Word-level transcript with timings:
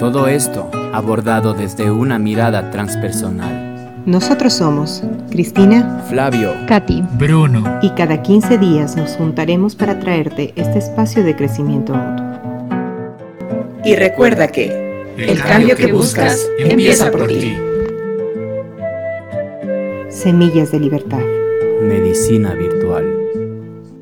Todo 0.00 0.28
esto 0.28 0.70
abordado 0.94 1.52
desde 1.52 1.90
una 1.90 2.18
mirada 2.18 2.70
transpersonal. 2.70 4.02
Nosotros 4.06 4.54
somos 4.54 5.02
Cristina, 5.30 6.02
Flavio, 6.08 6.54
Katy, 6.66 7.04
Bruno. 7.18 7.62
y 7.82 7.90
cada 7.90 8.22
15 8.22 8.56
días 8.56 8.96
nos 8.96 9.10
juntaremos 9.16 9.74
para 9.76 10.00
traerte 10.00 10.54
este 10.56 10.78
espacio 10.78 11.22
de 11.22 11.36
crecimiento 11.36 11.92
mutuo. 11.92 12.24
Y 13.84 13.94
recuerda 13.94 14.48
que 14.48 15.12
el 15.18 15.38
cambio 15.42 15.76
que 15.76 15.92
buscas 15.92 16.48
empieza 16.58 17.10
por 17.10 17.26
ti. 17.26 17.58
Semillas 20.08 20.72
de 20.72 20.80
Libertad. 20.80 21.20
Medicina 21.82 22.54
Virtual. 22.54 23.04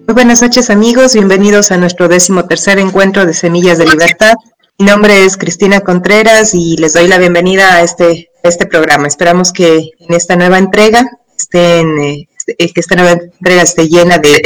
Muy 0.07 0.15
buenas 0.15 0.43
noches 0.43 0.71
amigos, 0.71 1.15
bienvenidos 1.15 1.73
a 1.73 1.77
nuestro 1.77 2.07
décimo 2.07 2.45
tercer 2.45 2.79
encuentro 2.79 3.27
de 3.27 3.35
Semillas 3.35 3.79
de 3.79 3.87
Libertad. 3.87 4.35
Mi 4.81 4.87
nombre 4.87 5.25
es 5.25 5.37
Cristina 5.37 5.81
Contreras 5.81 6.55
y 6.55 6.77
les 6.77 6.93
doy 6.93 7.09
la 7.09 7.19
bienvenida 7.19 7.75
a 7.75 7.83
este, 7.83 8.31
este 8.45 8.65
programa. 8.65 9.09
Esperamos 9.09 9.53
que 9.53 9.91
en 9.99 10.15
esta 10.15 10.37
nueva 10.37 10.57
entrega 10.57 11.05
estén, 11.37 11.99
eh, 11.99 12.29
que 12.47 12.81
esta 12.81 12.95
nueva 12.95 13.11
entrega 13.11 13.63
esté 13.63 13.89
llena 13.89 14.19
de 14.19 14.41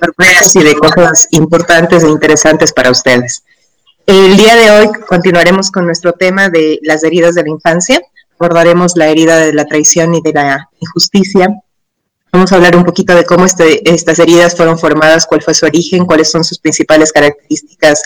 sorpresas 0.00 0.56
y 0.56 0.64
de 0.64 0.74
cosas 0.76 1.28
importantes 1.32 2.04
e 2.04 2.08
interesantes 2.08 2.72
para 2.72 2.90
ustedes. 2.90 3.44
El 4.06 4.38
día 4.38 4.56
de 4.56 4.70
hoy 4.70 4.88
continuaremos 5.06 5.70
con 5.70 5.84
nuestro 5.84 6.14
tema 6.14 6.48
de 6.48 6.78
las 6.82 7.04
heridas 7.04 7.34
de 7.34 7.42
la 7.42 7.50
infancia. 7.50 8.00
Abordaremos 8.38 8.96
la 8.96 9.08
herida 9.08 9.36
de 9.36 9.52
la 9.52 9.66
traición 9.66 10.14
y 10.14 10.22
de 10.22 10.32
la 10.32 10.70
injusticia. 10.80 11.50
Vamos 12.32 12.50
a 12.50 12.54
hablar 12.54 12.76
un 12.76 12.84
poquito 12.84 13.14
de 13.14 13.26
cómo 13.26 13.44
este, 13.44 13.86
estas 13.90 14.20
heridas 14.20 14.56
fueron 14.56 14.78
formadas, 14.78 15.26
cuál 15.26 15.42
fue 15.42 15.52
su 15.52 15.66
origen, 15.66 16.06
cuáles 16.06 16.30
son 16.30 16.44
sus 16.44 16.58
principales 16.58 17.12
características 17.12 18.02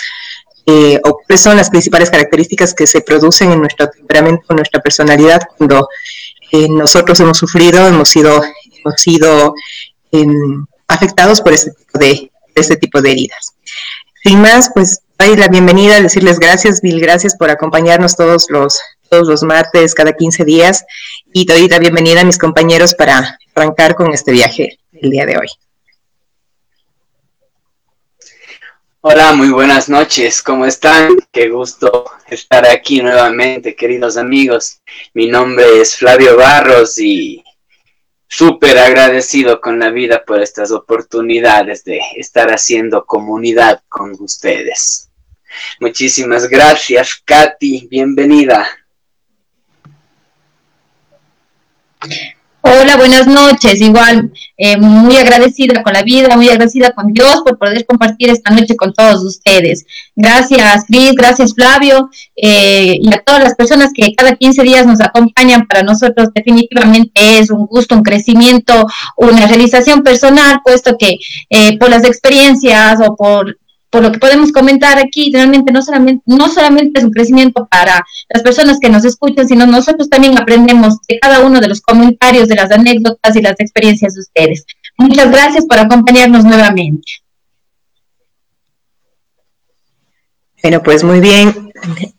eh, 0.67 1.01
o 1.05 1.21
son 1.37 1.57
las 1.57 1.71
principales 1.71 2.11
características 2.11 2.75
que 2.75 2.87
se 2.87 3.01
producen 3.01 3.53
en 3.53 3.61
nuestro 3.61 3.89
temperamento, 3.89 4.45
en 4.51 4.57
nuestra 4.57 4.81
personalidad 4.81 5.43
cuando 5.57 5.89
eh, 6.53 6.69
nosotros 6.69 7.19
hemos 7.21 7.39
sufrido, 7.39 7.87
hemos 7.87 8.09
sido, 8.09 8.43
hemos 8.85 9.01
sido 9.01 9.55
eh, 10.13 10.27
afectados 10.89 11.41
por 11.41 11.53
este 11.53 11.71
tipo 11.73 11.99
de, 11.99 12.33
este 12.55 12.77
tipo 12.77 13.01
de 13.01 13.13
heridas. 13.13 13.55
Sin 14.23 14.41
más, 14.41 14.71
pues 14.75 15.01
doy 15.19 15.37
la 15.37 15.49
bienvenida, 15.49 16.01
decirles 16.01 16.39
gracias, 16.39 16.83
mil 16.83 17.01
gracias 17.01 17.37
por 17.37 17.51
acompañarnos 17.51 18.17
todos 18.17 18.51
los, 18.51 18.81
todos 19.09 19.29
los 19.29 19.43
martes, 19.43 19.95
cada 19.95 20.13
15 20.13 20.45
días, 20.45 20.85
y 21.33 21.47
doy 21.47 21.69
la 21.69 21.79
bienvenida 21.79 22.21
a 22.21 22.25
mis 22.25 22.39
compañeros 22.39 22.95
para 22.95 23.39
arrancar 23.55 23.95
con 23.95 24.13
este 24.13 24.33
viaje 24.33 24.79
el 24.93 25.11
día 25.11 25.27
de 25.27 25.39
hoy. 25.39 25.49
Hola, 29.03 29.33
muy 29.33 29.49
buenas 29.49 29.89
noches, 29.89 30.43
¿cómo 30.43 30.67
están? 30.67 31.17
Qué 31.33 31.49
gusto 31.49 32.05
estar 32.29 32.67
aquí 32.67 33.01
nuevamente, 33.01 33.75
queridos 33.75 34.19
amigos. 34.19 34.83
Mi 35.15 35.27
nombre 35.27 35.81
es 35.81 35.97
Flavio 35.97 36.37
Barros 36.37 36.99
y 36.99 37.43
súper 38.29 38.77
agradecido 38.77 39.59
con 39.63 39.79
la 39.79 39.89
vida 39.89 40.23
por 40.27 40.43
estas 40.43 40.71
oportunidades 40.71 41.83
de 41.83 41.99
estar 42.17 42.53
haciendo 42.53 43.07
comunidad 43.07 43.83
con 43.89 44.15
ustedes. 44.21 45.09
Muchísimas 45.81 46.47
gracias, 46.47 47.23
Katy, 47.25 47.89
bienvenida. 47.91 48.69
Hola, 52.63 52.97
buenas 52.99 53.27
noches. 53.27 53.81
Igual, 53.81 54.33
eh, 54.59 54.77
muy 54.77 55.17
agradecida 55.17 55.83
con 55.83 55.95
la 55.95 56.03
vida, 56.03 56.37
muy 56.37 56.49
agradecida 56.49 56.91
con 56.91 57.13
Dios 57.13 57.41
por 57.43 57.59
poder 57.59 57.87
compartir 57.87 58.29
esta 58.29 58.51
noche 58.51 58.77
con 58.77 58.93
todos 58.93 59.25
ustedes. 59.25 59.87
Gracias, 60.15 60.85
Cris, 60.87 61.13
gracias, 61.13 61.55
Flavio, 61.55 62.11
eh, 62.37 62.99
y 63.01 63.15
a 63.15 63.23
todas 63.25 63.43
las 63.43 63.55
personas 63.55 63.93
que 63.95 64.15
cada 64.15 64.37
15 64.37 64.63
días 64.63 64.87
nos 64.87 65.01
acompañan. 65.01 65.67
Para 65.67 65.83
nosotros 65.83 66.29
definitivamente 66.35 67.39
es 67.39 67.51
un 67.51 67.65
gusto, 67.65 67.95
un 67.95 68.03
crecimiento, 68.03 68.87
una 69.17 69.47
realización 69.47 70.03
personal, 70.03 70.61
puesto 70.63 70.99
que 70.99 71.17
eh, 71.49 71.79
por 71.79 71.89
las 71.89 72.05
experiencias 72.05 73.01
o 73.01 73.17
por 73.17 73.57
por 73.91 74.03
lo 74.03 74.13
que 74.13 74.21
podemos 74.21 74.53
comentar 74.53 74.99
aquí, 74.99 75.31
realmente 75.33 75.73
no 75.73 75.83
solamente, 75.83 76.23
no 76.27 76.49
solamente 76.49 77.01
es 77.01 77.05
un 77.05 77.13
crecimiento 77.13 77.67
para 77.69 78.05
las 78.29 78.43
personas 78.43 78.79
que 78.81 78.89
nos 78.89 79.05
escuchan, 79.05 79.49
sino 79.49 79.67
nosotros 79.67 80.09
también 80.09 80.39
aprendemos 80.39 80.99
de 81.09 81.19
cada 81.19 81.41
uno 81.41 81.61
de 81.61 81.69
los 81.69 81.81
comentarios, 81.81 82.49
de 82.49 82.55
las 82.55 82.71
anécdotas 82.71 83.35
y 83.35 83.43
las 83.43 83.59
experiencias 83.59 84.15
de 84.15 84.21
ustedes. 84.21 84.65
Muchas 84.97 85.31
gracias 85.31 85.67
por 85.67 85.79
acompañarnos 85.79 86.45
nuevamente. 86.45 87.03
Bueno, 90.63 90.83
pues 90.83 91.03
muy 91.03 91.21
bien. 91.21 91.73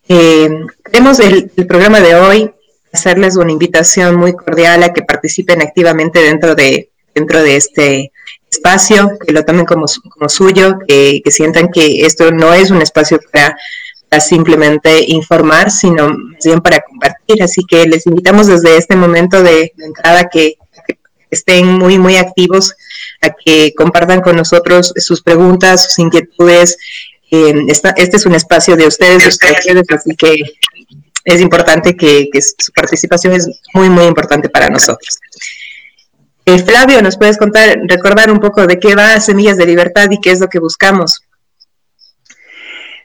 Eh, 0.09 0.49
el, 0.91 1.51
el, 1.55 1.67
programa 1.67 2.01
de 2.01 2.15
hoy, 2.15 2.51
hacerles 2.91 3.37
una 3.37 3.51
invitación 3.51 4.15
muy 4.15 4.33
cordial 4.33 4.83
a 4.83 4.91
que 4.91 5.03
participen 5.03 5.61
activamente 5.61 6.19
dentro 6.19 6.55
de, 6.55 6.91
dentro 7.13 7.41
de 7.41 7.55
este 7.55 8.11
espacio, 8.51 9.17
que 9.25 9.31
lo 9.31 9.43
tomen 9.43 9.65
como, 9.65 9.85
como 10.09 10.29
suyo, 10.29 10.77
que, 10.87 11.21
que, 11.23 11.31
sientan 11.31 11.71
que 11.71 12.01
esto 12.05 12.31
no 12.31 12.53
es 12.53 12.69
un 12.69 12.81
espacio 12.81 13.19
para, 13.31 13.55
simplemente 14.19 15.05
informar, 15.07 15.71
sino 15.71 16.09
más 16.09 16.43
bien 16.43 16.59
para 16.59 16.81
compartir. 16.81 17.41
Así 17.41 17.61
que 17.67 17.85
les 17.85 18.05
invitamos 18.05 18.47
desde 18.47 18.75
este 18.75 18.97
momento 18.97 19.41
de, 19.41 19.73
entrada 19.77 20.29
que, 20.29 20.55
estén 21.29 21.65
muy, 21.65 21.97
muy 21.97 22.17
activos, 22.17 22.75
a 23.21 23.29
que 23.29 23.73
compartan 23.73 24.19
con 24.19 24.35
nosotros 24.35 24.93
sus 24.97 25.21
preguntas, 25.21 25.85
sus 25.85 25.99
inquietudes. 25.99 26.77
Eh, 27.31 27.53
esta, 27.69 27.91
este 27.91 28.17
es 28.17 28.25
un 28.25 28.35
espacio 28.35 28.75
de 28.75 28.85
ustedes, 28.85 29.23
de 29.23 29.29
ustedes, 29.29 29.85
así 29.89 30.13
que 30.17 30.35
es 31.23 31.39
importante 31.39 31.95
que 31.95 32.27
su 32.41 32.73
participación 32.73 33.31
es 33.31 33.47
muy, 33.73 33.89
muy 33.89 34.03
importante 34.07 34.49
para 34.49 34.67
nosotros. 34.69 35.19
Eh, 36.43 36.57
Flavio, 36.57 37.01
¿nos 37.03 37.17
puedes 37.17 37.37
contar, 37.37 37.77
recordar 37.87 38.31
un 38.31 38.39
poco 38.39 38.65
de 38.65 38.79
qué 38.79 38.95
va 38.95 39.19
Semillas 39.19 39.57
de 39.57 39.67
Libertad 39.67 40.09
y 40.09 40.19
qué 40.19 40.31
es 40.31 40.39
lo 40.39 40.47
que 40.47 40.57
buscamos? 40.57 41.21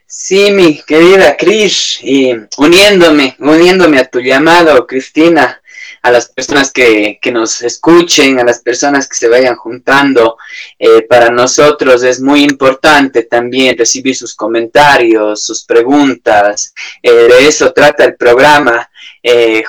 Sí, 0.07 0.49
mi 0.51 0.81
querida 0.81 1.37
Cris, 1.37 1.99
y 2.01 2.33
uniéndome, 2.57 3.35
uniéndome 3.39 3.99
a 3.99 4.09
tu 4.09 4.21
llamado, 4.21 4.87
Cristina, 4.87 5.61
a 6.01 6.11
las 6.11 6.29
personas 6.29 6.71
que, 6.71 7.19
que, 7.21 7.31
nos 7.31 7.61
escuchen, 7.61 8.39
a 8.39 8.43
las 8.43 8.59
personas 8.59 9.07
que 9.07 9.15
se 9.15 9.27
vayan 9.27 9.55
juntando, 9.55 10.37
eh, 10.79 11.03
para 11.03 11.29
nosotros 11.29 12.01
es 12.01 12.19
muy 12.19 12.43
importante 12.43 13.23
también 13.23 13.77
recibir 13.77 14.15
sus 14.15 14.33
comentarios, 14.33 15.43
sus 15.43 15.63
preguntas, 15.63 16.73
eh, 17.03 17.11
de 17.11 17.47
eso 17.47 17.71
trata 17.71 18.03
el 18.03 18.15
programa, 18.15 18.89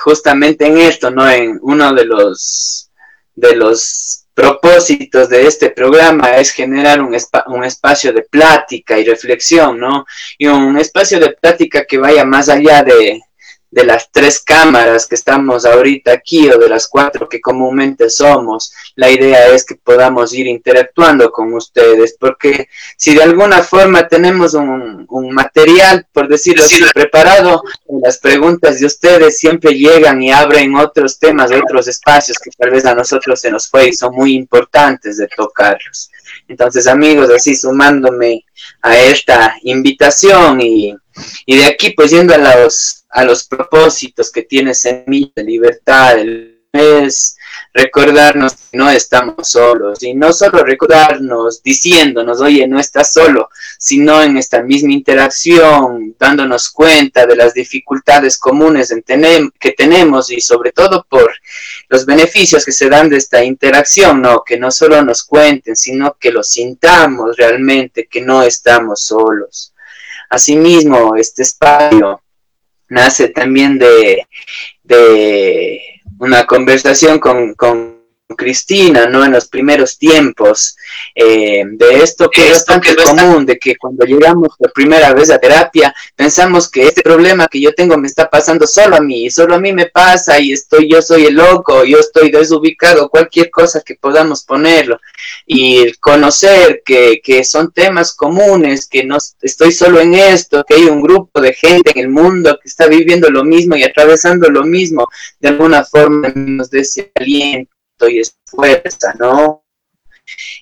justamente 0.01 0.65
en 0.65 0.77
esto, 0.77 1.11
¿no? 1.11 1.29
En 1.29 1.59
uno 1.61 1.93
de 1.93 2.05
los 2.05 2.88
de 3.39 3.55
los 3.55 4.25
propósitos 4.33 5.29
de 5.29 5.47
este 5.47 5.69
programa 5.71 6.37
es 6.37 6.51
generar 6.51 7.01
un, 7.01 7.15
un, 7.47 7.63
espacio 7.63 8.13
de 8.13 8.21
plática 8.21 8.97
y 8.97 9.03
reflexión, 9.03 9.79
¿no? 9.79 10.05
Y 10.37 10.47
un 10.47 10.77
espacio 10.77 11.19
de 11.19 11.31
plática 11.31 11.85
que 11.85 11.97
vaya 11.97 12.23
más 12.23 12.47
allá 12.47 12.83
de, 12.83 13.21
de 13.71 13.83
las 13.83 14.11
tres 14.11 14.41
cámaras 14.41 15.05
que 15.05 15.15
estamos 15.15 15.65
ahorita 15.65 16.11
aquí 16.11 16.49
o 16.49 16.57
de 16.57 16.69
las 16.69 16.87
cuatro 16.87 17.29
que 17.29 17.39
comúnmente 17.39 18.09
somos. 18.09 18.73
La 18.95 19.09
idea 19.09 19.47
es 19.49 19.63
que 19.65 19.75
podamos 19.75 20.33
ir 20.33 20.47
interactuando 20.47 21.31
con 21.31 21.53
ustedes, 21.53 22.15
porque 22.19 22.67
si 22.97 23.13
de 23.13 23.23
alguna 23.23 23.61
forma 23.61 24.07
tenemos 24.07 24.53
un, 24.53 25.05
un 25.09 25.31
material, 25.31 26.07
por 26.11 26.27
decirlo 26.27 26.63
así, 26.63 26.81
preparado, 26.93 27.63
las 28.01 28.17
preguntas 28.17 28.79
de 28.79 28.87
ustedes 28.87 29.37
siempre 29.37 29.73
llegan 29.73 30.21
y 30.21 30.31
abren 30.31 30.75
otros 30.75 31.19
temas, 31.19 31.51
otros 31.51 31.87
espacios 31.87 32.37
que 32.39 32.51
tal 32.51 32.71
vez 32.71 32.85
a 32.85 32.95
nosotros 32.95 33.39
se 33.39 33.51
nos 33.51 33.69
fue 33.69 33.89
y 33.89 33.93
son 33.93 34.15
muy 34.15 34.33
importantes 34.33 35.17
de 35.17 35.27
tocarlos. 35.27 36.09
Entonces, 36.49 36.87
amigos, 36.87 37.29
así 37.29 37.55
sumándome 37.55 38.43
a 38.81 38.97
esta 38.97 39.55
invitación 39.61 40.59
y, 40.59 40.95
y 41.45 41.57
de 41.57 41.65
aquí 41.65 41.91
pues 41.91 42.11
yendo 42.11 42.33
a 42.33 42.37
los, 42.37 43.05
a 43.09 43.23
los 43.23 43.47
propósitos 43.47 44.31
que 44.31 44.41
tiene 44.41 44.73
Semilla 44.73 45.31
de 45.35 45.43
Libertad, 45.43 46.19
el 46.19 46.63
mes 46.73 47.37
recordarnos 47.73 48.53
que 48.53 48.77
no 48.77 48.89
estamos 48.89 49.49
solos 49.49 50.01
y 50.01 50.13
no 50.13 50.33
solo 50.33 50.63
recordarnos 50.63 51.61
diciéndonos, 51.61 52.41
oye, 52.41 52.67
no 52.67 52.79
estás 52.79 53.13
solo, 53.13 53.49
sino 53.77 54.21
en 54.23 54.37
esta 54.37 54.61
misma 54.63 54.93
interacción, 54.93 56.15
dándonos 56.17 56.69
cuenta 56.69 57.25
de 57.25 57.35
las 57.35 57.53
dificultades 57.53 58.37
comunes 58.37 58.93
que 59.59 59.71
tenemos 59.71 60.31
y 60.31 60.41
sobre 60.41 60.71
todo 60.71 61.05
por 61.07 61.31
los 61.89 62.05
beneficios 62.05 62.65
que 62.65 62.71
se 62.71 62.89
dan 62.89 63.09
de 63.09 63.17
esta 63.17 63.43
interacción, 63.43 64.21
¿no? 64.21 64.43
Que 64.43 64.57
no 64.57 64.71
solo 64.71 65.03
nos 65.03 65.23
cuenten, 65.23 65.75
sino 65.75 66.15
que 66.19 66.31
lo 66.31 66.43
sintamos 66.43 67.37
realmente, 67.37 68.07
que 68.07 68.21
no 68.21 68.43
estamos 68.43 69.01
solos. 69.01 69.73
Asimismo, 70.29 71.15
este 71.15 71.43
espacio 71.43 72.21
nace 72.89 73.29
también 73.29 73.77
de, 73.77 74.27
de 74.83 75.98
una 76.19 76.45
conversación 76.45 77.19
con, 77.19 77.53
con 77.55 77.98
Cristina, 78.35 79.07
¿no? 79.07 79.25
En 79.25 79.31
los 79.31 79.47
primeros 79.47 79.97
tiempos, 79.97 80.75
eh, 81.15 81.63
de 81.65 82.03
esto 82.03 82.29
que 82.29 82.45
es 82.45 82.51
bastante 82.51 82.95
común, 82.95 83.45
de 83.45 83.57
que 83.57 83.75
cuando 83.75 84.05
llegamos 84.05 84.49
la 84.59 84.69
primera 84.69 85.13
vez 85.13 85.31
a 85.31 85.39
terapia, 85.39 85.93
pensamos 86.15 86.69
que 86.69 86.83
este 86.83 87.01
problema 87.01 87.47
que 87.47 87.59
yo 87.59 87.73
tengo 87.73 87.97
me 87.97 88.07
está 88.07 88.29
pasando 88.29 88.67
solo 88.67 88.95
a 88.95 89.01
mí, 89.01 89.25
y 89.25 89.31
solo 89.31 89.55
a 89.55 89.59
mí 89.59 89.73
me 89.73 89.87
pasa, 89.87 90.39
y 90.39 90.51
estoy, 90.51 90.89
yo 90.89 91.01
soy 91.01 91.25
el 91.25 91.35
loco, 91.35 91.83
yo 91.83 91.99
estoy 91.99 92.29
desubicado, 92.29 93.09
cualquier 93.09 93.49
cosa 93.49 93.81
que 93.81 93.95
podamos 93.95 94.43
ponerlo, 94.43 94.99
y 95.45 95.91
conocer 95.93 96.83
que, 96.85 97.21
que 97.23 97.43
son 97.43 97.71
temas 97.71 98.13
comunes, 98.13 98.87
que 98.87 99.03
no 99.03 99.17
estoy 99.41 99.71
solo 99.71 99.99
en 99.99 100.13
esto, 100.13 100.63
que 100.67 100.75
hay 100.75 100.85
un 100.85 101.01
grupo 101.01 101.41
de 101.41 101.53
gente 101.53 101.91
en 101.91 101.99
el 101.99 102.09
mundo 102.09 102.59
que 102.61 102.69
está 102.69 102.87
viviendo 102.87 103.29
lo 103.29 103.43
mismo 103.43 103.75
y 103.75 103.83
atravesando 103.83 104.49
lo 104.49 104.63
mismo, 104.63 105.07
de 105.39 105.49
alguna 105.49 105.83
forma 105.83 106.31
nos 106.35 106.69
aliento 107.15 107.78
y 108.07 108.19
es 108.19 108.37
fuerza, 108.45 109.13
¿no? 109.17 109.63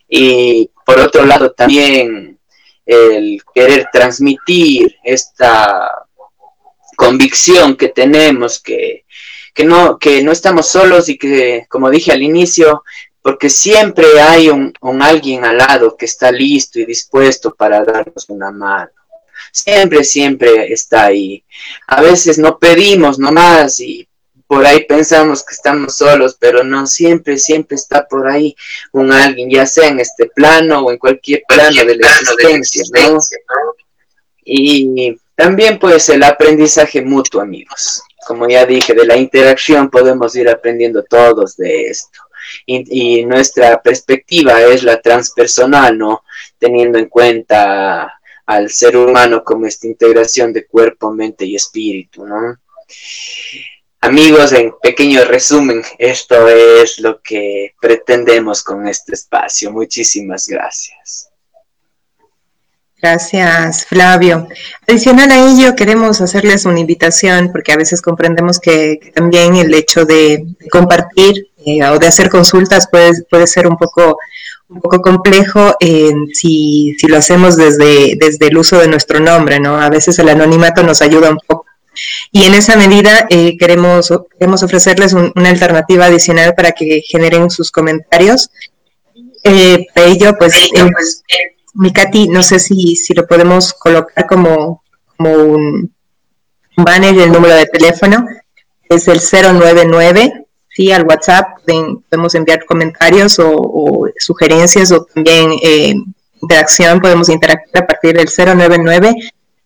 Y 0.07 0.71
por 0.85 0.99
otro 0.99 1.25
lado 1.25 1.51
también 1.51 2.39
el 2.85 3.41
querer 3.53 3.89
transmitir 3.91 4.95
esta 5.03 6.07
convicción 6.95 7.75
que 7.75 7.89
tenemos 7.89 8.61
que, 8.61 9.05
que, 9.53 9.65
no, 9.65 9.99
que 9.99 10.23
no 10.23 10.31
estamos 10.31 10.67
solos 10.67 11.09
y 11.09 11.17
que, 11.17 11.65
como 11.69 11.89
dije 11.89 12.13
al 12.13 12.23
inicio, 12.23 12.83
porque 13.21 13.49
siempre 13.49 14.21
hay 14.21 14.49
un, 14.49 14.73
un 14.81 15.01
alguien 15.01 15.43
al 15.43 15.57
lado 15.57 15.97
que 15.97 16.05
está 16.05 16.31
listo 16.31 16.79
y 16.79 16.85
dispuesto 16.85 17.53
para 17.53 17.83
darnos 17.83 18.29
una 18.29 18.51
mano 18.51 18.91
siempre, 19.51 20.03
siempre 20.03 20.71
está 20.71 21.05
ahí. 21.05 21.43
A 21.87 22.01
veces 22.01 22.37
no 22.37 22.57
pedimos 22.59 23.19
nomás 23.19 23.79
y 23.79 24.07
por 24.47 24.65
ahí 24.65 24.85
pensamos 24.85 25.44
que 25.44 25.53
estamos 25.53 25.95
solos, 25.95 26.38
pero 26.39 26.63
no, 26.63 26.88
siempre, 26.88 27.38
siempre 27.38 27.75
está 27.75 28.07
por 28.07 28.27
ahí 28.27 28.55
un 28.94 29.11
alguien, 29.11 29.49
ya 29.49 29.65
sea 29.65 29.89
en 29.89 29.99
este 29.99 30.27
plano 30.27 30.85
o 30.85 30.91
en 30.91 30.97
cualquier 30.97 31.44
plano 31.47 31.83
de 31.83 31.97
la 31.97 32.07
existencia, 32.07 32.83
¿no? 32.94 33.19
Y 34.45 35.19
también 35.35 35.77
pues 35.77 36.07
el 36.09 36.23
aprendizaje 36.23 37.01
mutuo, 37.01 37.41
amigos. 37.41 38.01
Como 38.25 38.47
ya 38.47 38.65
dije, 38.65 38.94
de 38.94 39.05
la 39.05 39.17
interacción 39.17 39.89
podemos 39.89 40.35
ir 40.35 40.49
aprendiendo 40.49 41.03
todos 41.03 41.57
de 41.57 41.88
esto. 41.88 42.19
Y, 42.65 43.19
y 43.19 43.25
nuestra 43.25 43.81
perspectiva 43.81 44.61
es 44.61 44.83
la 44.83 45.01
transpersonal, 45.01 45.97
¿no? 45.97 46.23
Teniendo 46.57 46.97
en 46.97 47.09
cuenta 47.09 48.17
al 48.45 48.69
ser 48.69 48.95
humano 48.95 49.44
como 49.44 49.65
esta 49.65 49.88
integración 49.88 50.53
de 50.53 50.65
cuerpo, 50.65 51.11
mente 51.11 51.45
y 51.45 51.55
espíritu, 51.55 52.25
¿no? 52.25 52.57
Amigos, 54.01 54.53
en 54.53 54.73
pequeño 54.81 55.25
resumen, 55.25 55.81
esto 55.97 56.47
es 56.47 56.99
lo 56.99 57.19
que 57.21 57.73
pretendemos 57.81 58.63
con 58.63 58.88
este 58.88 59.15
espacio. 59.15 59.71
Muchísimas 59.71 60.47
gracias. 60.47 61.29
Gracias, 62.99 63.85
Flavio. 63.85 64.47
Adicional 64.88 65.29
a 65.29 65.51
ello, 65.51 65.75
queremos 65.75 66.19
hacerles 66.19 66.65
una 66.65 66.79
invitación, 66.79 67.51
porque 67.51 67.71
a 67.71 67.77
veces 67.77 68.01
comprendemos 68.01 68.59
que, 68.59 68.99
también 69.13 69.55
el 69.55 69.73
hecho 69.73 70.03
de, 70.03 70.45
compartir 70.71 71.49
eh, 71.63 71.83
o 71.83 71.99
de 71.99 72.07
hacer 72.07 72.29
consultas 72.29 72.88
puede, 72.89 73.23
puede 73.29 73.45
ser 73.45 73.67
un 73.67 73.77
poco, 73.77 74.17
un 74.69 74.81
poco 74.81 74.99
complejo 75.01 75.75
si, 75.79 76.95
si, 76.97 77.07
lo 77.07 77.17
hacemos 77.17 77.55
desde, 77.55 78.15
desde 78.19 78.47
el 78.47 78.57
uso 78.57 78.79
de 78.79 78.88
nuestro 78.88 79.19
nombre, 79.19 79.59
¿no? 79.59 79.77
A 79.77 79.89
veces 79.89 80.17
el 80.17 80.29
anonimato 80.29 80.81
nos 80.81 81.03
ayuda 81.03 81.29
un 81.29 81.39
poco 81.45 81.66
y 82.31 82.44
en 82.44 82.53
esa 82.53 82.75
medida 82.75 83.27
eh, 83.29 83.57
queremos, 83.57 84.11
queremos 84.38 84.63
ofrecerles 84.63 85.13
una 85.13 85.49
alternativa 85.49 86.05
adicional 86.05 86.53
para 86.55 86.71
que 86.71 87.01
generen 87.01 87.49
sus 87.49 87.71
comentarios. 87.71 88.49
Eh, 89.44 89.88
para 89.94 90.07
ello, 90.07 90.35
pues, 90.38 90.55
eh, 90.55 90.85
pues 90.91 91.23
Mikati, 91.73 92.27
no 92.27 92.44
sé 92.44 92.59
si, 92.59 92.95
si 92.95 93.13
lo 93.13 93.27
podemos 93.27 93.73
colocar 93.73 94.25
como, 94.25 94.83
como 95.15 95.33
un 95.33 95.91
banner 96.75 97.17
el 97.17 97.31
número 97.31 97.55
de 97.55 97.65
teléfono. 97.65 98.25
Es 98.89 99.07
el 99.07 99.19
099 99.19 100.47
sí, 100.77 100.91
al 100.91 101.03
WhatsApp 101.03 101.59
podemos 102.09 102.35
enviar 102.35 102.63
comentarios 102.65 103.39
o, 103.39 104.07
sugerencias 104.19 104.91
o 104.91 105.05
también 105.05 105.51
eh, 105.63 105.95
interacción, 106.39 107.01
podemos 107.01 107.29
interactuar 107.29 107.83
a 107.83 107.88
partir 107.88 108.15
del 108.15 108.29
099 108.29 109.15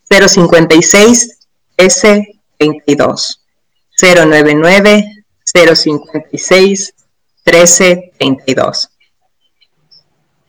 056 0.10 1.38
S22 1.82 3.38
099 4.02 5.26
056 5.44 6.94
1332. 7.46 8.90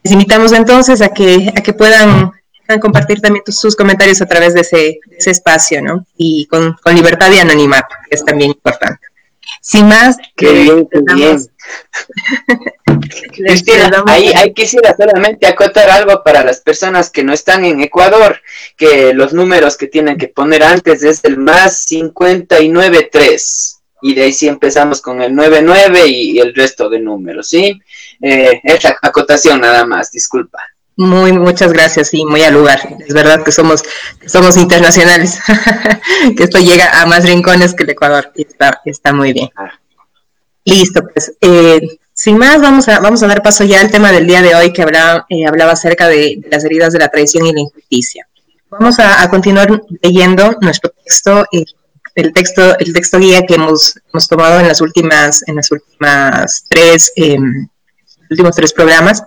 Les 0.04 0.12
invitamos 0.12 0.52
entonces 0.52 1.00
a 1.00 1.08
que, 1.08 1.52
a 1.56 1.62
que 1.62 1.72
puedan, 1.72 2.32
compartir 2.80 3.20
también 3.20 3.44
sus 3.46 3.76
comentarios 3.76 4.20
a 4.22 4.26
través 4.26 4.54
de 4.54 4.60
ese, 4.60 5.30
espacio, 5.30 5.82
¿no? 5.82 6.06
Y 6.16 6.46
con, 6.46 6.74
con 6.82 6.94
libertad 6.94 7.30
y 7.30 7.38
anonimato, 7.38 7.94
que 8.08 8.16
es 8.16 8.24
también 8.24 8.50
importante. 8.50 9.06
Sin 9.60 9.88
más, 9.88 10.16
qué 10.36 10.52
bien, 10.52 10.88
qué 10.90 11.00
bien. 11.14 11.38
ahí, 14.06 14.30
ahí, 14.34 14.52
quisiera 14.52 14.94
solamente 14.96 15.46
acotar 15.46 15.90
algo 15.90 16.22
para 16.22 16.44
las 16.44 16.60
personas 16.60 17.10
que 17.10 17.24
no 17.24 17.32
están 17.32 17.64
en 17.64 17.80
Ecuador, 17.80 18.40
que 18.76 19.14
los 19.14 19.32
números 19.32 19.76
que 19.76 19.86
tienen 19.86 20.18
que 20.18 20.28
poner 20.28 20.62
antes 20.62 21.02
es 21.02 21.24
el 21.24 21.38
más 21.38 21.86
593 21.86 23.82
y 24.02 24.14
de 24.14 24.24
ahí 24.24 24.32
sí 24.32 24.48
empezamos 24.48 25.00
con 25.00 25.22
el 25.22 25.34
99 25.34 26.06
y, 26.06 26.38
el 26.38 26.54
resto 26.54 26.90
de 26.90 26.98
números, 26.98 27.48
¿sí? 27.48 27.80
Eh, 28.20 28.60
esa 28.64 28.98
acotación 29.00 29.60
nada 29.60 29.86
más, 29.86 30.10
disculpa. 30.10 30.58
Muy, 30.96 31.32
muchas 31.32 31.72
gracias 31.72 32.12
y 32.12 32.24
muy 32.24 32.42
al 32.42 32.54
lugar. 32.54 32.96
Es 33.06 33.14
verdad 33.14 33.42
que 33.42 33.52
somos, 33.52 33.82
somos 34.26 34.56
internacionales, 34.56 35.38
que 36.36 36.44
esto 36.44 36.58
llega 36.58 37.00
a 37.00 37.06
más 37.06 37.24
rincones 37.24 37.74
que 37.74 37.84
el 37.84 37.90
Ecuador 37.90 38.30
y 38.34 38.42
está, 38.42 38.80
está 38.84 39.12
muy 39.12 39.32
bien. 39.32 39.48
Ah. 39.56 39.72
Listo, 40.64 41.02
pues 41.12 41.32
eh, 41.40 41.80
sin 42.12 42.36
más 42.36 42.60
vamos 42.60 42.88
a, 42.88 43.00
vamos 43.00 43.22
a 43.22 43.26
dar 43.26 43.42
paso 43.42 43.64
ya 43.64 43.80
al 43.80 43.90
tema 43.90 44.12
del 44.12 44.26
día 44.26 44.42
de 44.42 44.54
hoy 44.54 44.72
que 44.72 44.82
hablaba, 44.82 45.26
eh, 45.30 45.46
hablaba 45.46 45.72
acerca 45.72 46.08
de, 46.08 46.40
las 46.50 46.64
heridas 46.64 46.92
de 46.92 46.98
la 46.98 47.08
traición 47.08 47.46
y 47.46 47.52
la 47.52 47.60
injusticia. 47.60 48.28
Vamos 48.68 48.98
a, 48.98 49.28
continuar 49.28 49.82
leyendo 50.02 50.56
nuestro 50.60 50.90
texto, 51.04 51.46
eh, 51.52 51.64
el 52.14 52.32
texto, 52.32 52.78
el 52.78 52.92
texto 52.92 53.18
guía 53.18 53.42
que 53.46 53.54
hemos, 53.54 53.98
hemos 54.12 54.28
tomado 54.28 54.60
en 54.60 54.68
las 54.68 54.80
últimas, 54.80 55.42
en 55.48 55.56
las 55.56 55.70
últimas 55.70 56.64
tres, 56.68 57.12
últimos 58.30 58.54
tres 58.54 58.72
programas 58.72 59.24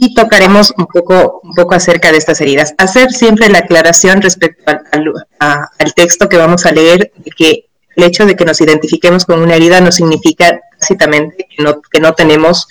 y 0.00 0.14
tocaremos 0.14 0.72
un 0.76 0.86
poco, 0.86 1.40
un 1.42 1.54
poco 1.54 1.74
acerca 1.74 2.12
de 2.12 2.18
estas 2.18 2.40
heridas. 2.40 2.72
Hacer 2.78 3.10
siempre 3.10 3.48
la 3.48 3.58
aclaración 3.58 4.22
respecto 4.22 4.70
al, 4.90 5.94
texto 5.94 6.28
que 6.28 6.36
vamos 6.36 6.66
a 6.66 6.72
leer, 6.72 7.10
de 7.16 7.30
que 7.32 7.66
el 7.96 8.04
hecho 8.04 8.24
de 8.24 8.36
que 8.36 8.44
nos 8.44 8.60
identifiquemos 8.60 9.24
con 9.24 9.42
una 9.42 9.56
herida 9.56 9.80
no 9.80 9.90
significa 9.90 10.60
básicamente 10.78 11.48
que 11.50 11.64
no, 11.64 11.82
que 11.82 12.00
no 12.00 12.12
tenemos, 12.14 12.68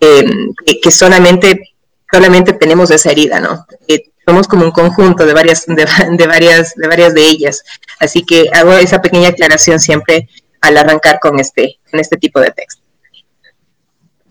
em, 0.00 0.54
que, 0.82 0.90
solamente, 0.90 1.74
solamente 2.10 2.54
tenemos 2.54 2.90
esa 2.90 3.10
herida, 3.10 3.40
¿no? 3.40 3.66
Que 3.86 4.12
somos 4.26 4.48
como 4.48 4.64
un 4.64 4.70
conjunto 4.70 5.26
de 5.26 5.34
varias, 5.34 5.66
de, 5.66 6.26
varias, 6.26 6.74
de 6.76 6.88
varias 6.88 7.12
de 7.12 7.26
ellas. 7.26 7.62
Así 8.00 8.24
que 8.24 8.48
hago 8.54 8.72
esa 8.72 9.02
pequeña 9.02 9.28
aclaración 9.28 9.80
siempre 9.80 10.30
al 10.62 10.78
arrancar 10.78 11.20
con 11.20 11.38
este, 11.38 11.78
con 11.90 12.00
este 12.00 12.16
tipo 12.16 12.40
de 12.40 12.52
texto. 12.52 12.82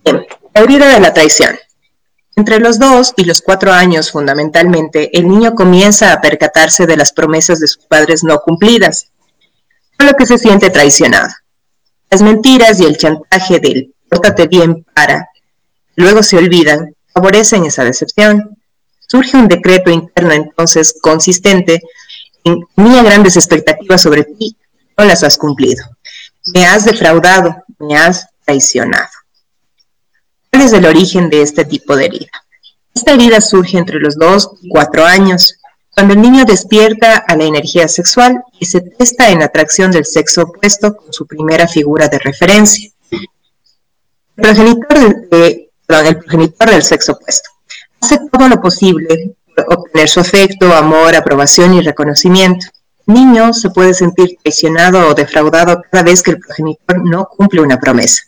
Bien, 0.03 0.25
la 0.55 0.61
herida 0.61 0.91
de 0.91 0.99
la 0.99 1.13
traición. 1.13 1.55
Entre 2.35 2.59
los 2.59 2.79
dos 2.79 3.13
y 3.15 3.25
los 3.25 3.41
cuatro 3.41 3.71
años, 3.71 4.11
fundamentalmente, 4.11 5.15
el 5.17 5.27
niño 5.27 5.53
comienza 5.53 6.11
a 6.11 6.21
percatarse 6.21 6.87
de 6.87 6.97
las 6.97 7.11
promesas 7.13 7.59
de 7.59 7.67
sus 7.67 7.85
padres 7.85 8.23
no 8.23 8.39
cumplidas, 8.39 9.11
por 9.97 10.07
lo 10.07 10.13
que 10.13 10.25
se 10.25 10.39
siente 10.39 10.71
traicionado. 10.71 11.29
Las 12.09 12.21
mentiras 12.21 12.79
y 12.79 12.85
el 12.85 12.97
chantaje 12.97 13.59
del 13.59 13.93
pórtate 14.09 14.47
bien 14.47 14.85
para, 14.93 15.29
luego 15.95 16.23
se 16.23 16.37
olvidan, 16.37 16.95
favorecen 17.13 17.65
esa 17.65 17.83
decepción. 17.83 18.57
Surge 18.99 19.37
un 19.37 19.47
decreto 19.47 19.91
interno 19.91 20.31
entonces 20.31 20.95
consistente 21.01 21.81
en 22.43 22.61
tenía 22.75 23.03
grandes 23.03 23.37
expectativas 23.37 24.01
sobre 24.01 24.23
ti, 24.23 24.57
no 24.97 25.05
las 25.05 25.23
has 25.23 25.37
cumplido. 25.37 25.85
me 26.53 26.65
has 26.65 26.85
defraudado, 26.85 27.63
me 27.79 27.95
has 27.95 28.27
traicionado. 28.45 29.12
¿Cuál 30.53 30.65
es 30.67 30.73
el 30.73 30.85
origen 30.85 31.31
de 31.31 31.41
este 31.41 31.65
tipo 31.65 31.95
de 31.95 32.05
herida? 32.05 32.27
Esta 32.93 33.13
herida 33.13 33.41
surge 33.41 33.75
entre 33.75 33.99
los 33.99 34.15
2 34.19 34.49
y 34.61 34.69
4 34.69 35.03
años, 35.03 35.55
cuando 35.95 36.13
el 36.13 36.21
niño 36.21 36.45
despierta 36.45 37.15
a 37.15 37.35
la 37.35 37.45
energía 37.45 37.87
sexual 37.87 38.43
y 38.59 38.65
se 38.67 38.81
testa 38.81 39.31
en 39.31 39.41
atracción 39.41 39.89
del 39.89 40.05
sexo 40.05 40.43
opuesto 40.43 40.95
con 40.95 41.11
su 41.11 41.25
primera 41.25 41.67
figura 41.67 42.07
de 42.07 42.19
referencia. 42.19 42.91
El 43.09 43.19
progenitor, 44.35 44.97
el 45.31 46.17
progenitor 46.19 46.69
del 46.69 46.83
sexo 46.83 47.13
opuesto 47.13 47.49
hace 47.99 48.19
todo 48.31 48.47
lo 48.47 48.61
posible 48.61 49.35
por 49.55 49.65
obtener 49.75 50.07
su 50.07 50.19
afecto, 50.19 50.71
amor, 50.71 51.15
aprobación 51.15 51.73
y 51.73 51.81
reconocimiento. 51.81 52.67
El 53.07 53.15
niño 53.15 53.53
se 53.53 53.71
puede 53.71 53.95
sentir 53.95 54.37
traicionado 54.43 55.07
o 55.07 55.15
defraudado 55.15 55.81
cada 55.89 56.03
vez 56.03 56.21
que 56.21 56.29
el 56.29 56.37
progenitor 56.37 57.03
no 57.03 57.27
cumple 57.27 57.61
una 57.61 57.79
promesa. 57.79 58.21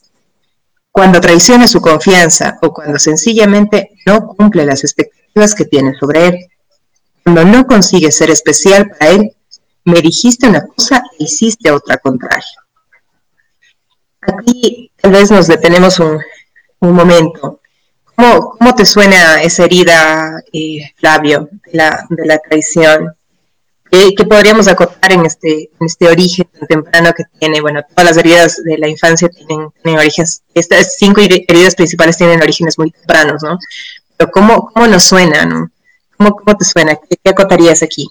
Cuando 0.96 1.20
traiciona 1.20 1.68
su 1.68 1.82
confianza 1.82 2.58
o 2.62 2.72
cuando 2.72 2.98
sencillamente 2.98 3.92
no 4.06 4.28
cumple 4.28 4.66
las 4.66 4.82
expectativas 4.86 5.54
que 5.54 5.66
tiene 5.66 5.94
sobre 6.00 6.28
él. 6.28 6.48
Cuando 7.22 7.44
no 7.44 7.68
consigue 7.68 8.14
ser 8.14 8.30
especial 8.30 8.90
para 8.92 9.12
él, 9.12 9.36
me 9.84 10.02
dijiste 10.02 10.48
una 10.48 10.66
cosa 10.66 11.04
e 11.20 11.26
hiciste 11.26 11.70
otra 11.70 11.98
contraria. 11.98 12.64
Aquí 14.22 14.90
tal 14.96 15.12
vez 15.12 15.30
nos 15.30 15.48
detenemos 15.48 16.00
un, 16.00 16.22
momento. 16.80 17.60
¿Cómo, 18.16 18.74
te 18.74 18.86
suena 18.86 19.42
esa 19.42 19.66
herida, 19.66 20.42
eh, 20.54 20.94
Flavio, 20.96 21.50
de 21.66 21.78
la, 21.78 22.06
de 22.10 22.26
la 22.26 22.38
traición? 22.38 23.14
¿Qué, 24.18 24.26
podríamos 24.26 24.68
acotar 24.68 25.14
en 25.14 25.26
este, 25.26 25.70
este 25.80 26.08
origen 26.10 26.46
tan 26.60 26.68
temprano 26.68 27.14
que 27.16 27.24
tiene? 27.40 27.62
Bueno, 27.62 27.82
todas 27.88 28.04
las 28.04 28.18
heridas 28.18 28.62
de 28.62 28.78
la 28.78 28.90
infancia 28.90 29.30
tienen, 29.30 29.70
tienen 29.82 30.00
orígenes, 30.00 30.44
estas 30.54 30.98
cinco 30.98 31.22
heridas 31.22 31.76
principales 31.76 32.18
tienen 32.18 32.42
orígenes 32.42 32.78
muy 32.78 32.92
tempranos, 32.92 33.42
¿no? 33.42 33.58
Pero 34.18 34.32
¿cómo, 34.32 34.70
cómo 34.74 34.88
nos 34.88 35.04
suena, 35.04 35.46
no? 35.46 35.72
¿Cómo, 36.18 36.58
te 36.58 36.66
suena? 36.66 36.96
¿Qué, 36.96 37.30
acotarías 37.30 37.84
aquí? 37.84 38.10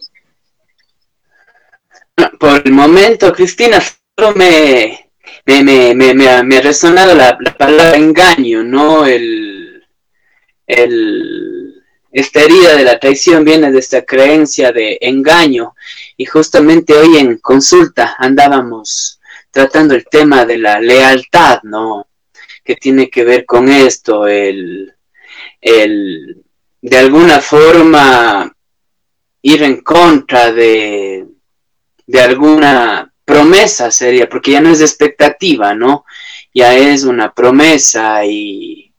Por 2.40 2.62
el 2.64 2.72
momento, 2.72 3.32
Cristina, 3.34 3.78
solo 4.16 4.34
me, 4.34 5.10
me, 5.44 5.94
me, 5.94 6.14
me, 6.14 6.28
ha 6.28 6.60
resonado 6.62 7.14
la, 7.14 7.36
palabra 7.58 7.96
engaño, 7.96 8.62
¿no? 8.64 9.04
El, 9.04 9.84
el, 10.66 11.53
esta 12.14 12.42
herida 12.42 12.76
de 12.76 12.84
la 12.84 13.00
traición 13.00 13.44
viene 13.44 13.72
de 13.72 13.80
esta 13.80 14.04
creencia 14.04 14.70
de 14.70 14.98
engaño. 15.00 15.74
Y 16.16 16.24
justamente 16.26 16.94
hoy 16.94 17.18
en 17.18 17.38
consulta 17.38 18.14
andábamos 18.16 19.20
tratando 19.50 19.94
el 19.94 20.04
tema 20.04 20.46
de 20.46 20.58
la 20.58 20.80
lealtad, 20.80 21.60
¿no? 21.64 22.06
Que 22.62 22.76
tiene 22.76 23.10
que 23.10 23.24
ver 23.24 23.44
con 23.44 23.68
esto, 23.68 24.28
el, 24.28 24.94
el 25.60 26.44
de 26.80 26.96
alguna 26.96 27.40
forma 27.40 28.54
ir 29.42 29.62
en 29.64 29.80
contra 29.80 30.52
de, 30.52 31.26
de 32.06 32.20
alguna 32.20 33.12
promesa 33.24 33.90
sería, 33.90 34.28
porque 34.28 34.52
ya 34.52 34.60
no 34.60 34.70
es 34.70 34.80
expectativa, 34.80 35.74
¿no? 35.74 36.04
Ya 36.54 36.76
es 36.76 37.02
una 37.02 37.34
promesa 37.34 38.24
y 38.24 38.93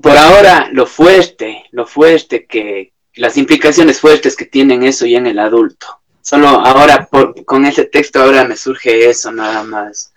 por 0.00 0.16
ahora 0.16 0.68
lo 0.72 0.86
fuerte, 0.86 1.64
lo 1.72 1.86
fuerte 1.86 2.46
que, 2.46 2.92
las 3.14 3.36
implicaciones 3.36 4.00
fuertes 4.00 4.36
que 4.36 4.46
tienen 4.46 4.84
eso 4.84 5.06
ya 5.06 5.18
en 5.18 5.26
el 5.26 5.38
adulto. 5.38 5.86
Solo 6.22 6.48
ahora 6.48 7.08
con 7.44 7.64
ese 7.64 7.84
texto 7.84 8.20
ahora 8.20 8.44
me 8.44 8.56
surge 8.56 9.08
eso 9.08 9.32
nada 9.32 9.62
más. 9.64 10.12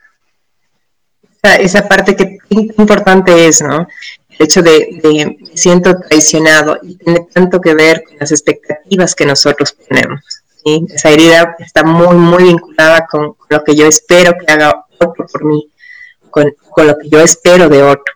Esa, 1.41 1.87
parte 1.87 2.15
que 2.15 2.37
importante 2.49 3.47
es, 3.47 3.61
¿no? 3.61 3.87
el 4.29 4.45
hecho 4.45 4.61
de, 4.61 5.37
me 5.39 5.57
siento 5.57 5.97
traicionado 5.99 6.77
y 6.83 6.95
tiene 6.95 7.27
tanto 7.33 7.59
que 7.59 7.73
ver 7.73 8.03
con 8.03 8.17
las 8.19 8.31
expectativas 8.31 9.15
que 9.15 9.25
nosotros 9.25 9.75
tenemos. 9.87 10.21
Esa 10.63 11.09
herida 11.09 11.55
está 11.57 11.83
muy, 11.83 12.15
muy 12.15 12.43
vinculada 12.43 13.07
con, 13.07 13.35
lo 13.49 13.63
que 13.63 13.75
yo 13.75 13.87
espero 13.87 14.33
que 14.37 14.51
haga 14.51 14.85
otro 14.99 15.25
por 15.25 15.43
mí, 15.43 15.67
con, 16.29 16.53
lo 16.77 16.97
que 16.99 17.09
yo 17.09 17.19
espero 17.19 17.67
de 17.67 17.81
otro, 17.81 18.13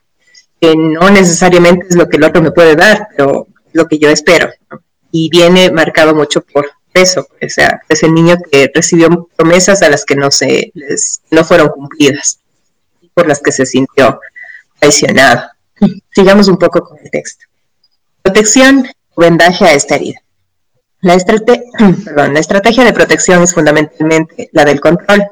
no 0.74 1.10
necesariamente 1.10 1.88
es 1.89 1.95
lo 1.95 2.07
que 2.07 2.17
el 2.17 2.24
otro 2.24 2.41
me 2.41 2.51
puede 2.51 2.75
dar, 2.75 3.10
pero 3.15 3.48
lo 3.74 3.88
que 3.88 4.00
yo 4.00 4.10
espero. 4.10 4.50
Y 5.12 5.29
viene 5.29 5.72
marcado 5.72 6.15
mucho 6.15 6.41
por 6.41 6.69
eso, 6.93 7.27
o 7.41 7.50
sea, 7.50 7.81
ese 7.89 8.10
niño 8.10 8.38
que 8.50 8.72
recibió 8.74 9.29
promesas 9.36 9.81
a 9.81 9.89
las 9.89 10.05
que 10.05 10.15
no, 10.15 10.31
se, 10.31 10.72
no 11.29 11.43
fueron 11.43 11.69
cumplidas, 11.69 12.39
por 13.13 13.27
las 13.27 13.41
que 13.41 13.51
se 13.51 13.65
sintió 13.65 14.19
traicionado. 14.79 15.43
Sigamos 16.15 16.48
un 16.48 16.57
poco 16.57 16.81
con 16.81 16.98
el 17.00 17.12
texto. 17.12 17.45
Protección 18.22 18.88
o 19.13 19.22
vendaje 19.22 19.65
a 19.65 19.74
esta 19.74 19.95
herida. 19.95 20.22
La 21.01 21.13
estrategia 22.39 22.84
de 22.84 22.93
protección 22.93 23.43
es 23.43 23.53
fundamentalmente 23.53 24.50
la 24.53 24.65
del 24.65 24.81
control. 24.81 25.24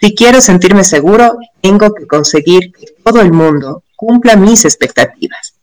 Si 0.00 0.14
quiero 0.14 0.40
sentirme 0.40 0.82
seguro, 0.82 1.36
tengo 1.60 1.92
que 1.92 2.06
conseguir 2.06 2.72
que 2.72 2.86
todo 3.04 3.20
el 3.20 3.32
mundo 3.32 3.82
cumpla 4.04 4.36
mis 4.36 4.64
expectativas. 4.64 5.54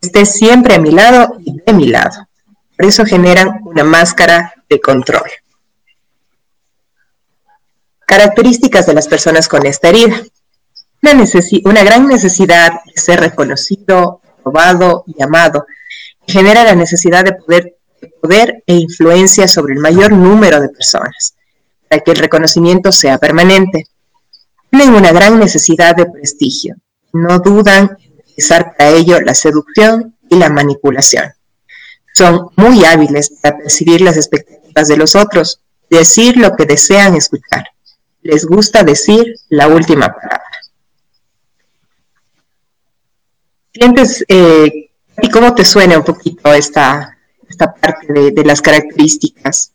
Esté 0.00 0.24
siempre 0.24 0.74
a 0.74 0.78
mi 0.78 0.90
lado 0.90 1.36
y 1.44 1.60
de 1.60 1.72
mi 1.72 1.86
lado. 1.86 2.28
Por 2.76 2.86
eso 2.86 3.04
generan 3.04 3.60
una 3.64 3.84
máscara 3.84 4.54
de 4.68 4.80
control. 4.80 5.30
Características 8.06 8.86
de 8.86 8.94
las 8.94 9.08
personas 9.08 9.48
con 9.48 9.66
esta 9.66 9.88
herida 9.88 10.22
una, 11.64 11.84
gran 11.84 12.06
necesidad 12.06 12.72
de 12.84 13.00
ser 13.00 13.20
reconocido, 13.20 14.20
aprobado 14.38 15.04
y 15.06 15.22
amado, 15.22 15.66
genera 16.26 16.64
la 16.64 16.74
necesidad 16.74 17.24
de 17.24 17.32
poder, 17.32 17.76
poder 18.20 18.62
e 18.66 18.74
influencia 18.74 19.48
sobre 19.48 19.74
el 19.74 19.80
mayor 19.80 20.12
número 20.12 20.60
de 20.60 20.68
personas, 20.68 21.34
para 21.88 22.02
que 22.02 22.10
el 22.10 22.18
reconocimiento 22.18 22.92
sea 22.92 23.18
permanente. 23.18 23.86
Tienen 24.70 24.94
una 24.94 25.12
gran 25.12 25.38
necesidad 25.38 25.96
de 25.96 26.06
prestigio, 26.06 26.76
no 27.12 27.38
dudan 27.38 27.96
en 28.00 28.18
utilizar 28.18 28.74
para 28.76 28.90
ello 28.90 29.20
la 29.20 29.34
seducción 29.34 30.16
y 30.28 30.36
la 30.36 30.50
manipulación. 30.50 31.32
Son 32.14 32.48
muy 32.56 32.84
hábiles 32.84 33.30
para 33.40 33.58
percibir 33.58 34.00
las 34.00 34.16
expectativas 34.16 34.88
de 34.88 34.96
los 34.96 35.14
otros, 35.14 35.60
decir 35.88 36.36
lo 36.36 36.54
que 36.56 36.66
desean 36.66 37.16
escuchar. 37.16 37.64
Les 38.22 38.44
gusta 38.44 38.82
decir 38.82 39.34
la 39.48 39.68
última 39.68 40.12
palabra. 40.12 40.50
sientes 43.72 44.24
eh, 44.28 44.90
cómo 45.32 45.54
te 45.54 45.64
suena 45.64 45.98
un 45.98 46.04
poquito 46.04 46.52
esta, 46.52 47.16
esta 47.48 47.72
parte 47.74 48.32
de, 48.32 48.44
las 48.44 48.60
características? 48.60 49.72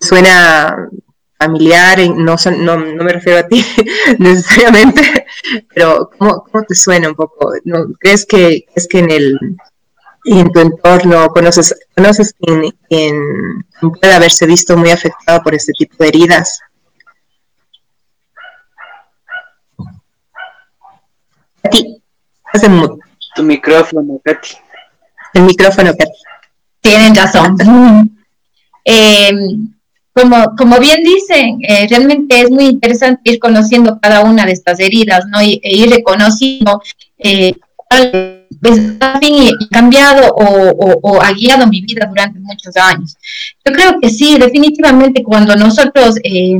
¿Suena 0.00 0.88
familiar? 1.38 1.98
No, 2.16 2.36
no, 2.58 2.76
no 2.76 3.04
me 3.04 3.12
refiero 3.12 3.40
a 3.40 3.46
ti 3.46 3.64
necesariamente, 4.18 5.26
pero 5.74 6.10
¿cómo, 6.18 6.44
¿cómo, 6.44 6.64
te 6.64 6.74
suena 6.74 7.08
un 7.08 7.14
poco? 7.14 7.52
¿No? 7.64 7.86
¿Crees 7.98 8.26
que, 8.26 8.66
es 8.74 8.86
que 8.88 8.98
en 9.00 9.10
el 9.10 9.38
en 10.26 10.50
tu 10.50 10.58
entorno 10.58 11.28
conoces, 11.28 11.74
conoces 11.94 12.34
quien, 12.34 12.72
quien 12.88 13.16
puede 14.00 14.12
haberse 14.12 14.44
visto 14.46 14.76
muy 14.76 14.90
afectado 14.90 15.40
por 15.42 15.54
este 15.54 15.72
tipo 15.72 15.94
de 15.98 16.08
heridas? 16.08 16.60
A 21.62 21.68
ti. 21.70 22.02
Tu 23.34 23.42
micrófono, 23.42 24.20
Katy. 24.24 24.56
El 25.34 25.42
micrófono, 25.42 25.90
Katy. 25.96 26.18
Tienen 26.80 27.14
razón. 27.14 28.12
Eh, 28.88 29.32
como, 30.16 30.56
como 30.56 30.80
bien 30.80 31.02
dicen, 31.04 31.58
eh, 31.68 31.86
realmente 31.90 32.40
es 32.40 32.50
muy 32.50 32.64
interesante 32.64 33.32
ir 33.32 33.38
conociendo 33.38 33.98
cada 34.00 34.22
una 34.22 34.46
de 34.46 34.52
estas 34.52 34.80
heridas, 34.80 35.26
¿no? 35.30 35.42
Y, 35.42 35.60
e 35.62 35.76
ir 35.76 35.90
reconociendo 35.90 36.80
eh, 37.18 37.54
ha 37.90 39.20
cambiado 39.70 40.28
o, 40.34 41.00
o, 41.02 41.20
ha 41.20 41.32
guiado 41.32 41.66
mi 41.66 41.82
vida 41.82 42.06
durante 42.06 42.40
muchos 42.40 42.74
años. 42.78 43.14
Yo 43.62 43.72
creo 43.74 44.00
que 44.00 44.08
sí, 44.08 44.38
definitivamente 44.38 45.22
cuando 45.22 45.54
nosotros 45.54 46.16
eh, 46.24 46.58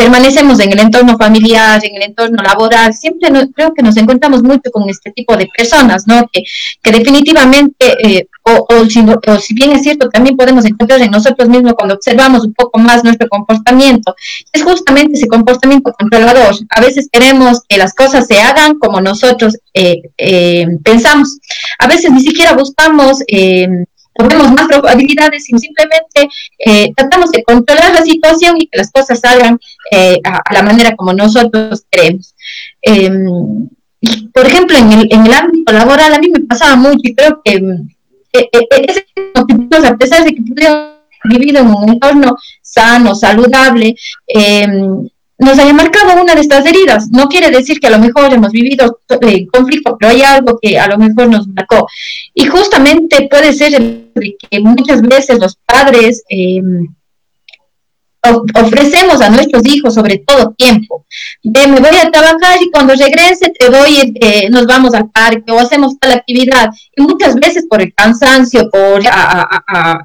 permanecemos 0.00 0.58
en 0.60 0.72
el 0.72 0.80
entorno 0.80 1.18
familiar, 1.18 1.78
en 1.84 1.94
el 1.96 2.02
entorno 2.08 2.42
laboral, 2.42 2.94
siempre 2.94 3.28
creo 3.54 3.74
que 3.74 3.82
nos 3.82 3.98
encontramos 3.98 4.42
mucho 4.42 4.70
con 4.72 4.88
este 4.88 5.10
tipo 5.10 5.36
de 5.36 5.46
personas, 5.54 6.06
¿no? 6.06 6.26
Que, 6.32 6.42
que 6.82 6.90
definitivamente, 6.90 7.86
eh, 8.02 8.26
o, 8.44 8.66
o, 8.66 8.86
si, 8.86 9.00
o, 9.00 9.38
si, 9.38 9.52
bien 9.52 9.72
es 9.72 9.82
cierto, 9.82 10.08
también 10.08 10.38
podemos 10.38 10.64
encontrar 10.64 11.02
en 11.02 11.10
nosotros 11.10 11.50
mismos 11.50 11.74
cuando 11.74 11.96
observamos 11.96 12.46
un 12.46 12.54
poco 12.54 12.78
más 12.78 13.04
nuestro 13.04 13.28
comportamiento, 13.28 14.14
es 14.50 14.62
justamente 14.62 15.18
ese 15.18 15.28
comportamiento 15.28 15.92
controlador. 15.92 16.54
A 16.70 16.80
veces 16.80 17.10
queremos 17.12 17.60
que 17.68 17.76
las 17.76 17.94
cosas 17.94 18.26
se 18.26 18.40
hagan 18.40 18.78
como 18.78 19.02
nosotros 19.02 19.58
eh, 19.74 20.00
eh, 20.16 20.66
pensamos. 20.82 21.40
A 21.78 21.86
veces 21.86 22.10
ni 22.10 22.22
siquiera 22.22 22.54
buscamos 22.54 23.18
vemos 24.28 24.52
más 24.52 24.68
probabilidades, 24.68 25.44
sino 25.44 25.58
simplemente 25.58 26.28
eh, 26.58 26.92
tratamos 26.94 27.30
de 27.32 27.42
controlar 27.42 27.92
la 27.92 28.02
situación 28.02 28.56
y 28.58 28.66
que 28.66 28.78
las 28.78 28.90
cosas 28.90 29.20
salgan 29.20 29.58
eh, 29.90 30.20
a, 30.24 30.42
la 30.52 30.62
manera 30.62 30.96
como 30.96 31.12
nosotros 31.12 31.84
queremos. 31.90 32.34
Em, 32.82 33.68
por 34.32 34.46
ejemplo, 34.46 34.76
en 34.78 34.92
el, 34.92 35.08
en 35.10 35.26
el 35.26 35.32
ámbito 35.32 35.72
laboral 35.72 36.14
a 36.14 36.18
mí 36.18 36.28
me 36.28 36.40
pasaba 36.40 36.76
mucho 36.76 37.00
y 37.02 37.14
creo 37.14 37.40
que 37.44 37.56
eh, 38.32 38.48
ese 38.86 39.06
a 39.34 39.96
pesar 39.96 40.24
de 40.24 40.34
que 40.34 40.42
pudiéramos 40.42 41.00
vivido 41.24 41.60
en 41.60 41.68
un 41.68 41.90
entorno 41.90 42.36
sano, 42.62 43.14
saludable, 43.14 43.94
em, 44.26 45.08
nos 45.40 45.58
haya 45.58 45.72
marcado 45.72 46.20
una 46.20 46.34
de 46.34 46.42
estas 46.42 46.66
heridas. 46.66 47.08
No 47.10 47.28
quiere 47.28 47.50
decir 47.50 47.80
que 47.80 47.86
a 47.86 47.90
lo 47.90 47.98
mejor 47.98 48.32
hemos 48.32 48.52
vivido 48.52 49.00
eh, 49.22 49.46
conflicto, 49.48 49.96
pero 49.98 50.12
hay 50.12 50.22
algo 50.22 50.58
que 50.60 50.78
a 50.78 50.86
lo 50.86 50.98
mejor 50.98 51.28
nos 51.28 51.48
marcó. 51.48 51.88
Y 52.34 52.46
justamente 52.46 53.26
puede 53.30 53.52
ser 53.54 53.72
que 54.12 54.60
muchas 54.60 55.00
veces 55.00 55.38
los 55.38 55.56
padres 55.64 56.22
em, 56.28 56.88
ofrecemos 58.54 59.22
a 59.22 59.30
nuestros 59.30 59.64
hijos, 59.66 59.94
sobre 59.94 60.18
todo 60.18 60.52
tiempo. 60.58 61.06
me 61.42 61.80
voy 61.80 61.96
a 61.96 62.10
trabajar 62.10 62.60
y 62.60 62.70
cuando 62.70 62.94
regrese 62.94 63.50
te 63.58 63.70
doy, 63.70 64.12
eh, 64.20 64.50
nos 64.50 64.66
vamos 64.66 64.92
al 64.92 65.10
parque 65.10 65.50
o 65.52 65.58
hacemos 65.58 65.98
tal 65.98 66.12
actividad. 66.12 66.68
Y 66.94 67.02
muchas 67.02 67.34
veces 67.36 67.64
por 67.66 67.80
el 67.80 67.94
cansancio, 67.94 68.68
por 68.70 69.02
a 69.06 70.04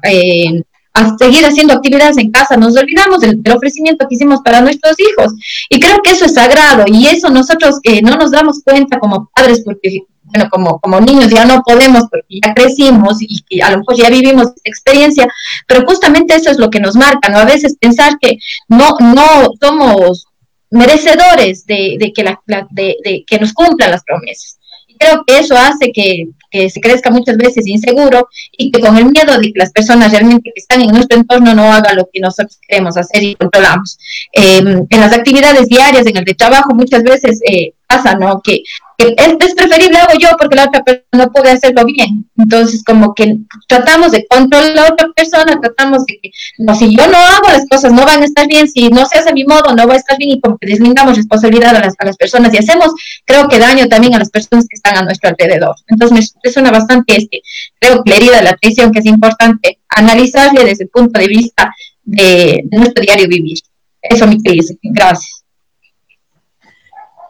seguir 1.18 1.44
haciendo 1.44 1.74
actividades 1.74 2.18
en 2.18 2.30
casa, 2.30 2.56
nos 2.56 2.76
olvidamos 2.76 3.20
del, 3.20 3.40
ofrecimiento 3.54 4.06
que 4.08 4.14
hicimos 4.14 4.40
para 4.42 4.60
nuestros 4.60 4.96
hijos. 4.98 5.34
Y 5.70 5.80
creo 5.80 5.98
que 6.02 6.12
eso 6.12 6.24
es 6.24 6.34
sagrado 6.34 6.84
y 6.86 7.06
eso 7.06 7.30
nosotros 7.30 7.78
eh, 7.82 8.02
no 8.02 8.16
nos 8.16 8.30
damos 8.30 8.60
cuenta 8.62 8.98
como 8.98 9.30
padres 9.34 9.62
porque, 9.64 10.02
bueno, 10.24 10.48
como, 10.50 10.80
como 10.80 11.00
niños 11.00 11.30
ya 11.30 11.44
no 11.44 11.62
podemos 11.62 12.04
porque 12.10 12.40
ya 12.42 12.54
crecimos 12.54 13.18
y 13.20 13.42
que 13.48 13.62
a 13.62 13.70
lo 13.70 13.78
mejor 13.78 13.96
ya 13.96 14.10
vivimos 14.10 14.48
experiencia, 14.64 15.26
pero 15.66 15.84
justamente 15.86 16.34
eso 16.34 16.50
es 16.50 16.58
lo 16.58 16.70
que 16.70 16.80
nos 16.80 16.96
marca, 16.96 17.28
¿no? 17.28 17.38
A 17.38 17.44
veces 17.44 17.76
pensar 17.78 18.18
que 18.20 18.38
no, 18.68 18.96
no 19.00 19.50
somos 19.60 20.26
merecedores 20.70 21.64
de, 21.66 22.12
que, 22.14 22.24
la, 22.24 22.40
de 22.70 23.24
que 23.26 23.38
nos 23.38 23.52
cumplan 23.52 23.90
las 23.90 24.02
promesas 24.04 24.55
creo 24.98 25.24
que 25.26 25.38
eso 25.38 25.56
hace 25.56 25.92
que, 25.92 26.28
se 26.70 26.80
crezca 26.80 27.10
muchas 27.10 27.36
veces 27.36 27.66
inseguro 27.66 28.28
y 28.56 28.70
que 28.70 28.80
con 28.80 28.96
el 28.96 29.04
miedo 29.04 29.38
de 29.38 29.52
que 29.52 29.58
las 29.58 29.72
personas 29.72 30.10
realmente 30.10 30.52
que 30.54 30.60
están 30.60 30.80
en 30.80 30.88
nuestro 30.88 31.18
entorno 31.18 31.54
no 31.54 31.70
hagan 31.70 31.96
lo 31.96 32.08
que 32.10 32.18
nosotros 32.18 32.58
queremos 32.66 32.96
hacer 32.96 33.22
y 33.22 33.34
controlamos. 33.34 33.98
Eh, 34.32 34.58
en 34.88 35.00
las 35.00 35.12
actividades 35.12 35.68
diarias, 35.68 36.06
en 36.06 36.16
el 36.16 36.24
de 36.24 36.32
trabajo, 36.32 36.74
muchas 36.74 37.02
veces 37.02 37.42
eh, 37.46 37.74
pasa, 37.86 38.14
¿no? 38.14 38.40
Que 38.40 38.62
es, 38.98 39.54
preferible 39.54 39.98
hago 39.98 40.18
yo 40.18 40.30
porque 40.38 40.56
la 40.56 40.64
otra 40.64 40.82
persona 40.82 41.06
no 41.12 41.30
puede 41.30 41.50
hacerlo 41.50 41.84
bien. 41.84 42.28
Entonces, 42.36 42.82
como 42.84 43.14
que 43.14 43.36
tratamos 43.68 44.12
de 44.12 44.26
controlar 44.26 44.70
a 44.70 44.74
la 44.74 44.92
otra 44.92 45.08
persona, 45.14 45.58
tratamos 45.60 46.04
de 46.06 46.18
que, 46.20 46.30
no, 46.58 46.74
si 46.74 46.96
yo 46.96 47.06
no 47.06 47.18
hago 47.18 47.48
las 47.48 47.66
cosas, 47.68 47.92
no 47.92 48.04
van 48.04 48.22
a 48.22 48.24
estar 48.24 48.46
bien, 48.46 48.68
si 48.68 48.88
no 48.88 49.06
se 49.06 49.18
hace 49.18 49.30
a 49.30 49.32
mi 49.32 49.44
modo, 49.44 49.74
no 49.74 49.86
va 49.86 49.94
a 49.94 49.98
estar 49.98 50.16
bien, 50.18 50.32
y 50.32 50.40
como 50.40 50.58
que 50.58 50.68
deslindamos 50.68 51.16
responsabilidad 51.16 51.76
a 51.76 51.80
las, 51.80 51.94
a 51.98 52.04
las 52.04 52.16
personas 52.16 52.52
y 52.54 52.58
hacemos, 52.58 52.92
creo 53.24 53.48
que 53.48 53.58
daño 53.58 53.88
también 53.88 54.14
a 54.14 54.18
las 54.18 54.30
personas 54.30 54.66
que 54.68 54.76
están 54.76 54.96
a 54.96 55.02
nuestro 55.02 55.30
alrededor. 55.30 55.76
Entonces, 55.88 56.34
me 56.42 56.50
suena 56.50 56.70
bastante 56.70 57.16
este, 57.16 57.42
creo 57.78 58.02
que 58.02 58.10
la 58.10 58.16
herida 58.16 58.36
de 58.36 58.42
la 58.42 58.50
atención 58.50 58.92
que 58.92 59.00
es 59.00 59.06
importante 59.06 59.78
analizarle 59.88 60.64
desde 60.64 60.84
el 60.84 60.90
punto 60.90 61.18
de 61.20 61.28
vista 61.28 61.72
de, 62.04 62.64
nuestro 62.70 63.02
diario 63.02 63.28
vivir. 63.28 63.58
Eso, 64.02 64.26
mi 64.26 64.40
querida. 64.42 64.74
Gracias. 64.82 65.35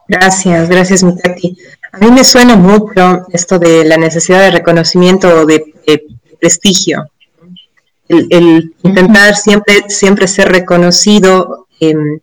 Gracias, 0.09 0.69
gracias, 0.69 1.03
Mitati. 1.03 1.57
A 1.93 1.99
mí 1.99 2.11
me 2.11 2.25
suena 2.25 2.57
mucho 2.57 3.27
esto 3.33 3.59
de 3.59 3.85
la 3.85 3.97
necesidad 3.97 4.41
de 4.41 4.51
reconocimiento 4.51 5.29
o 5.29 5.47
de, 5.47 5.75
prestigio. 6.39 7.11
El, 8.09 8.75
intentar 8.83 9.35
siempre, 9.35 9.89
siempre 9.89 10.29
ser 10.29 10.49
reconocido, 10.51 11.67
em, 11.81 12.21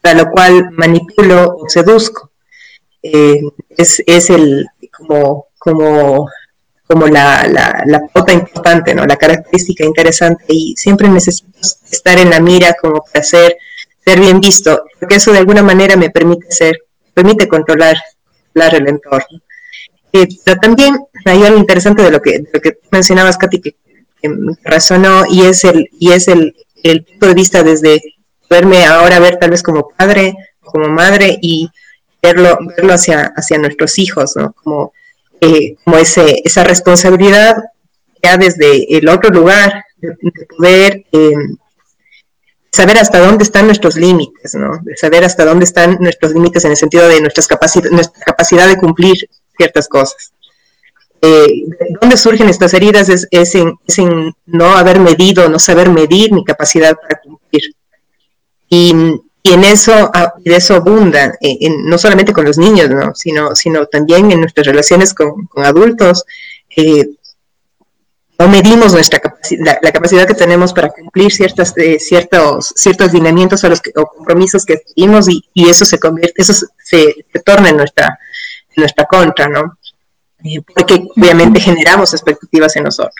para 0.00 0.24
lo 0.24 0.30
cual 0.30 0.70
manipulo 0.72 1.56
o 1.56 1.68
seduzco. 1.68 2.30
Eh, 3.02 3.40
es, 3.76 4.02
es, 4.06 4.30
el 4.30 4.66
como, 4.90 5.46
como, 5.58 6.28
como 6.88 7.06
la, 7.06 7.46
la, 7.46 7.84
la 7.86 8.06
pauta 8.08 8.32
importante, 8.32 8.94
¿no? 8.94 9.06
la 9.06 9.16
característica 9.16 9.84
interesante 9.84 10.44
y 10.48 10.74
siempre 10.76 11.08
necesito 11.08 11.58
estar 11.90 12.18
en 12.18 12.30
la 12.30 12.40
mira 12.40 12.74
como 12.80 13.04
para 13.04 13.24
ser 13.24 13.56
ser 14.04 14.20
bien 14.20 14.40
visto, 14.40 14.84
porque 14.98 15.16
eso 15.16 15.32
de 15.32 15.38
alguna 15.38 15.62
manera 15.62 15.96
me 15.96 16.10
permite 16.10 16.50
ser, 16.50 16.78
permite 17.14 17.48
controlar, 17.48 17.96
el 18.54 18.88
entorno. 18.88 19.40
Eh, 20.12 20.28
pero 20.44 20.60
también 20.60 20.98
hay 21.24 21.42
algo 21.42 21.58
interesante 21.58 22.02
de 22.02 22.10
lo 22.10 22.20
que, 22.20 22.44
lo 22.52 22.60
que 22.60 22.78
mencionabas, 22.90 23.38
Katy, 23.38 23.60
que, 23.60 23.76
me 24.28 24.54
resonó, 24.62 25.24
y 25.28 25.42
es 25.42 25.64
el, 25.64 25.88
y 25.98 26.12
es 26.12 26.28
el, 26.28 26.54
el 26.82 27.04
punto 27.04 27.26
de 27.26 27.34
vista 27.34 27.62
desde 27.62 28.00
verme 28.48 28.84
ahora 28.84 29.18
ver 29.18 29.38
tal 29.38 29.50
vez 29.50 29.62
como 29.62 29.88
padre, 29.88 30.34
como 30.60 30.88
madre, 30.88 31.38
y 31.40 31.70
verlo, 32.22 32.58
verlo 32.76 32.92
hacia, 32.92 33.32
hacia 33.34 33.58
nuestros 33.58 33.98
hijos, 33.98 34.36
¿no? 34.36 34.52
Como, 34.52 34.92
eh, 35.40 35.76
como 35.84 35.96
ese, 35.96 36.40
esa 36.44 36.62
responsabilidad 36.62 37.56
ya 38.22 38.36
desde 38.36 38.96
el 38.96 39.08
otro 39.08 39.30
lugar 39.30 39.84
de, 39.96 40.14
poder 40.56 41.04
eh, 41.10 41.32
saber 42.72 42.96
hasta 42.98 43.20
dónde 43.20 43.44
están 43.44 43.66
nuestros 43.66 43.96
límites, 43.96 44.54
¿no? 44.54 44.78
De 44.82 44.96
saber 44.96 45.24
hasta 45.24 45.44
dónde 45.44 45.64
están 45.64 45.98
nuestros 46.00 46.32
límites 46.32 46.64
en 46.64 46.70
el 46.70 46.76
sentido 46.76 47.06
de 47.06 47.20
nuestras 47.20 47.48
nuestra 47.90 48.24
capacidad 48.24 48.66
de 48.66 48.78
cumplir 48.78 49.28
ciertas 49.56 49.88
cosas. 49.88 50.32
Eh, 51.20 51.66
¿Dónde 52.00 52.16
surgen 52.16 52.48
estas 52.48 52.74
heridas? 52.74 53.08
Es, 53.30 53.54
en, 53.54 54.34
no 54.46 54.76
haber 54.76 54.98
medido, 54.98 55.48
no 55.48 55.58
saber 55.58 55.90
medir 55.90 56.32
mi 56.32 56.44
capacidad 56.44 56.96
para 56.96 57.20
cumplir. 57.20 57.74
Y, 58.68 58.94
en 59.44 59.64
eso, 59.64 60.10
de 60.38 60.54
eso 60.56 60.76
abunda, 60.76 61.34
eh, 61.40 61.68
no 61.84 61.98
solamente 61.98 62.32
con 62.32 62.44
los 62.44 62.58
niños, 62.58 62.88
¿no? 62.90 63.12
sino, 63.12 63.56
sino 63.56 63.86
también 63.86 64.30
en 64.30 64.40
nuestras 64.40 64.66
relaciones 64.66 65.14
con, 65.14 65.48
adultos. 65.56 66.24
Eh, 66.76 67.06
no 68.42 68.48
medimos 68.48 68.92
nuestra 68.92 69.20
capacidad, 69.20 69.78
la, 69.80 69.92
capacidad 69.92 70.26
que 70.26 70.34
tenemos 70.34 70.72
para 70.72 70.88
cumplir 70.88 71.30
ciertas, 71.30 71.72
eh, 71.76 72.00
ciertos, 72.00 72.72
ciertos 72.74 73.12
lineamientos 73.12 73.62
a 73.62 73.68
los 73.68 73.80
o 73.94 74.06
compromisos 74.06 74.64
que 74.64 74.82
seguimos 74.84 75.28
y, 75.28 75.44
eso 75.54 75.84
se 75.84 76.00
convierte, 76.00 76.42
eso 76.42 76.52
se, 76.82 77.24
torna 77.44 77.68
en 77.68 77.76
nuestra, 77.76 78.18
nuestra 78.76 79.06
contra, 79.06 79.46
¿no? 79.46 79.78
Eh, 80.44 80.60
porque 80.74 81.04
obviamente 81.16 81.60
generamos 81.60 82.12
expectativas 82.14 82.74
en 82.74 82.84
nosotros. 82.84 83.14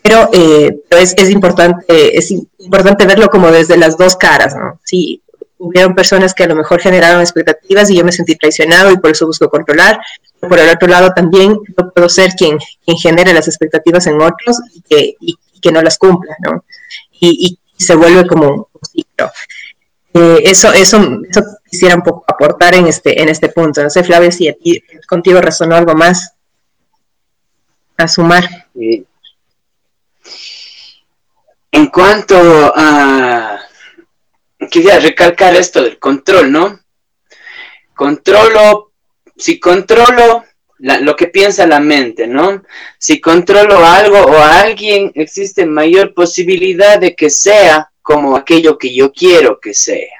Pero, 0.00 0.30
eh, 0.32 0.78
es, 0.90 1.14
es, 1.16 1.30
importante, 1.30 2.16
es 2.16 2.30
importante 2.30 3.04
verlo 3.04 3.28
como 3.28 3.50
desde 3.50 3.76
las 3.76 3.98
dos 3.98 4.14
caras, 4.14 4.54
¿no? 4.54 4.78
Sí, 4.84 5.22
hubieron 5.58 5.94
personas 5.94 6.34
que 6.34 6.44
a 6.44 6.48
lo 6.48 6.54
mejor 6.54 6.80
generaron 6.80 7.20
expectativas 7.20 7.90
y 7.90 7.96
yo 7.96 8.04
me 8.04 8.12
sentí 8.12 8.36
traicionado 8.36 8.90
y 8.90 8.98
por 8.98 9.10
eso 9.10 9.26
busco 9.26 9.48
controlar. 9.48 10.00
Por 10.40 10.58
el 10.58 10.68
otro 10.68 10.88
lado, 10.88 11.12
también 11.14 11.58
yo 11.76 11.90
puedo 11.92 12.08
ser 12.08 12.32
quien, 12.32 12.58
quien 12.84 12.98
genere 12.98 13.32
las 13.32 13.48
expectativas 13.48 14.06
en 14.06 14.20
otros 14.20 14.56
y 14.72 15.36
que, 15.60 15.72
no 15.72 15.82
las 15.82 15.98
cumpla, 15.98 16.36
¿no? 16.44 16.64
Y, 17.20 17.58
se 17.76 17.94
vuelve 17.94 18.26
como 18.26 18.48
un 18.72 18.80
ciclo. 18.90 19.30
Eh, 20.14 20.42
eso, 20.44 20.72
eso, 20.72 20.96
eso 21.28 21.42
quisiera 21.68 21.94
un 21.94 22.00
poco 22.00 22.24
aportar 22.26 22.74
en 22.74 22.86
este, 22.86 23.20
en 23.20 23.28
este 23.28 23.50
punto. 23.50 23.82
No 23.82 23.90
sé, 23.90 24.02
Flavia, 24.02 24.30
si 24.30 24.48
aquí 24.48 24.82
contigo 25.06 25.42
resonó 25.42 25.76
algo 25.76 25.94
más 25.94 26.32
a 27.98 28.08
sumar. 28.08 28.68
En 31.72 31.86
cuanto 31.88 32.72
a 32.74 33.65
quería 34.68 34.98
recalcar 34.98 35.54
esto 35.54 35.82
del 35.82 35.98
control, 35.98 36.52
¿no? 36.52 36.80
Controlo, 37.94 38.92
si 39.36 39.58
controlo 39.58 40.44
lo 40.78 41.16
que 41.16 41.28
piensa 41.28 41.66
la 41.66 41.80
mente, 41.80 42.26
¿no? 42.26 42.62
Si 42.98 43.20
controlo 43.20 43.84
algo 43.84 44.18
o 44.18 44.36
a 44.36 44.60
alguien, 44.60 45.10
existe 45.14 45.64
mayor 45.64 46.12
posibilidad 46.12 46.98
de 46.98 47.14
que 47.14 47.30
sea 47.30 47.90
como 48.02 48.36
aquello 48.36 48.76
que 48.78 48.94
yo 48.94 49.12
quiero 49.12 49.58
que 49.58 49.74
sea. 49.74 50.14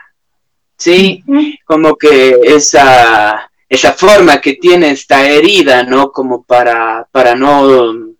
¿Sí? 0.79 1.23
Como 1.65 1.97
que 1.97 2.39
esa, 2.43 3.51
esa 3.69 3.93
forma 3.93 4.41
que 4.41 4.55
tiene 4.55 4.91
esta 4.91 5.29
herida, 5.29 5.83
¿no? 5.85 6.11
Como 6.11 6.43
para, 6.45 7.07
para 7.11 7.35
no, 7.35 8.15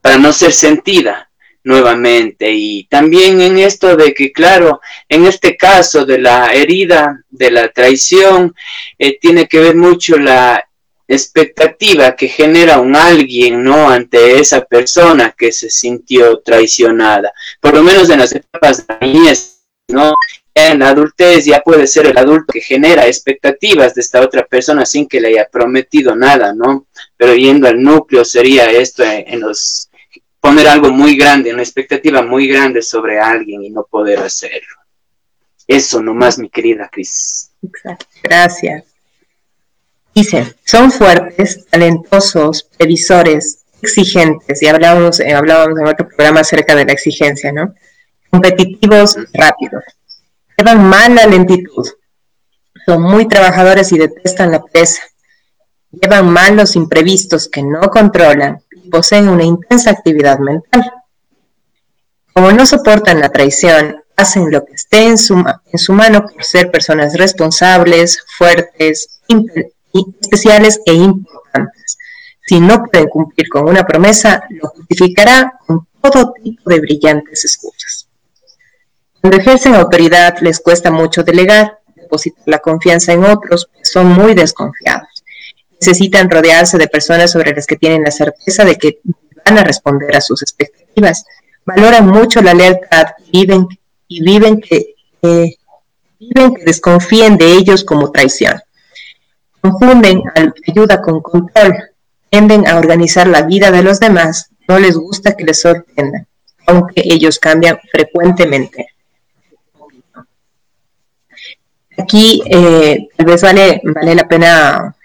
para 0.00 0.18
no 0.18 0.32
ser 0.32 0.52
sentida 0.52 1.31
nuevamente. 1.64 2.50
Y 2.50 2.84
también 2.84 3.40
en 3.40 3.58
esto 3.58 3.96
de 3.96 4.14
que, 4.14 4.32
claro, 4.32 4.80
en 5.08 5.26
este 5.26 5.56
caso 5.56 6.04
de 6.04 6.18
la 6.18 6.52
herida, 6.52 7.24
de 7.30 7.50
la 7.50 7.68
traición, 7.68 8.54
eh, 8.98 9.18
tiene 9.20 9.46
que 9.46 9.60
ver 9.60 9.76
mucho 9.76 10.18
la 10.18 10.64
expectativa 11.08 12.16
que 12.16 12.28
genera 12.28 12.80
un 12.80 12.96
alguien, 12.96 13.62
¿no? 13.62 13.90
Ante 13.90 14.38
esa 14.38 14.64
persona 14.64 15.34
que 15.36 15.52
se 15.52 15.68
sintió 15.68 16.38
traicionada, 16.38 17.32
por 17.60 17.74
lo 17.74 17.82
menos 17.82 18.08
en 18.10 18.20
las 18.20 18.32
etapas 18.32 18.86
de 18.86 19.06
niñez, 19.06 19.60
¿no? 19.88 20.14
En 20.54 20.80
la 20.80 20.90
adultez 20.90 21.46
ya 21.46 21.60
puede 21.60 21.86
ser 21.86 22.06
el 22.06 22.18
adulto 22.18 22.52
que 22.52 22.60
genera 22.60 23.06
expectativas 23.06 23.94
de 23.94 24.02
esta 24.02 24.20
otra 24.20 24.44
persona 24.46 24.84
sin 24.84 25.08
que 25.08 25.20
le 25.20 25.28
haya 25.28 25.48
prometido 25.50 26.14
nada, 26.14 26.54
¿no? 26.54 26.86
Pero 27.16 27.34
yendo 27.34 27.68
al 27.68 27.82
núcleo 27.82 28.24
sería 28.24 28.70
esto 28.70 29.02
en 29.04 29.40
los 29.40 29.88
poner 30.42 30.66
algo 30.66 30.90
muy 30.90 31.16
grande, 31.16 31.54
una 31.54 31.62
expectativa 31.62 32.20
muy 32.20 32.48
grande 32.48 32.82
sobre 32.82 33.20
alguien 33.20 33.62
y 33.62 33.70
no 33.70 33.84
poder 33.84 34.18
hacerlo. 34.18 34.76
Eso 35.68 36.02
nomás, 36.02 36.36
mi 36.36 36.50
querida 36.50 36.88
Cris. 36.90 37.52
Exacto. 37.62 38.06
Gracias. 38.24 38.84
Dice, 40.12 40.56
son 40.64 40.90
fuertes, 40.90 41.64
talentosos, 41.70 42.64
previsores, 42.76 43.64
exigentes, 43.80 44.60
y 44.62 44.66
hablábamos, 44.66 45.20
eh, 45.20 45.32
hablábamos 45.32 45.78
en 45.78 45.86
otro 45.86 46.08
programa 46.08 46.40
acerca 46.40 46.74
de 46.74 46.86
la 46.86 46.92
exigencia, 46.92 47.52
¿no? 47.52 47.74
Competitivos, 48.28 49.16
rápidos. 49.32 49.84
Llevan 50.58 50.84
mala 50.84 51.24
lentitud. 51.24 51.88
Son 52.84 53.00
muy 53.00 53.28
trabajadores 53.28 53.92
y 53.92 53.98
detestan 53.98 54.50
la 54.50 54.60
presa. 54.60 55.02
Llevan 55.92 56.28
mal 56.28 56.56
los 56.56 56.74
imprevistos 56.74 57.48
que 57.48 57.62
no 57.62 57.80
controlan 57.82 58.61
poseen 58.92 59.30
una 59.30 59.42
intensa 59.42 59.90
actividad 59.90 60.38
mental. 60.38 60.92
Como 62.34 62.52
no 62.52 62.66
soportan 62.66 63.20
la 63.20 63.30
traición, 63.30 64.04
hacen 64.16 64.50
lo 64.50 64.64
que 64.66 64.74
esté 64.74 65.06
en 65.06 65.16
su, 65.16 65.34
mano 65.92 66.26
por 66.26 66.44
ser 66.44 66.70
personas 66.70 67.14
responsables, 67.16 68.22
fuertes, 68.36 69.20
especiales 70.20 70.80
e 70.84 70.92
importantes. 70.92 71.96
Si 72.46 72.60
no 72.60 72.84
pueden 72.84 73.08
cumplir 73.08 73.48
con 73.48 73.66
una 73.66 73.86
promesa, 73.86 74.44
lo 74.50 74.68
justificará 74.68 75.54
con 75.66 75.86
todo 76.02 76.34
tipo 76.42 76.68
de 76.68 76.80
brillantes 76.80 77.46
excusas. 77.46 78.08
Cuando 79.22 79.38
ejercen 79.38 79.74
autoridad 79.74 80.36
les 80.40 80.60
cuesta 80.60 80.90
mucho 80.90 81.22
delegar, 81.22 81.78
depositar 81.94 82.42
la 82.44 82.58
confianza 82.58 83.12
en 83.14 83.24
otros, 83.24 83.70
pues 83.72 83.90
son 83.90 84.08
muy 84.08 84.34
desconfiados. 84.34 85.11
Necesitan 85.84 86.30
rodearse 86.30 86.78
de 86.78 86.86
personas 86.86 87.32
sobre 87.32 87.52
las 87.52 87.66
que 87.66 87.76
tienen 87.76 88.04
la 88.04 88.12
certeza 88.12 88.64
de 88.64 88.76
que 88.76 89.00
van 89.44 89.58
a 89.58 89.64
responder 89.64 90.14
a 90.16 90.20
sus 90.20 90.42
expectativas. 90.42 91.24
Valoran 91.66 92.06
mucho 92.06 92.40
la 92.40 92.54
lealtad 92.54 93.08
y 93.30 93.40
viven, 93.40 93.66
y 94.06 94.22
viven 94.22 94.60
que, 94.60 94.94
viven 96.20 96.54
que 96.54 96.64
desconfíen 96.64 97.36
de 97.36 97.52
ellos 97.52 97.84
como 97.84 98.12
traición 98.12 98.60
confunden 99.62 100.22
ayuda 100.68 101.00
con 101.00 101.22
control, 101.22 101.72
tienden 102.28 102.66
a 102.66 102.76
organizar 102.76 103.28
la 103.28 103.42
vida 103.42 103.70
de 103.70 103.82
los 103.82 104.00
demás, 104.00 104.50
no 104.68 104.78
les 104.78 104.96
gusta 104.96 105.36
que 105.36 105.44
les 105.44 105.60
sorprendan, 105.60 106.26
aunque 106.66 107.02
ellos 107.04 107.38
cambian 107.38 107.78
frecuentemente. 107.90 108.88
Aquí 111.96 112.42
eh, 112.46 113.08
tal 113.16 113.26
vez 113.26 113.42
vale, 113.42 113.80
vale 113.84 114.14
la 114.14 114.26
pena 114.26 114.96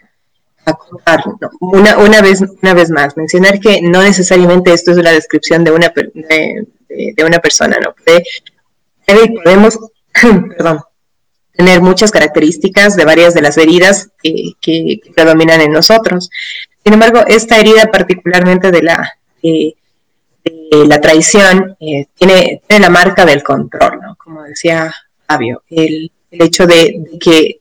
acotar 0.67 1.23
una, 1.59 1.97
una, 1.97 2.21
vez, 2.21 2.41
una 2.61 2.73
vez 2.73 2.89
más, 2.89 3.15
mencionar 3.17 3.59
que 3.59 3.81
no 3.81 4.01
necesariamente 4.01 4.73
esto 4.73 4.91
es 4.91 4.97
una 4.97 5.11
descripción 5.11 5.63
de 5.63 5.71
una, 5.71 5.93
de, 6.13 6.67
de, 7.15 7.23
una 7.23 7.39
persona, 7.39 7.77
¿no? 7.83 7.95
podemos, 9.43 9.79
perdón, 10.57 10.81
tener 11.53 11.81
muchas 11.81 12.11
características 12.11 12.95
de 12.95 13.05
varias 13.05 13.33
de 13.33 13.41
las 13.41 13.57
heridas 13.57 14.09
que, 14.21 15.01
predominan 15.15 15.61
en 15.61 15.71
nosotros. 15.71 16.29
Sin 16.83 16.93
embargo, 16.93 17.23
esta 17.27 17.57
herida 17.57 17.85
particularmente 17.91 18.71
de 18.71 18.83
la, 18.83 19.17
de 19.41 19.75
la 20.85 21.01
traición 21.01 21.75
eh, 21.79 22.05
tiene, 22.15 22.61
tiene, 22.67 22.85
la 22.85 22.89
marca 22.89 23.25
del 23.25 23.43
control, 23.43 23.99
¿no? 24.01 24.15
Como 24.15 24.43
decía 24.43 24.93
Fabio, 25.25 25.63
el, 25.69 26.11
el 26.31 26.41
hecho 26.41 26.67
de, 26.67 27.03
que, 27.19 27.59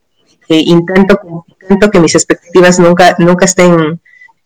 intento, 0.49 1.19
intento 1.67 1.91
que 1.91 2.01
mis 2.01 2.15
expectativas 2.15 2.79
nunca, 2.79 3.17
nunca 3.19 3.45
estén, 3.45 4.01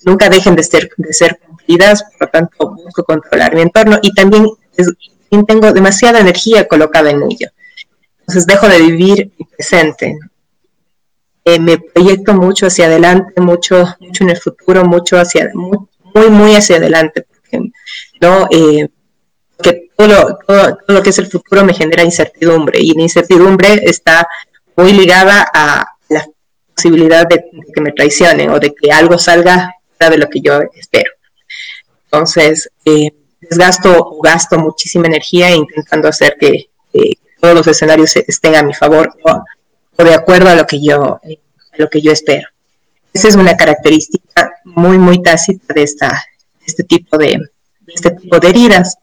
nunca 0.04 0.28
dejen 0.28 0.56
de 0.56 0.62
ser, 0.62 0.90
de 0.96 1.12
ser 1.12 1.38
cumplidas, 1.38 2.02
por 2.02 2.26
lo 2.26 2.28
tanto 2.28 2.70
busco 2.70 3.04
controlar 3.04 3.54
mi 3.54 3.62
entorno 3.62 3.98
y 4.02 4.12
también 4.14 4.46
tengo 5.46 5.72
demasiada 5.72 6.20
energía 6.20 6.66
colocada 6.66 7.11
en 7.11 7.22
ello. 7.22 7.48
Entonces 8.20 8.46
dejo 8.46 8.68
de 8.68 8.80
vivir 8.80 9.33
mi 9.38 9.44
presente. 9.44 10.18
Eh, 11.44 11.59
me 11.59 11.78
proyecto 11.78 12.35
mucho 12.35 12.66
hacia 12.66 12.87
adelante, 12.87 13.40
mucho, 13.40 13.96
mucho 14.00 14.24
en 14.24 14.30
el 14.30 14.37
futuro, 14.37 14.85
mucho 14.85 15.18
hacia, 15.18 15.50
muy, 15.54 16.28
muy, 16.28 16.54
hacia 16.54 16.76
adelante, 16.76 17.26
porque, 17.28 17.70
¿no? 18.20 18.46
Eh, 18.50 18.88
todo 19.96 20.09
lo, 20.09 20.38
todo, 20.46 20.78
lo 20.88 21.02
que 21.02 21.11
es 21.11 21.18
el 21.18 21.26
futuro 21.26 21.64
me 21.64 21.74
genera 21.74 22.02
incertidumbre 22.02 22.80
y 22.80 22.94
la 22.94 23.02
incertidumbre 23.02 23.83
está 23.85 24.26
muy 24.76 24.92
ligada 24.92 25.46
a 25.52 25.87
posibilidad 26.81 27.29
de, 27.29 27.45
que 27.75 27.81
me 27.81 27.93
traicionen 27.93 28.51
o 28.51 28.59
de 28.59 28.75
que 28.75 28.90
algo 28.90 29.19
salga 29.19 29.75
de 29.99 30.16
lo 30.16 30.31
que 30.31 30.40
yo 30.40 30.61
espero. 30.75 31.12
Entonces, 32.05 32.71
eh, 32.87 33.12
desgasto 33.40 33.99
o 33.99 34.23
gasto 34.23 34.59
muchísima 34.59 35.07
energía 35.07 35.51
intentando 35.51 36.09
hacer 36.09 36.37
que, 36.40 36.66
todos 37.40 37.55
los 37.55 37.66
escenarios 37.69 38.14
estén 38.16 38.55
a 38.55 38.62
mi 38.62 38.75
favor 38.75 39.14
o, 39.25 40.05
de 40.05 40.12
acuerdo 40.12 40.51
a 40.51 40.55
lo 40.55 40.66
que 40.66 40.79
yo 40.83 41.19
lo 41.79 41.88
que 41.88 42.03
yo 42.03 42.12
espero. 42.12 42.47
Esa 43.14 43.29
es 43.29 43.35
una 43.35 43.57
característica 43.57 44.53
muy 44.64 44.99
muy 44.99 45.23
tácita 45.23 45.73
de 45.73 45.83
esta 45.83 46.23
este 46.66 46.85
tipo 46.85 47.16
de, 47.16 47.38
este 47.87 48.11
tipo 48.11 48.38
de 48.38 48.49
heridas. 48.49 48.99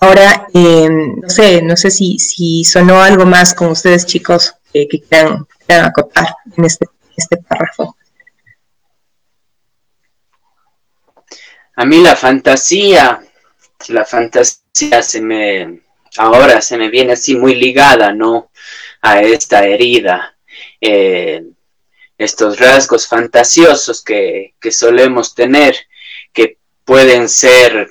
Ahora, 0.00 0.48
em, 0.52 1.20
no 1.20 1.28
sé, 1.28 1.62
no 1.62 1.76
sé 1.76 1.92
si, 1.92 2.18
si 2.18 2.64
sonó 2.64 3.00
algo 3.00 3.24
más 3.24 3.54
con 3.54 3.68
ustedes 3.68 4.04
chicos 4.04 4.56
que 4.84 5.00
quieran, 5.00 5.46
acotar 5.68 6.36
en 6.56 6.64
este, 6.64 6.86
este 7.16 7.38
párrafo. 7.38 7.96
A 11.76 11.84
mí 11.84 12.00
la 12.00 12.16
fantasía, 12.16 13.22
la 13.88 14.04
fantasía 14.04 15.02
se 15.02 15.20
me, 15.20 15.82
ahora 16.18 16.60
se 16.60 16.76
me 16.76 16.88
viene 16.88 17.12
así 17.12 17.36
muy 17.36 17.54
ligada, 17.54 18.12
¿no? 18.12 18.50
A 19.02 19.20
esta 19.20 19.64
herida. 19.64 20.36
Eh, 20.80 21.44
estos 22.18 22.58
rasgos 22.58 23.06
fantasiosos 23.06 24.02
que, 24.02 24.54
que 24.58 24.72
solemos 24.72 25.34
tener, 25.34 25.76
que 26.32 26.58
pueden 26.84 27.28
ser, 27.28 27.90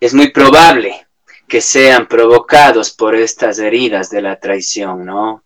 es 0.00 0.12
muy 0.12 0.32
probable 0.32 1.06
que 1.46 1.60
sean 1.60 2.08
provocados 2.08 2.90
por 2.90 3.14
estas 3.14 3.58
heridas 3.58 4.10
de 4.10 4.22
la 4.22 4.40
traición, 4.40 5.04
¿no? 5.04 5.44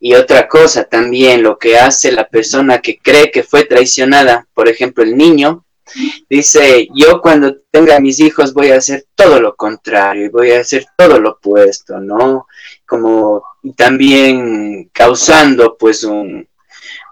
Y 0.00 0.14
otra 0.14 0.48
cosa 0.48 0.84
también, 0.84 1.42
lo 1.42 1.58
que 1.58 1.78
hace 1.78 2.12
la 2.12 2.28
persona 2.28 2.80
que 2.80 2.98
cree 2.98 3.30
que 3.30 3.42
fue 3.42 3.64
traicionada, 3.64 4.46
por 4.54 4.68
ejemplo, 4.68 5.02
el 5.02 5.16
niño, 5.16 5.66
Dice, 6.28 6.88
yo 6.94 7.20
cuando 7.20 7.58
tenga 7.70 8.00
mis 8.00 8.18
hijos 8.20 8.52
voy 8.52 8.70
a 8.70 8.76
hacer 8.76 9.06
todo 9.14 9.40
lo 9.40 9.54
contrario 9.54 10.26
y 10.26 10.28
voy 10.28 10.50
a 10.50 10.60
hacer 10.60 10.86
todo 10.96 11.20
lo 11.20 11.30
opuesto, 11.30 12.00
¿no? 12.00 12.46
Como 12.84 13.44
también 13.76 14.90
causando 14.92 15.76
pues 15.78 16.04
un, 16.04 16.48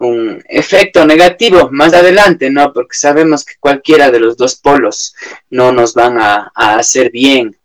un 0.00 0.42
efecto 0.48 1.06
negativo 1.06 1.68
más 1.70 1.94
adelante, 1.94 2.50
¿no? 2.50 2.72
Porque 2.72 2.96
sabemos 2.96 3.44
que 3.44 3.54
cualquiera 3.60 4.10
de 4.10 4.20
los 4.20 4.36
dos 4.36 4.56
polos 4.56 5.14
no 5.50 5.72
nos 5.72 5.94
van 5.94 6.18
a, 6.18 6.52
a 6.54 6.76
hacer 6.76 7.10
bien. 7.10 7.56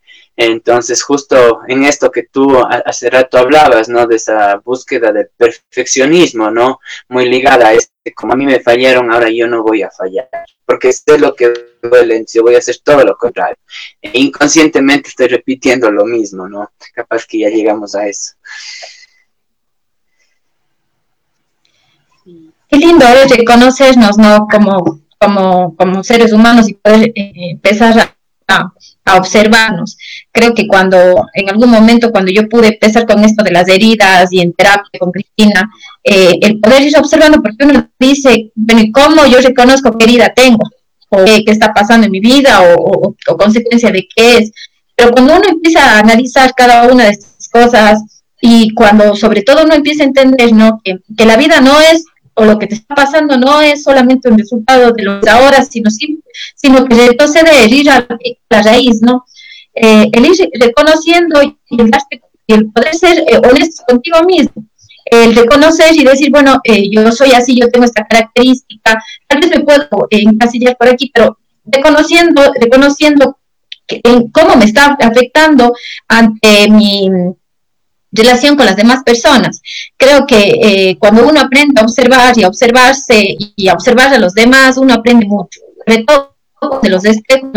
Entonces, 0.42 1.04
justo 1.04 1.60
en 1.68 1.84
esto 1.84 2.10
que 2.10 2.24
tú 2.24 2.64
hace 2.64 3.10
rato 3.10 3.38
hablabas, 3.38 3.90
¿no? 3.90 4.08
De 4.08 4.16
esa 4.16 4.56
búsqueda 4.64 5.12
del 5.12 5.28
perfeccionismo, 5.36 6.50
¿no? 6.50 6.80
Muy 7.10 7.28
ligada 7.28 7.68
a 7.68 7.74
este, 7.74 8.14
como 8.14 8.32
a 8.32 8.36
mí 8.38 8.46
me 8.46 8.62
fallaron, 8.62 9.12
ahora 9.12 9.30
yo 9.30 9.48
no 9.48 9.64
voy 9.64 9.82
a 9.82 9.92
fallar, 9.92 10.30
porque 10.66 10.94
sé 10.94 11.18
lo 11.20 11.36
que 11.36 11.52
duele, 11.84 12.24
yo 12.34 12.44
voy 12.44 12.56
a 12.56 12.60
hacer 12.60 12.78
todo 12.82 13.04
lo 13.04 13.18
contrario. 13.18 13.58
E 14.02 14.12
inconscientemente 14.14 15.10
estoy 15.10 15.28
repitiendo 15.28 15.92
lo 15.92 16.06
mismo, 16.06 16.48
¿no? 16.48 16.72
Capaz 16.94 17.26
que 17.26 17.40
ya 17.40 17.50
llegamos 17.50 17.94
a 17.96 18.08
eso. 18.08 18.36
Qué 22.24 22.78
lindo 22.78 23.06
es 23.06 23.36
reconocernos, 23.36 24.18
¿no? 24.18 24.48
Como, 24.50 25.02
como, 25.20 25.76
como 25.76 26.02
seres 26.02 26.32
humanos 26.32 26.70
y 26.70 26.76
poder 26.76 27.12
eh, 27.14 27.34
empezar 27.52 28.00
a 28.00 28.19
a, 28.50 28.74
observarnos. 29.18 29.98
Creo 30.32 30.54
que 30.54 30.68
cuando, 30.68 31.26
en 31.34 31.50
algún 31.50 31.72
momento, 31.72 32.12
cuando 32.12 32.32
yo 32.32 32.48
pude 32.48 32.68
empezar 32.68 33.08
con 33.08 33.24
esto 33.24 33.44
de 33.44 33.52
las 33.52 33.68
heridas 33.68 34.32
y 34.32 34.40
en 34.40 34.54
terapia 34.54 35.00
con 35.00 35.12
Cristina, 35.12 35.68
eh, 36.04 36.38
el 36.42 36.60
poder 36.60 36.84
ir 36.84 36.96
observando, 36.96 37.42
porque 37.42 37.66
uno 37.66 37.90
dice, 37.98 38.52
¿cómo 38.94 39.26
yo 39.26 39.42
reconozco 39.42 39.98
qué 39.98 40.06
herida 40.06 40.32
tengo? 40.36 40.64
¿O 41.10 41.26
qué, 41.26 41.44
está 41.48 41.74
pasando 41.74 42.06
en 42.06 42.12
mi 42.12 42.20
vida? 42.20 42.62
O, 42.78 43.16
consecuencia 43.36 43.90
de 43.90 44.08
qué 44.16 44.38
es? 44.38 44.52
Pero 44.96 45.12
cuando 45.12 45.38
uno 45.38 45.50
empieza 45.50 45.96
a 45.96 46.00
analizar 46.00 46.54
cada 46.56 46.84
una 46.84 47.06
de 47.06 47.12
estas 47.12 47.50
cosas 47.50 48.22
y 48.42 48.76
cuando 48.76 49.16
sobre 49.16 49.42
todo 49.42 49.64
uno 49.64 49.74
empieza 49.74 50.04
a 50.04 50.08
entender 50.08 50.54
¿no? 50.54 50.82
que 50.84 51.26
la 51.26 51.36
vida 51.36 51.62
no 51.62 51.82
es 51.82 52.06
o 52.40 52.46
lo 52.46 52.58
que 52.58 52.68
te 52.68 52.76
está 52.76 52.96
pasando 52.96 53.38
no 53.38 53.62
es 53.62 53.84
solamente 53.84 54.30
un 54.30 54.38
resultado 54.38 54.94
de 54.94 55.04
lo 55.04 55.20
de 55.20 55.30
ahora, 55.30 55.62
sino, 55.64 55.90
sino 56.56 56.86
que 56.86 56.96
retrocede 56.96 57.66
el 57.66 57.74
ir 57.74 57.90
a 57.90 58.08
la 58.50 58.62
raíz, 58.62 59.02
¿no? 59.02 59.26
Eh, 59.76 60.10
el 60.12 60.26
ir 60.26 60.50
reconociendo 60.60 61.44
y 61.44 61.58
el, 62.48 62.72
poder 62.72 62.96
ser 62.96 63.20
eh, 63.28 63.42
honesto 63.46 63.84
contigo 63.88 64.24
mismo, 64.24 64.66
el 65.06 65.36
reconocer 65.36 65.94
y 65.94 66.06
decir, 66.06 66.32
bueno, 66.32 66.62
eh, 66.64 66.90
yo 66.90 67.12
soy 67.12 67.32
así, 67.32 67.60
yo 67.60 67.70
tengo 67.70 67.86
esta 67.86 68.06
característica, 68.08 69.04
tal 69.28 69.42
vez 69.42 69.50
me 69.50 69.64
puedo 69.64 70.08
encasillar 70.10 70.78
por 70.78 70.88
aquí, 70.88 71.12
pero 71.14 71.38
reconociendo, 71.66 72.54
reconociendo 72.60 73.38
cómo 74.32 74.56
me 74.56 74.66
está 74.66 74.98
afectando 75.02 75.74
ante 76.08 76.70
mi 76.70 77.10
relación 78.12 78.56
con 78.56 78.66
las 78.66 78.76
demás 78.76 79.04
personas. 79.04 79.62
Creo 79.98 80.26
que 80.26 80.60
eh, 80.62 80.98
cuando 81.00 81.28
uno 81.28 81.42
aprende 81.42 81.80
a 81.80 81.84
observar 81.84 82.38
y 82.38 82.44
a 82.44 82.48
observarse 82.48 83.36
y 83.56 83.68
a 83.68 83.74
observar 83.74 84.14
a 84.14 84.20
los 84.20 84.34
demás, 84.34 84.78
uno 84.78 84.94
aprende 84.94 85.26
mucho, 85.28 85.60
todo 86.08 86.30
de 86.82 86.90
los 86.90 87.06
espejos, 87.06 87.52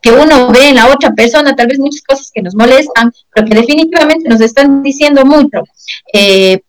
que 0.00 0.12
uno 0.12 0.50
ve 0.50 0.68
en 0.68 0.76
la 0.76 0.86
otra 0.88 1.12
persona, 1.12 1.56
tal 1.56 1.66
vez 1.66 1.78
muchas 1.78 2.02
cosas 2.02 2.30
que 2.32 2.42
nos 2.42 2.54
molestan, 2.54 3.12
pero 3.34 3.46
que 3.46 3.54
definitivamente 3.56 4.28
nos 4.28 4.40
están 4.40 4.82
diciendo 4.82 5.24
mucho. 5.24 5.64
Eh, 6.12 6.60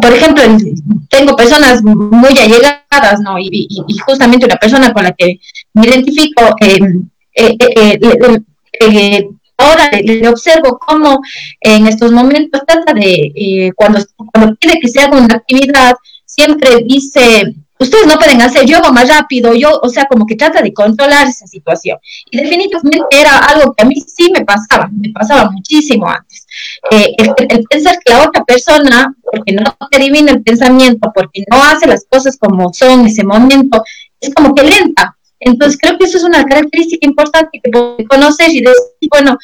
por 0.00 0.12
ejemplo, 0.12 0.42
tengo 1.08 1.34
personas 1.34 1.82
muy 1.82 2.38
allegadas, 2.38 3.20
¿no? 3.20 3.38
Y, 3.38 3.68
justamente 4.06 4.46
una 4.46 4.56
persona 4.56 4.92
con 4.92 5.04
la 5.04 5.12
que 5.12 5.40
me 5.72 5.86
identifico, 5.86 6.54
eh, 6.60 6.78
eh, 7.34 9.28
ahora 9.56 9.90
le, 9.90 10.28
observo 10.28 10.78
cómo 10.78 11.20
en 11.60 11.86
estos 11.86 12.12
momentos 12.12 12.62
trata 12.66 12.92
de, 12.92 13.72
cuando, 13.76 14.00
cuando 14.32 14.54
pide 14.56 14.80
que 14.80 14.88
se 14.88 15.00
haga 15.00 15.18
una 15.18 15.36
actividad, 15.36 15.94
siempre 16.24 16.78
dice, 16.86 17.54
ustedes 17.78 18.06
no 18.06 18.16
pueden 18.16 18.40
hacer, 18.42 18.66
yo 18.66 18.78
hago 18.78 18.92
más 18.92 19.08
rápido, 19.08 19.54
yo, 19.54 19.78
o 19.82 19.88
sea, 19.88 20.06
como 20.06 20.26
que 20.26 20.36
trata 20.36 20.62
de 20.62 20.72
controlar 20.72 21.26
esa 21.26 21.46
situación. 21.46 21.98
Y 22.30 22.38
definitivamente 22.38 23.06
era 23.10 23.38
algo 23.38 23.74
que 23.74 23.84
a 23.84 23.86
mí 23.86 23.94
sí 24.00 24.30
me 24.32 24.44
pasaba, 24.44 24.88
me 24.92 25.10
pasaba 25.10 25.50
muchísimo 25.50 26.08
antes. 26.08 26.46
Eh, 26.90 27.14
el, 27.18 27.64
pensar 27.68 27.98
que 28.04 28.12
la 28.12 28.24
otra 28.24 28.44
persona, 28.44 29.14
porque 29.22 29.52
no 29.52 29.76
te 29.90 29.96
adivina 29.96 30.32
el 30.32 30.42
pensamiento, 30.42 31.10
porque 31.14 31.44
no 31.50 31.62
hace 31.62 31.86
las 31.86 32.04
cosas 32.08 32.36
como 32.38 32.72
son 32.72 33.00
en 33.00 33.06
ese 33.06 33.24
momento, 33.24 33.82
es 34.20 34.34
como 34.34 34.54
que 34.54 34.62
lenta. 34.62 35.16
Entonces 35.44 35.78
creo 35.80 35.98
que 35.98 36.06
eso 36.06 36.18
es 36.18 36.24
una 36.24 36.44
característica 36.44 37.06
importante 37.06 37.60
que 37.62 37.70
conocer 38.06 38.50
y 38.50 38.60
decir, 38.60 39.08
bueno, 39.10 39.36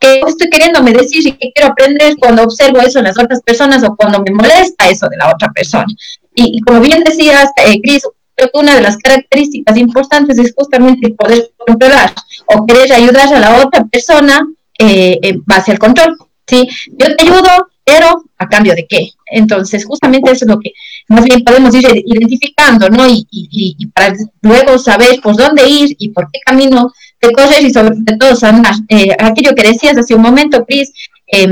¿qué 0.00 0.20
estoy 0.26 0.48
queriéndome 0.50 0.92
decir 0.92 1.26
y 1.26 1.32
qué 1.32 1.52
quiero 1.54 1.72
aprender 1.72 2.16
cuando 2.18 2.42
observo 2.42 2.80
eso 2.80 2.98
en 2.98 3.04
las 3.04 3.18
otras 3.18 3.42
personas 3.42 3.82
o 3.84 3.94
cuando 3.94 4.20
me 4.20 4.32
molesta 4.32 4.88
eso 4.88 5.08
de 5.08 5.16
la 5.16 5.30
otra 5.30 5.50
persona. 5.52 5.86
Y, 6.34 6.60
como 6.60 6.80
bien 6.80 7.02
decías, 7.02 7.50
eh, 7.64 7.80
Cris, 7.80 8.02
creo 8.34 8.50
que 8.52 8.58
una 8.58 8.74
de 8.74 8.82
las 8.82 8.98
características 8.98 9.76
importantes 9.76 10.38
es 10.38 10.52
justamente 10.54 11.10
poder 11.10 11.50
controlar 11.56 12.12
o 12.46 12.66
querer 12.66 12.92
ayudar 12.92 13.32
a 13.32 13.40
la 13.40 13.64
otra 13.64 13.84
persona 13.84 14.46
eh, 14.78 15.18
en 15.22 15.42
base 15.46 15.72
al 15.72 15.78
control. 15.78 16.16
¿sí? 16.46 16.68
Yo 16.98 17.16
te 17.16 17.24
ayudo, 17.24 17.68
pero 17.84 18.24
a 18.38 18.48
cambio 18.48 18.74
de 18.74 18.86
qué. 18.86 19.10
Entonces, 19.26 19.84
justamente 19.84 20.30
eso 20.30 20.44
es 20.44 20.50
lo 20.50 20.60
que 20.60 20.72
más 21.08 21.24
bien 21.24 21.44
podemos 21.44 21.74
ir 21.74 21.86
identificando, 22.04 22.88
¿no? 22.88 23.06
Y, 23.08 23.26
y, 23.30 23.86
para 23.88 24.14
luego 24.42 24.78
saber 24.78 25.20
por 25.22 25.36
dónde 25.36 25.68
ir 25.68 25.94
y 25.98 26.08
por 26.10 26.28
qué 26.32 26.40
camino 26.44 26.92
te 27.20 27.32
correr 27.32 27.64
y 27.64 27.72
sobre 27.72 27.96
todo 28.18 28.34
sanar. 28.34 28.74
Eh, 28.88 29.14
aquello 29.18 29.54
que 29.54 29.68
decías 29.68 29.96
hace 29.96 30.14
un 30.14 30.22
momento, 30.22 30.64
Cris, 30.64 30.92
eh, 31.28 31.48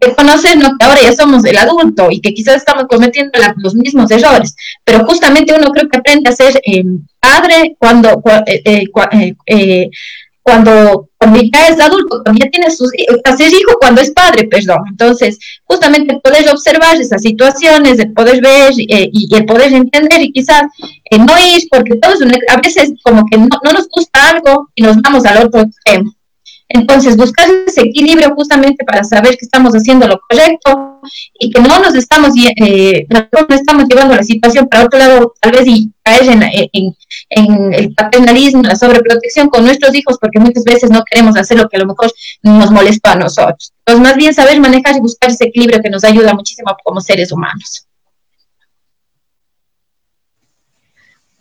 reconocer 0.00 0.56
¿no? 0.56 0.76
que 0.78 0.84
ahora 0.84 1.00
ya 1.02 1.12
somos 1.12 1.44
el 1.44 1.56
adulto 1.56 2.08
y 2.10 2.20
que 2.20 2.34
quizás 2.34 2.56
estamos 2.56 2.84
cometiendo 2.88 3.38
los 3.56 3.74
mismos 3.74 4.10
errores, 4.10 4.54
pero 4.84 5.04
justamente 5.04 5.54
uno 5.54 5.70
creo 5.70 5.88
que 5.88 5.98
aprende 5.98 6.30
a 6.30 6.32
ser 6.32 6.60
eh, 6.64 6.84
padre 7.20 7.76
cuando, 7.78 8.22
eh, 8.46 8.86
eh, 9.46 9.90
cuando, 10.44 11.08
cuando 11.16 11.40
ya 11.40 11.68
es 11.68 11.80
adulto, 11.80 12.22
cuando 12.22 12.44
ya 12.44 12.50
tiene 12.50 12.70
sus 12.70 12.90
a 13.24 13.36
ser 13.36 13.50
hijo 13.50 13.72
cuando 13.80 14.02
es 14.02 14.10
padre, 14.10 14.46
perdón. 14.46 14.84
Entonces, 14.90 15.38
justamente 15.64 16.20
poder 16.22 16.48
observar 16.50 17.00
esas 17.00 17.22
situaciones, 17.22 17.98
el 17.98 18.12
poder 18.12 18.42
ver 18.42 18.72
y 18.76 19.34
el 19.34 19.46
poder 19.46 19.72
entender 19.72 20.20
y 20.20 20.32
quizás 20.32 20.64
no 21.18 21.38
ir, 21.38 21.66
porque 21.70 21.96
todos 21.96 22.18
a 22.22 22.60
veces 22.60 22.92
como 23.02 23.24
que 23.26 23.38
no 23.38 23.72
nos 23.72 23.88
gusta 23.88 24.30
algo 24.30 24.68
y 24.74 24.82
nos 24.82 25.00
vamos 25.00 25.24
al 25.24 25.46
otro 25.46 25.62
extremo. 25.62 26.14
Entonces, 26.74 27.16
buscar 27.16 27.48
ese 27.68 27.82
equilibrio 27.82 28.34
justamente 28.34 28.84
para 28.84 29.04
saber 29.04 29.36
que 29.36 29.44
estamos 29.44 29.72
haciendo 29.74 30.08
lo 30.08 30.20
correcto 30.28 31.00
y 31.38 31.48
que 31.52 31.60
no 31.60 31.78
nos 31.78 31.94
estamos, 31.94 32.30
eh, 32.36 33.06
no 33.08 33.28
estamos 33.54 33.84
llevando 33.88 34.16
la 34.16 34.24
situación 34.24 34.66
para 34.66 34.84
otro 34.84 34.98
lado, 34.98 35.34
tal 35.40 35.52
vez 35.52 35.68
y 35.68 35.92
caer 36.02 36.28
en, 36.72 37.72
el 37.72 37.94
paternalismo, 37.94 38.62
la 38.64 38.74
sobreprotección 38.74 39.48
con 39.50 39.64
nuestros 39.64 39.94
hijos, 39.94 40.18
porque 40.20 40.40
muchas 40.40 40.64
veces 40.64 40.90
no 40.90 41.04
queremos 41.08 41.36
hacer 41.36 41.58
lo 41.58 41.68
que 41.68 41.76
a 41.76 41.80
lo 41.80 41.86
mejor 41.86 42.12
nos 42.42 42.72
molestó 42.72 43.10
a 43.10 43.14
nosotros. 43.14 43.72
Entonces, 43.86 44.02
más 44.02 44.16
bien 44.16 44.34
saber 44.34 44.58
manejar 44.58 44.96
y 44.96 45.00
buscar 45.00 45.30
ese 45.30 45.44
equilibrio 45.44 45.80
que 45.80 45.90
nos 45.90 46.02
ayuda 46.02 46.34
muchísimo 46.34 46.76
como 46.82 47.00
seres 47.00 47.30
humanos. 47.30 47.86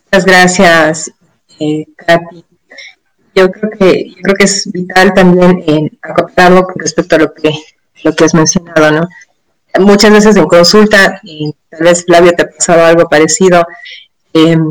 Muchas 0.05 0.25
gracias, 0.25 1.11
eh, 1.59 1.85
Katy 1.95 2.45
yo 3.35 3.51
creo 3.51 3.71
que 3.71 4.09
yo 4.09 4.21
creo 4.21 4.35
que 4.35 4.43
es 4.45 4.71
vital 4.71 5.13
también 5.13 5.63
en 5.67 5.89
con 5.99 6.75
respecto 6.77 7.15
a 7.15 7.19
lo 7.19 7.33
que 7.33 7.53
lo 8.03 8.13
que 8.13 8.25
has 8.25 8.33
mencionado, 8.33 8.91
¿no? 8.91 9.07
Muchas 9.79 10.11
veces 10.11 10.35
en 10.35 10.45
consulta, 10.45 11.19
y 11.23 11.55
tal 11.69 11.83
vez 11.83 12.05
Flavio 12.05 12.33
te 12.33 12.43
ha 12.43 12.49
pasado 12.49 12.85
algo 12.85 13.07
parecido, 13.07 13.65
em, 14.33 14.69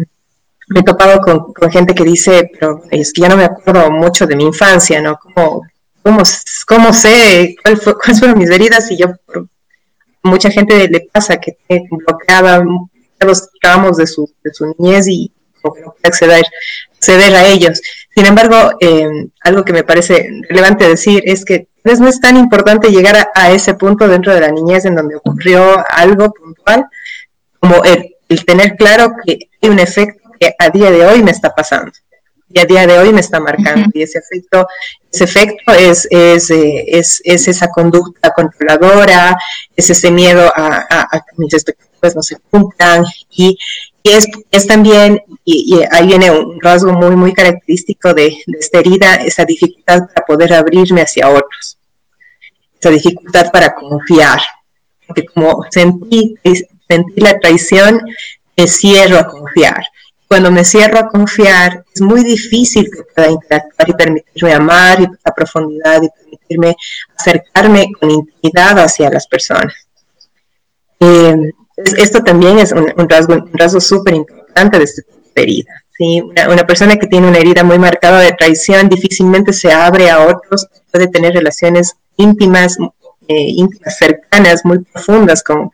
me 0.69 0.81
he 0.81 0.83
topado 0.83 1.21
con, 1.21 1.71
gente 1.71 1.95
que 1.95 2.05
dice, 2.05 2.51
pero 2.53 2.83
es 2.91 3.13
que 3.13 3.23
ya 3.23 3.29
no 3.29 3.37
me 3.37 3.45
acuerdo 3.45 3.91
mucho 3.91 4.27
de 4.27 4.37
mi 4.37 4.45
infancia, 4.45 5.01
¿no? 5.01 5.19
¿Cómo, 5.19 5.63
cómo, 6.03 6.23
cómo 6.67 6.93
sé 6.93 7.57
cuál 7.63 7.79
fue, 7.79 7.95
cuáles 7.95 8.19
fueron 8.19 8.39
mis 8.39 8.51
heridas? 8.51 8.91
Y 8.91 8.99
yo, 8.99 9.07
mucha 10.23 10.51
gente 10.51 10.89
le 10.89 11.09
pasa 11.13 11.39
que 11.39 11.57
tiene 11.67 11.89
bloqueada 11.91 12.63
los 13.25 13.51
tramos 13.61 13.97
de 13.97 14.07
su, 14.07 14.31
de 14.43 14.53
su 14.53 14.75
niñez 14.79 15.07
y 15.09 15.33
no 15.65 15.73
puede 15.73 15.87
acceder, 16.03 16.45
acceder 16.95 17.35
a 17.35 17.47
ellos. 17.47 17.81
Sin 18.15 18.27
embargo, 18.27 18.77
eh, 18.81 19.29
algo 19.41 19.65
que 19.65 19.73
me 19.73 19.85
parece 19.85 20.29
relevante 20.49 20.89
decir 20.89 21.23
es 21.25 21.45
que 21.45 21.69
no 21.85 22.09
es 22.09 22.21
tan 22.21 22.37
importante 22.37 22.91
llegar 22.91 23.31
a, 23.35 23.51
ese 23.51 23.75
punto 23.75 24.07
dentro 24.07 24.35
de 24.35 24.41
la 24.41 24.51
niñez 24.51 24.85
en 24.85 24.95
donde 24.95 25.17
ocurrió 25.17 25.85
algo 25.91 26.33
puntual 26.33 26.87
como 27.59 27.83
el, 27.85 28.15
tener 28.47 28.77
claro 28.77 29.15
que 29.25 29.51
hay 29.61 29.69
un 29.69 29.79
efecto 29.79 30.31
que 30.39 30.55
a 30.59 30.71
día 30.71 30.91
de 30.91 31.05
hoy 31.05 31.23
me 31.23 31.31
está 31.31 31.55
pasando 31.55 31.93
y 32.49 32.59
a 32.59 32.65
día 32.65 32.87
de 32.87 32.99
hoy 32.99 33.13
me 33.13 33.21
está 33.21 33.41
marcando. 33.41 33.91
Y 33.95 34.03
ese 34.03 34.19
efecto, 34.19 34.67
ese 35.11 35.25
efecto 35.25 35.73
es, 35.73 36.07
es, 36.11 36.51
eh, 36.51 36.85
es, 36.89 37.21
es 37.25 37.49
esa 37.49 37.69
conducta 37.69 38.31
controladora, 38.31 39.37
es 39.75 39.91
ese 39.91 40.11
miedo 40.11 40.53
a, 40.55 40.87
a, 40.89 41.21
que 41.21 41.35
mis 41.37 41.55
expectativas 41.55 42.17
no 42.17 42.23
se 42.23 42.37
cumplan 42.51 43.05
y, 43.31 43.59
y 44.03 44.11
es, 44.11 44.29
es 44.51 44.67
también, 44.67 45.23
y, 45.45 45.81
ahí 45.91 46.07
viene 46.07 46.31
un 46.31 46.61
rasgo 46.61 46.93
muy, 46.93 47.15
muy 47.15 47.33
característico 47.33 48.13
de, 48.15 48.37
esta 48.59 48.81
herida, 48.81 49.15
esa 49.17 49.45
dificultad 49.45 50.09
para 50.13 50.27
poder 50.27 50.53
abrirme 50.55 51.03
hacia 51.03 51.29
otros, 51.29 51.79
esa 52.81 52.91
dificultad 52.91 53.51
para 53.53 53.75
confiar, 53.75 54.41
porque 55.07 55.25
como 55.27 55.65
sentí, 55.71 56.35
sentí 56.89 57.21
la 57.21 57.39
traición, 57.39 58.01
me 58.57 58.67
cierro 58.67 59.19
a 59.19 59.27
confiar. 59.27 59.85
Cuando 60.27 60.51
me 60.51 60.65
cierro 60.65 60.99
a 60.99 61.09
confiar, 61.09 61.85
es 61.95 62.01
muy 62.01 62.25
difícil 62.25 62.91
que 62.91 63.03
pueda 63.15 63.31
interactuar 63.31 63.89
y 63.89 63.93
permitirme 63.93 64.53
amar 64.53 65.01
y 65.03 65.07
a 65.23 65.31
profundidad 65.31 66.03
y 66.03 66.09
permitirme 66.09 66.77
acercarme 67.17 67.89
con 68.01 68.11
intimidad 68.11 68.79
hacia 68.79 69.11
las 69.11 69.27
personas. 69.27 69.75
Eh, 70.99 71.53
esto 71.99 72.23
también 72.23 72.59
es 72.59 72.73
un, 72.73 72.93
rasgo 73.09 73.35
un 73.35 73.51
rasgo 73.53 73.81
súper 73.81 74.15
importante 74.15 74.79
de 74.79 74.85
esta 74.85 75.03
herida. 75.35 75.85
¿sí? 75.97 76.21
Una, 76.21 76.67
persona 76.67 76.97
que 76.97 77.07
tiene 77.07 77.29
una 77.29 77.39
herida 77.39 77.65
muy 77.65 77.79
marcada 77.79 78.21
de 78.21 78.33
traición 78.33 78.89
difícilmente 78.89 79.53
se 79.53 79.73
abre 79.73 80.11
a 80.11 80.27
otros, 80.27 80.67
puede 80.91 81.09
tener 81.09 81.35
relaciones 81.35 81.95
íntimas, 82.17 82.77
eh, 83.29 83.35
íntimas 83.49 83.97
cercanas, 83.97 84.65
muy 84.65 84.81
profundas 84.81 85.43
con 85.43 85.71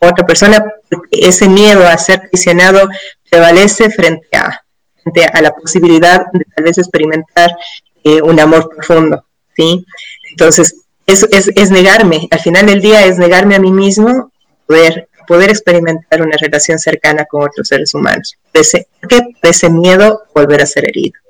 otra 0.00 0.26
persona, 0.26 0.64
porque 0.88 1.28
ese 1.28 1.48
miedo 1.48 1.86
a 1.86 1.98
ser 1.98 2.20
traicionado 2.20 2.88
prevalece 3.30 3.90
frente 3.90 4.28
a, 4.36 4.62
frente 5.02 5.24
a 5.24 5.42
la 5.42 5.52
posibilidad 5.52 6.26
de 6.32 6.44
tal 6.54 6.64
vez 6.64 6.78
experimentar 6.78 7.50
eh, 8.04 8.22
un 8.22 8.38
amor 8.38 8.68
profundo. 8.68 9.24
¿sí? 9.56 9.84
Entonces, 10.30 10.76
es, 11.06 11.22
es, 11.32 11.50
es 11.56 11.70
negarme, 11.70 12.28
al 12.30 12.40
final 12.40 12.66
del 12.66 12.80
día 12.80 13.06
es 13.06 13.18
negarme 13.18 13.56
a 13.56 13.60
mí 13.60 13.72
mismo, 13.72 14.30
poder 14.66 15.07
poder 15.28 15.50
experimentar 15.50 16.22
una 16.22 16.36
relación 16.40 16.78
cercana 16.78 17.26
con 17.26 17.42
otros 17.42 17.68
seres 17.68 17.94
humanos. 17.94 18.36
Ese, 18.52 18.88
qué? 19.08 19.20
ese 19.42 19.68
miedo 19.68 20.22
volver 20.34 20.62
a 20.62 20.66
ser 20.66 20.88
herido. 20.88 21.20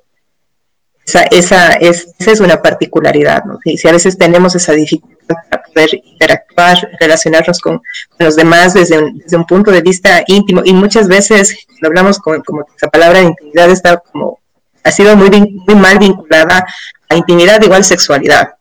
Esa, 1.04 1.22
esa, 1.24 1.72
es, 1.72 2.08
esa 2.18 2.32
es 2.32 2.40
una 2.40 2.62
particularidad, 2.62 3.44
¿no? 3.44 3.58
Si 3.64 3.88
a 3.88 3.92
veces 3.92 4.16
tenemos 4.16 4.54
esa 4.54 4.72
dificultad 4.72 5.36
para 5.50 5.62
poder 5.62 5.90
interactuar, 6.04 6.90
relacionarnos 7.00 7.58
con, 7.60 7.82
los 8.18 8.36
demás 8.36 8.74
desde 8.74 8.98
un, 8.98 9.18
desde 9.18 9.36
un, 9.36 9.46
punto 9.46 9.70
de 9.70 9.80
vista 9.80 10.22
íntimo, 10.26 10.62
y 10.64 10.72
muchas 10.74 11.08
veces 11.08 11.66
cuando 11.66 11.88
hablamos 11.88 12.18
con, 12.18 12.42
como 12.42 12.66
esa 12.76 12.88
palabra 12.88 13.20
de 13.20 13.26
intimidad 13.26 13.70
está 13.70 13.96
como, 13.96 14.38
ha 14.84 14.92
sido 14.92 15.16
muy, 15.16 15.30
muy 15.30 15.74
mal 15.74 15.98
vinculada 15.98 16.66
a 17.08 17.16
intimidad 17.16 17.60
igual 17.62 17.84
sexualidad. 17.84 18.54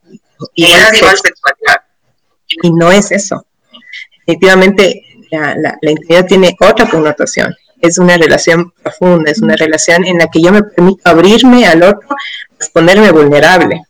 Igual, 0.54 0.96
igual 0.96 1.16
sexualidad. 1.16 1.82
Y 2.62 2.72
no 2.72 2.90
es 2.90 3.12
eso. 3.12 3.44
Definitivamente 4.26 5.07
la, 5.30 5.76
la, 5.80 5.90
intimidad 5.90 6.26
tiene 6.26 6.56
otra 6.60 6.88
connotación 6.88 7.54
es 7.80 7.98
una 7.98 8.16
relación 8.16 8.72
profunda, 8.82 9.30
es 9.30 9.40
una 9.40 9.56
relación 9.56 10.04
en 10.04 10.18
la 10.18 10.28
que 10.28 10.42
yo 10.42 10.52
me 10.52 10.62
permito 10.62 11.08
abrirme 11.08 11.66
al 11.66 11.82
otro, 11.82 12.08
ponerme 12.72 13.10
vulnerable. 13.12 13.82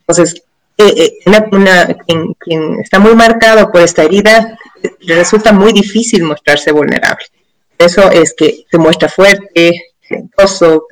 Entonces, 0.00 0.42
eh, 0.78 1.18
eh, 1.26 1.96
quien, 2.40 2.80
está 2.80 2.98
muy 2.98 3.14
marcado 3.14 3.70
por 3.70 3.80
esta 3.80 4.02
herida, 4.02 4.58
le 5.00 5.14
resulta 5.14 5.52
muy 5.52 5.72
difícil 5.72 6.24
mostrarse 6.24 6.72
vulnerable. 6.72 7.24
Eso 7.78 8.10
es 8.10 8.34
que 8.34 8.64
se 8.70 8.78
muestra 8.78 9.08
fuerte, 9.08 9.92
talentoso, 10.08 10.86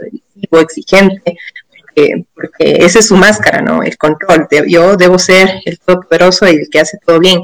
exigente, 0.53 1.37
porque, 1.79 2.25
porque 2.35 2.85
esa 2.85 3.01
es 3.01 3.09
su 3.09 3.17
máscara, 3.17 3.61
¿no? 3.61 3.83
El 3.83 3.97
control. 3.97 4.47
yo 4.67 4.97
debo 4.97 5.19
ser 5.19 5.61
el 5.65 5.79
todopoderoso 5.79 6.47
y 6.47 6.57
el 6.57 6.71
que 6.71 6.81
hace 6.81 6.99
todo 7.05 7.19
bien. 7.19 7.43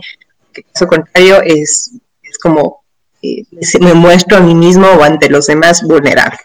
Caso 0.65 0.87
contrario, 0.87 1.43
es, 1.43 1.93
es 2.23 2.39
como 2.39 2.85
eh, 3.23 3.45
me 3.81 3.95
muestro 3.95 4.39
a 4.39 4.41
mí 4.41 4.55
mismo 4.55 4.87
o 4.87 5.03
ante 5.03 5.29
los 5.29 5.47
demás 5.47 5.83
vulnerable. 5.83 6.39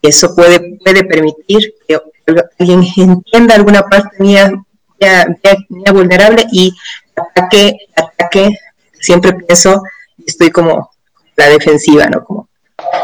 Y 0.00 0.08
eso 0.08 0.34
puede, 0.34 0.78
puede 0.82 1.04
permitir 1.04 1.74
que 1.86 1.98
alguien 2.58 2.84
entienda 2.96 3.54
alguna 3.54 3.82
parte 3.82 4.16
mía, 4.18 4.52
mía, 5.00 5.92
vulnerable 5.92 6.44
y 6.52 6.74
ataque, 7.16 7.76
ataque, 7.96 8.50
siempre 9.00 9.32
pienso, 9.34 9.82
estoy 10.26 10.50
como 10.50 10.90
la 11.36 11.48
defensiva, 11.48 12.06
¿no? 12.06 12.24
Como 12.24 12.48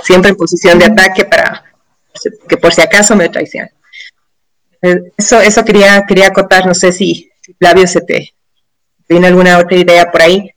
siempre 0.02 0.30
en 0.30 0.36
posición 0.36 0.78
de 0.78 0.86
ataque 0.86 1.24
para 1.24 1.64
que 2.48 2.56
por 2.56 2.72
si 2.72 2.80
acaso 2.80 3.16
me 3.16 3.28
traiciona. 3.28 3.70
Eh, 4.82 5.12
eso, 5.16 5.40
eso 5.40 5.64
quería, 5.64 6.04
quería 6.06 6.28
acotar, 6.28 6.66
no 6.66 6.74
sé 6.74 6.92
si, 6.92 7.30
Flavio 7.58 7.86
se 7.86 8.00
te 8.00 8.34
viene 9.10 9.26
alguna 9.26 9.58
otra 9.58 9.76
idea 9.76 10.08
por 10.10 10.22
ahí. 10.22 10.50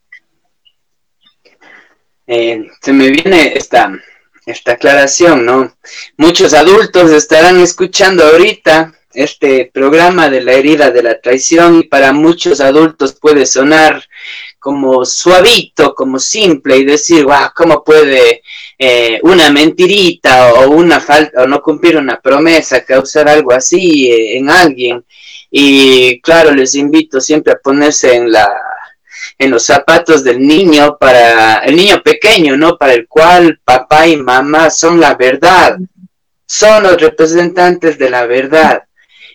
Eh, 2.28 2.68
se 2.80 2.94
me 2.94 3.10
viene 3.10 3.54
esta, 3.56 3.92
esta 4.46 4.74
aclaración, 4.74 5.44
¿no? 5.44 5.76
Muchos 6.18 6.54
adultos 6.54 7.12
estarán 7.12 7.60
escuchando 7.60 8.24
ahorita 8.24 8.94
este 9.12 9.72
programa 9.74 10.30
de 10.30 10.42
la 10.42 10.54
herida 10.54 10.92
de 10.92 11.02
la 11.02 11.20
traición 11.20 11.80
y 11.80 11.84
para 11.84 12.13
muchos 12.13 12.62
adultos 12.62 13.18
puede 13.20 13.48
sonar 13.48 14.04
como 14.60 15.04
suavito, 15.04 15.96
como 15.96 16.20
simple 16.20 16.78
y 16.78 16.86
decir, 16.86 17.26
wow, 17.26 17.50
¿cómo 17.56 17.84
puede 17.84 18.44
eh, 18.78 19.20
una 19.24 19.52
mentirita 19.52 20.54
o 20.54 20.70
una 20.70 21.00
falta 21.00 21.42
o 21.42 21.48
no 21.48 21.62
cumplir 21.62 21.98
una 21.98 22.22
promesa 22.22 22.86
causar 22.86 23.28
algo 23.28 23.52
así 23.52 24.12
eh, 24.12 24.38
en 24.38 24.50
alguien? 24.52 25.04
Y 25.56 26.20
claro, 26.22 26.52
les 26.52 26.74
invito 26.74 27.22
siempre 27.22 27.54
a 27.54 27.60
ponerse 27.60 28.16
en 28.16 28.32
la 28.32 28.50
en 29.38 29.52
los 29.52 29.63
zapatos 29.63 30.24
del 30.24 30.39
niño 30.39 30.98
para 31.00 31.60
el 31.60 31.76
niño 31.76 32.02
pequeño, 32.02 32.58
¿no? 32.58 32.76
Para 32.76 32.94
el 32.94 33.08
cual 33.08 33.60
papá 33.63 34.08
y 34.08 34.18
mamá 34.18 34.72
son 34.72 35.00
la 35.00 35.13
verdad, 35.13 35.78
son 36.48 36.82
los 36.82 37.00
representantes 37.00 38.00
de 38.00 38.10
la 38.10 38.26
verdad 38.26 38.84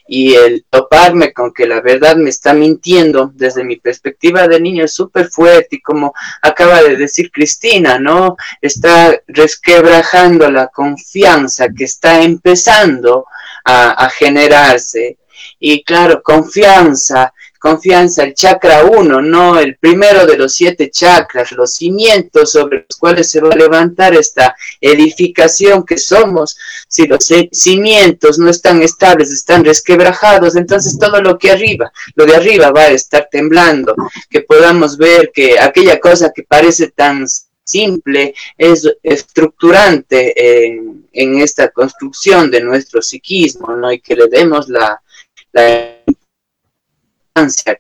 y 0.09 0.35
el 0.35 0.65
toparme 0.69 1.33
con 1.33 1.53
que 1.53 1.69
la 1.69 1.81
verdad 1.83 2.17
me 2.17 2.31
está 2.31 2.53
mintiendo 2.53 3.31
desde 3.33 3.63
mi 3.63 3.77
perspectiva 3.77 4.49
de 4.49 4.59
niño 4.59 4.85
es 4.85 4.95
súper 4.95 5.29
fuerte 5.29 5.77
y 5.77 5.81
como 5.81 6.15
acaba 6.43 6.83
de 6.83 6.97
decir 6.97 7.31
Cristina, 7.31 8.01
¿no? 8.01 8.37
Está 8.61 9.21
resquebrajando 9.29 10.51
la 10.51 10.67
confianza 10.67 11.69
que 11.69 11.85
está 11.85 12.23
empezando 12.23 13.27
a, 13.65 13.91
a 13.91 14.11
generarse. 14.11 15.19
Y 15.59 15.83
claro, 15.85 16.23
confianza 16.23 17.33
confianza, 17.59 18.25
el 18.25 18.35
chakra 18.35 18.85
1, 18.85 19.21
no 19.21 19.59
el 19.59 19.77
primero 19.77 20.27
de 20.27 20.37
los 20.37 20.55
siete 20.55 20.91
chakras, 20.91 21.53
los 21.53 21.75
cimientos 21.75 22.53
sobre 22.53 22.87
los 22.89 22.99
cuales 22.99 23.31
se 23.31 23.41
va 23.41 23.51
a 23.51 23.57
levantar 23.57 24.15
esta 24.15 24.57
edificación 24.81 25.85
que 25.85 25.99
somos. 25.99 26.57
Si 26.89 27.07
los 27.07 27.29
cimientos 27.53 28.39
no 28.39 28.49
están 28.49 28.83
estables, 28.83 29.31
están 29.31 29.65
resquebrajados, 29.65 30.57
entonces 30.57 30.99
todo 30.99 31.21
lo 31.21 31.39
que 31.39 31.51
arriba, 31.51 31.93
lo 32.15 32.27
de 32.27 32.37
arriba 32.37 32.71
va 32.71 32.83
a 32.83 32.91
estar 32.91 33.29
temblando, 33.31 33.95
que 34.31 34.43
podamos 34.43 34.97
ver 34.97 35.31
que 35.35 35.59
aquella 35.59 35.99
cosa 35.99 36.33
que 36.35 36.45
parece 36.45 36.89
tan 36.91 37.27
simple 37.65 38.35
es 38.57 38.89
estructurante 39.03 40.67
en, 40.67 41.07
en 41.13 41.39
esta 41.39 41.69
construcción 41.69 42.51
de 42.51 42.63
nuestro 42.63 43.03
psiquismo, 43.03 43.77
¿no? 43.77 43.93
Y 43.93 44.01
que 44.01 44.17
le 44.17 44.27
demos 44.29 44.71
la, 44.71 45.03
la 45.53 45.99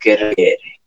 que 0.01 0.17
requiere. 0.17 0.81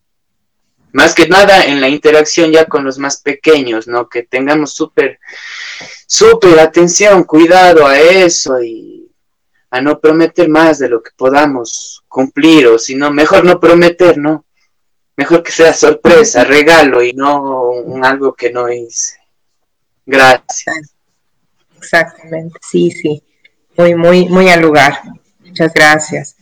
Más 0.93 1.15
que 1.15 1.27
nada 1.27 1.63
en 1.65 1.79
la 1.79 1.87
interacción 1.87 2.51
ya 2.51 2.65
con 2.65 2.83
los 2.83 2.97
más 2.97 3.21
pequeños, 3.21 3.87
¿no? 3.87 4.09
Que 4.09 4.23
tengamos 4.23 4.73
súper, 4.73 5.19
súper 6.05 6.59
atención, 6.59 7.23
cuidado 7.23 7.87
a 7.87 7.97
eso 7.99 8.61
y 8.61 9.09
a 9.69 9.81
no 9.81 9.99
prometer 9.99 10.49
más 10.49 10.79
de 10.79 10.89
lo 10.89 11.01
que 11.01 11.11
podamos 11.15 12.03
cumplir, 12.09 12.67
o 12.67 12.77
si 12.77 12.95
no, 12.95 13.09
mejor 13.09 13.45
no 13.45 13.59
prometer, 13.59 14.17
¿no? 14.17 14.43
Mejor 15.15 15.43
que 15.43 15.51
sea 15.51 15.73
sorpresa, 15.73 16.43
regalo 16.43 17.01
y 17.01 17.13
no 17.13 17.69
un 17.69 18.03
algo 18.03 18.33
que 18.33 18.51
no 18.51 18.69
hice. 18.69 19.17
Gracias. 20.05 20.93
Exactamente, 21.77 22.59
sí, 22.61 22.91
sí. 22.91 23.23
Muy, 23.77 23.95
muy, 23.95 24.27
muy 24.27 24.49
al 24.49 24.61
lugar. 24.61 24.99
Muchas 25.39 25.73
gracias. 25.73 26.35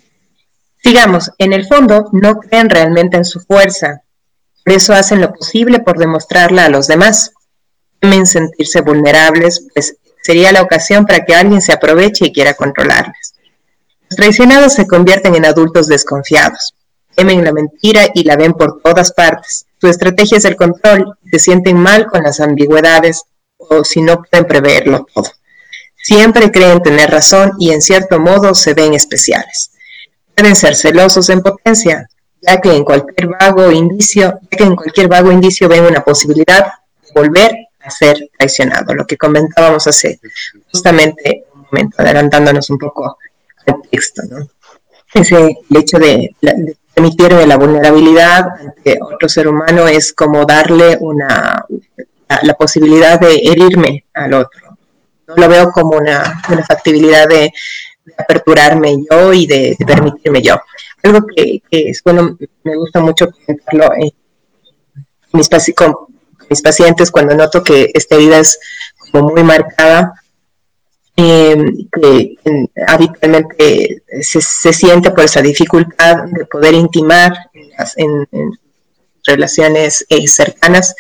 Digamos, 0.84 1.32
en 1.38 1.54
el 1.54 1.68
fondo 1.68 2.10
no 2.14 2.40
creen 2.40 2.70
realmente 2.70 3.18
en 3.18 3.26
su 3.26 3.42
fuerza, 3.42 4.04
por 4.64 4.74
eso 4.74 4.94
hacen 4.94 5.22
lo 5.22 5.34
posible 5.34 5.80
por 5.80 5.98
demostrarla 5.98 6.66
a 6.66 6.70
los 6.70 6.88
demás. 6.88 7.32
Temen 8.00 8.26
sentirse 8.26 8.82
vulnerables, 8.82 9.66
pues 9.74 9.98
sería 10.22 10.52
la 10.52 10.62
ocasión 10.62 11.06
para 11.06 11.26
que 11.26 11.36
alguien 11.36 11.62
se 11.62 11.74
aproveche 11.74 12.28
y 12.28 12.34
quiera 12.34 12.54
controlarles. 12.54 13.34
Los 14.10 14.18
traicionados 14.18 14.74
se 14.74 14.88
convierten 14.88 15.36
en 15.36 15.46
adultos 15.46 15.88
desconfiados, 15.88 16.76
temen 17.16 17.44
la 17.44 17.52
mentira 17.52 18.08
y 18.14 18.24
la 18.24 18.38
ven 18.38 18.54
por 18.54 18.82
todas 18.82 19.12
partes. 19.12 19.66
Su 19.82 19.88
estrategia 19.88 20.38
es 20.38 20.46
el 20.46 20.56
control, 20.56 21.18
se 21.30 21.40
sienten 21.40 21.78
mal 21.78 22.08
con 22.08 22.24
las 22.24 22.40
ambigüedades 22.40 23.24
o 23.58 23.84
si 23.84 24.02
no 24.02 24.24
pueden 24.24 24.46
preverlo 24.46 25.06
todo. 25.14 25.30
Siempre 26.02 26.52
creen 26.52 26.82
tener 26.82 27.12
razón 27.12 27.52
y 27.60 27.72
en 27.72 27.82
cierto 27.82 28.20
modo 28.20 28.56
se 28.56 28.74
ven 28.74 28.94
especiales 28.94 29.72
pueden 30.40 30.56
ser 30.56 30.76
celosos 30.76 31.30
en 31.30 31.42
potencia, 31.42 32.08
ya 32.42 32.62
que 32.62 32.74
en 32.74 32.86
cualquier 32.86 33.28
vago 33.28 33.72
indicio, 33.72 34.40
que 34.50 34.64
en 34.64 34.76
cualquier 34.76 35.10
vago 35.10 35.32
indicio 35.32 35.68
ven 35.68 35.84
una 35.84 36.02
posibilidad 36.02 36.66
de 37.04 37.12
volver 37.14 37.52
a 37.82 37.90
ser 37.90 38.30
traicionado, 38.38 38.94
lo 38.94 39.06
que 39.06 39.18
comentábamos 39.18 39.86
hace 39.88 40.20
justamente 40.72 41.44
un 41.54 41.66
momento, 41.70 42.02
adelantándonos 42.02 42.70
un 42.70 42.78
poco 42.78 43.18
al 43.66 43.82
texto, 43.92 44.22
¿no? 44.30 44.48
Ese, 45.14 45.58
el 45.70 45.78
hecho 45.78 46.00
de, 46.00 46.34
de 46.40 46.78
permitirme 46.94 47.46
la 47.46 47.58
vulnerabilidad 47.58 48.48
ante 48.62 48.98
otro 49.02 49.28
ser 49.28 49.48
humano 49.48 49.88
es 49.88 50.14
como 50.14 50.46
darle 50.46 50.98
una, 51.02 51.66
la, 52.44 52.54
posibilidad 52.54 53.20
de 53.20 53.36
herirme 53.44 54.06
al 54.14 54.36
otro. 54.36 54.78
No 55.28 55.36
lo 55.36 55.50
veo 55.50 55.72
como 55.72 55.98
una, 55.98 56.42
una 56.50 56.64
factibilidad 56.64 57.28
de, 57.28 57.52
aperturarme 58.18 58.96
yo 59.10 59.34
y 59.34 59.46
de, 59.46 59.76
permitirme 59.86 60.42
yo. 60.42 60.62
Algo 61.04 61.26
que, 61.28 61.62
es 61.72 62.04
bueno, 62.04 62.38
me 62.64 62.76
gusta 62.76 63.00
mucho 63.00 63.30
comentarlo 63.32 63.94
en 63.96 64.12
mis, 65.34 65.50
con 65.76 65.96
mis 66.50 66.62
pacientes 66.62 67.12
cuando 67.12 67.36
noto 67.36 67.64
que 67.64 67.92
esta 67.94 68.16
herida 68.16 68.40
es 68.40 68.60
como 69.12 69.32
muy 69.32 69.44
marcada, 69.44 70.14
em, 71.16 71.88
que 71.92 72.36
habitualmente 72.88 74.04
se, 74.22 74.42
siente 74.74 75.12
por 75.12 75.26
esa 75.26 75.42
dificultad 75.42 76.24
de 76.32 76.46
poder 76.46 76.74
intimar 76.74 77.34
en, 77.96 78.28
relaciones 79.26 80.06
eh, 80.10 80.28
cercanas. 80.28 80.96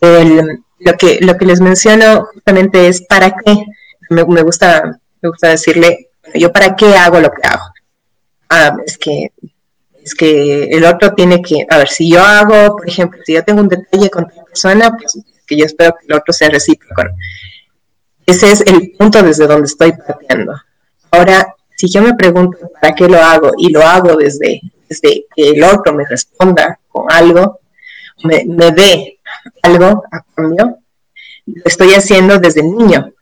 lo, 0.00 0.92
que, 0.98 1.18
lo 1.20 1.36
que 1.36 1.46
les 1.46 1.60
menciono 1.60 2.26
justamente 2.34 2.88
es 2.88 3.02
para 3.02 3.30
qué, 3.30 3.64
me, 4.10 4.24
me 4.24 4.42
gusta, 4.42 5.00
me 5.22 5.28
gusta 5.28 5.48
decirle 5.48 6.07
yo 6.34 6.52
para 6.52 6.76
qué 6.76 6.96
hago 6.96 7.20
lo 7.20 7.30
que 7.30 7.46
hago. 7.46 7.72
Ah, 8.50 8.76
es 8.84 8.96
que 8.98 9.32
es 10.02 10.14
que 10.14 10.64
el 10.64 10.84
otro 10.84 11.12
tiene 11.14 11.42
que, 11.42 11.66
a 11.68 11.76
ver, 11.76 11.88
si 11.88 12.10
yo 12.10 12.22
hago, 12.22 12.76
por 12.76 12.88
ejemplo, 12.88 13.20
si 13.26 13.34
yo 13.34 13.44
tengo 13.44 13.60
un 13.60 13.68
detalle 13.68 14.08
con 14.08 14.24
otra 14.24 14.42
persona, 14.44 14.96
pues 14.96 15.18
que 15.46 15.56
yo 15.56 15.66
espero 15.66 15.94
que 15.98 16.06
el 16.06 16.14
otro 16.14 16.32
sea 16.32 16.48
recíproco. 16.48 17.02
Ese 18.24 18.52
es 18.52 18.60
el 18.62 18.92
punto 18.98 19.22
desde 19.22 19.46
donde 19.46 19.66
estoy 19.66 19.92
partiendo. 19.92 20.54
Ahora, 21.10 21.54
si 21.76 21.90
yo 21.90 22.02
me 22.02 22.14
pregunto 22.14 22.70
para 22.80 22.94
qué 22.94 23.08
lo 23.08 23.18
hago 23.18 23.52
y 23.56 23.70
lo 23.70 23.82
hago 23.82 24.16
desde, 24.16 24.60
desde 24.88 25.26
que 25.34 25.50
el 25.50 25.64
otro 25.64 25.94
me 25.94 26.04
responda 26.06 26.78
con 26.88 27.10
algo, 27.10 27.60
me, 28.24 28.44
me 28.46 28.70
dé 28.72 29.20
algo 29.62 30.04
a 30.10 30.22
cambio, 30.34 30.78
lo 31.46 31.62
estoy 31.64 31.94
haciendo 31.94 32.38
desde 32.38 32.62
niño, 32.62 33.12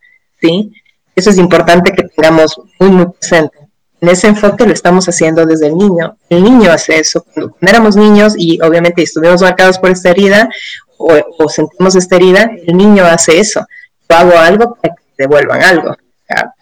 ¿sí? 0.40 0.72
Eso 1.16 1.30
es 1.30 1.38
importante 1.38 1.92
que 1.92 2.04
tengamos 2.04 2.60
muy, 2.78 2.90
muy 2.90 3.06
presente. 3.06 3.58
En 4.02 4.10
ese 4.10 4.26
enfoque 4.26 4.66
lo 4.66 4.74
estamos 4.74 5.08
haciendo 5.08 5.46
desde 5.46 5.68
el 5.68 5.76
niño. 5.76 6.18
El 6.28 6.44
niño 6.44 6.70
hace 6.70 6.98
eso. 6.98 7.24
Cuando, 7.32 7.56
éramos 7.62 7.96
niños 7.96 8.34
y 8.36 8.60
obviamente 8.60 9.02
estuvimos 9.02 9.40
marcados 9.40 9.78
por 9.78 9.90
esta 9.90 10.10
herida 10.10 10.50
o, 10.98 11.48
sentimos 11.48 11.96
esta 11.96 12.16
herida, 12.16 12.50
el 12.66 12.76
niño 12.76 13.04
hace 13.04 13.40
eso. 13.40 13.66
hago 14.08 14.38
algo 14.38 14.76
para 14.76 14.94
que 14.94 15.02
devuelvan 15.18 15.62
algo, 15.62 15.96
para, 16.28 16.54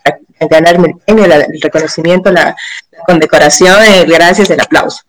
ganarme 0.49 0.89
el 0.89 0.97
premio, 0.99 1.25
el 1.25 1.61
reconocimiento, 1.61 2.31
la, 2.31 2.57
condecoración, 3.07 3.83
el 3.83 4.11
gracias, 4.11 4.51
el 4.51 4.61
aplauso. 4.61 5.03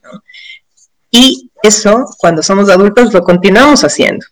Y 1.12 1.52
eso, 1.62 2.06
cuando 2.18 2.42
somos 2.42 2.70
adultos, 2.70 3.14
lo 3.14 3.24
continuamos 3.24 3.84
haciendo. 3.84 4.26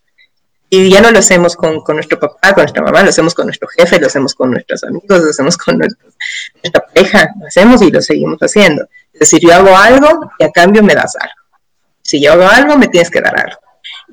Y 0.76 0.90
ya 0.90 1.00
no 1.00 1.12
lo 1.12 1.20
hacemos 1.20 1.54
con, 1.54 1.84
nuestro 1.86 2.18
papá, 2.18 2.52
con 2.52 2.64
nuestra 2.64 2.82
mamá, 2.82 3.04
lo 3.04 3.10
hacemos 3.10 3.32
con 3.32 3.46
nuestro 3.46 3.68
jefe, 3.68 4.00
lo 4.00 4.08
hacemos 4.08 4.34
con 4.34 4.50
nuestros 4.50 4.82
amigos, 4.82 5.22
lo 5.22 5.30
hacemos 5.30 5.56
con 5.56 5.78
nuestra 5.78 6.80
pareja, 6.80 7.32
lo 7.38 7.46
hacemos 7.46 7.80
y 7.80 7.92
lo 7.92 8.02
seguimos 8.02 8.40
haciendo. 8.40 8.88
Es 9.12 9.20
decir, 9.20 9.40
yo 9.40 9.54
hago 9.54 9.76
algo 9.76 10.32
y 10.36 10.42
a 10.42 10.50
cambio 10.50 10.82
me 10.82 10.96
das 10.96 11.14
algo. 11.14 11.34
Si 12.02 12.20
yo 12.20 12.32
hago 12.32 12.48
algo, 12.48 12.76
me 12.76 12.88
tienes 12.88 13.08
que 13.08 13.20
dar 13.20 13.38
algo. 13.38 13.56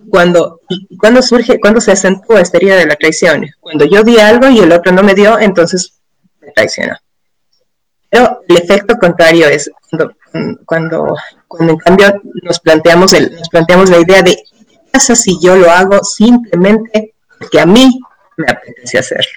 Cuando, 0.08 0.62
cuando 1.00 1.24
surge, 1.24 1.60
cuando 1.60 1.82
se 1.82 1.94
acentúa 1.94 2.42
esta 2.42 2.58
herida 2.58 2.76
de 2.76 2.86
la 2.86 2.96
traición, 2.96 3.48
cuando 3.60 3.86
yo 3.86 4.04
di 4.04 4.20
algo 4.20 4.48
y 4.48 4.60
el 4.60 4.72
otro 4.72 4.92
no 4.92 5.02
me 5.02 5.16
dio, 5.16 5.40
entonces 5.40 5.96
me 6.42 6.52
traicionó. 6.52 6.96
Pero 8.08 8.42
el 8.48 8.58
efecto 8.58 8.98
contrario 8.98 9.48
es 9.48 9.72
cuando, 9.90 10.14
cuando, 10.68 11.16
cuando 11.48 11.74
en 11.74 11.80
cambio 11.80 12.22
nos 12.44 12.60
planteamos, 12.60 13.14
el, 13.14 13.36
nos 13.36 13.50
planteamos 13.50 13.90
la 13.90 13.98
idea 13.98 14.22
de 14.22 14.38
pasa 14.92 15.16
si 15.16 15.40
yo 15.42 15.56
lo 15.56 15.70
hago 15.72 16.04
simplemente 16.04 17.14
porque 17.38 17.60
a 17.60 17.66
mí 17.66 18.00
me 18.38 18.52
apetece 18.52 19.00
hacerlo. 19.00 19.32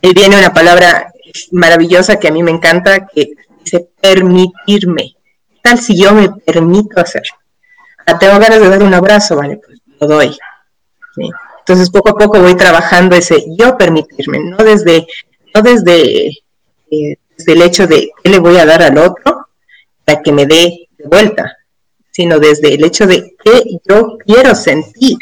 Y 0.00 0.14
viene 0.14 0.38
una 0.38 0.52
palabra 0.52 1.12
maravillosa 1.52 2.18
que 2.18 2.28
a 2.28 2.32
mí 2.32 2.42
me 2.42 2.50
encanta, 2.50 3.06
que 3.06 3.32
dice 3.60 3.88
permitirme. 4.00 5.16
¿Qué 5.50 5.60
tal 5.62 5.78
si 5.78 6.00
yo 6.00 6.12
me 6.12 6.30
permito 6.30 7.00
hacerlo? 7.00 7.36
Ah, 8.06 8.18
tengo 8.18 8.38
ganas 8.38 8.60
de 8.60 8.68
dar 8.68 8.82
un 8.82 8.94
abrazo, 8.94 9.36
vale, 9.36 9.58
pues 9.58 9.78
lo 10.00 10.06
doy. 10.06 10.38
Entonces 11.58 11.90
poco 11.90 12.10
a 12.10 12.14
poco 12.16 12.40
voy 12.40 12.56
trabajando 12.56 13.14
ese 13.16 13.44
yo 13.58 13.76
permitirme, 13.76 14.38
no 14.38 14.56
desde, 14.58 15.06
no 15.54 15.60
desde, 15.60 16.28
eh, 16.90 17.16
desde 17.36 17.52
el 17.52 17.62
hecho 17.62 17.86
de 17.86 18.10
qué 18.22 18.30
le 18.30 18.38
voy 18.38 18.56
a 18.56 18.64
dar 18.64 18.82
al 18.82 18.96
otro 18.96 19.48
para 20.04 20.22
que 20.22 20.32
me 20.32 20.46
dé 20.46 20.88
de 20.96 21.06
vuelta, 21.06 21.57
sino 22.18 22.40
desde 22.40 22.74
el 22.74 22.84
hecho 22.84 23.06
de 23.06 23.36
qué 23.44 23.78
yo 23.88 24.18
quiero 24.26 24.52
sentir 24.52 25.16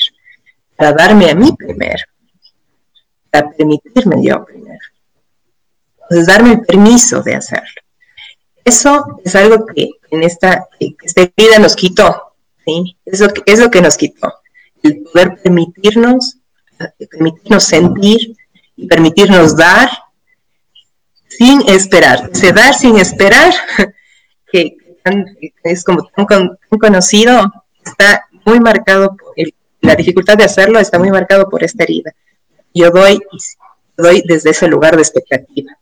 para 0.75 0.95
darme 0.95 1.29
a 1.29 1.35
mí 1.35 1.53
primero, 1.53 2.03
para 3.31 3.51
permitirme 3.51 4.25
yo 4.25 4.43
primero. 4.47 4.81
Entonces, 6.01 6.27
darme 6.27 6.53
el 6.53 6.61
permiso 6.63 7.21
de 7.21 7.35
hacerlo. 7.35 7.83
Eso 8.65 9.21
es 9.23 9.37
algo 9.37 9.67
que 9.67 9.91
en 10.11 10.23
esta, 10.23 10.69
esta 10.81 11.31
vida 11.37 11.59
nos 11.59 11.77
quitó, 11.77 12.33
¿sí? 12.65 12.97
Es 13.05 13.21
que, 13.21 13.43
es 13.45 13.61
lo 13.61 13.71
que 13.71 13.83
nos 13.83 13.99
quitó. 13.99 14.33
El 14.83 15.03
poder 15.03 15.37
permitirnos, 15.43 16.39
permitirnos 17.11 17.65
sentir 17.65 18.35
y 18.75 18.87
permitirnos 18.87 19.55
dar 19.55 19.91
sin 21.29 21.61
esperar. 21.69 22.31
Ese 22.33 22.55
dar 22.55 22.73
sin 22.73 22.97
esperar, 22.97 23.53
que 24.51 24.79
es 25.65 25.85
como 25.85 26.09
tan, 26.29 26.59
conocido, 26.81 27.53
está 27.85 28.27
muy 28.45 28.61
marcado, 28.61 29.17
por 29.17 29.35
la 29.81 29.95
dificultad 29.95 30.37
de 30.37 30.45
hacerlo 30.45 30.79
está 30.79 30.99
muy 30.99 31.11
marcado 31.11 31.49
por 31.49 31.63
esta 31.63 31.85
herida. 31.85 32.13
Yo 32.75 32.91
doy, 32.91 33.21
doy 33.97 34.23
desde 34.27 34.51
ese 34.51 34.67
lugar 34.69 34.97
de 34.97 35.03
expectativa 35.03 35.77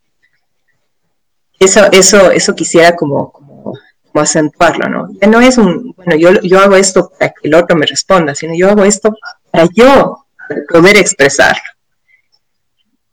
eso, 1.64 1.90
eso, 1.92 2.30
eso 2.30 2.54
quisiera 2.54 2.94
como, 2.94 3.32
como, 3.32 3.74
acentuarlo, 4.14 4.88
¿no? 4.88 5.08
Ya 5.20 5.26
no 5.26 5.40
es 5.40 5.58
un, 5.58 5.92
bueno, 5.96 6.14
yo, 6.16 6.40
yo 6.42 6.60
hago 6.60 6.76
esto 6.76 7.10
para 7.18 7.32
que 7.32 7.48
el 7.48 7.54
otro 7.54 7.76
me 7.76 7.86
responda, 7.86 8.34
sino 8.34 8.54
yo 8.56 8.70
hago 8.70 8.84
esto 8.84 9.16
para 9.50 9.66
yo 9.74 10.26
poder 10.68 10.96
expresarlo. 10.96 11.62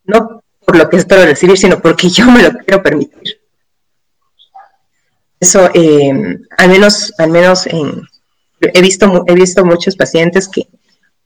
No 0.03 0.43
por 0.64 0.76
lo 0.78 0.88
que 0.88 0.97
espero 0.97 1.26
recibir, 1.26 1.57
sino 1.57 1.80
porque 1.80 2.09
yo 2.09 2.26
me 2.28 2.43
lo 2.43 2.51
quiero 2.51 2.84
permitir. 2.84 3.41
Eso, 5.42 5.70
eh, 5.74 6.38
al 6.58 6.70
menos, 6.70 7.14
al 7.18 7.30
menos 7.30 7.68
en, 7.68 8.04
he 8.62 8.82
visto, 8.82 9.26
he 9.28 9.34
visto 9.34 9.66
muchos 9.66 9.98
pacientes 9.98 10.48
que, 10.48 10.68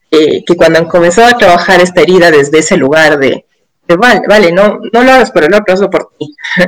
que 0.09 0.55
cuando 0.55 0.79
han 0.79 0.87
comenzado 0.87 1.27
a 1.27 1.37
trabajar 1.37 1.81
esta 1.81 2.01
herida 2.01 2.31
desde 2.31 2.59
ese 2.59 2.77
lugar 2.77 3.19
de, 3.19 3.45
vale, 3.93 4.21
vale, 4.27 4.51
no, 4.51 4.79
no 4.91 5.03
lo 5.03 5.11
hagas 5.11 5.31
por 5.31 5.43
el 5.43 5.53
otro, 5.53 5.73
hazlo 5.73 5.89
por 5.89 6.09
ti. 6.17 6.35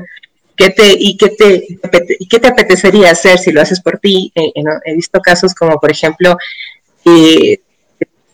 ¿Qué 0.56 0.72
te, 0.72 0.92
y, 0.98 1.16
qué 1.18 1.30
te, 1.30 1.68
y 2.20 2.28
qué 2.28 2.40
te 2.40 2.48
apetecería 2.48 3.12
hacer 3.12 3.38
si 3.38 3.52
lo 3.52 3.62
haces 3.62 3.80
por 3.80 4.00
ti? 4.00 4.32
Eh, 4.34 4.52
eh, 4.56 4.64
he 4.86 4.96
visto 4.96 5.20
casos 5.20 5.54
como, 5.54 5.80
por 5.80 5.92
ejemplo, 5.92 6.36
eh, 7.06 7.60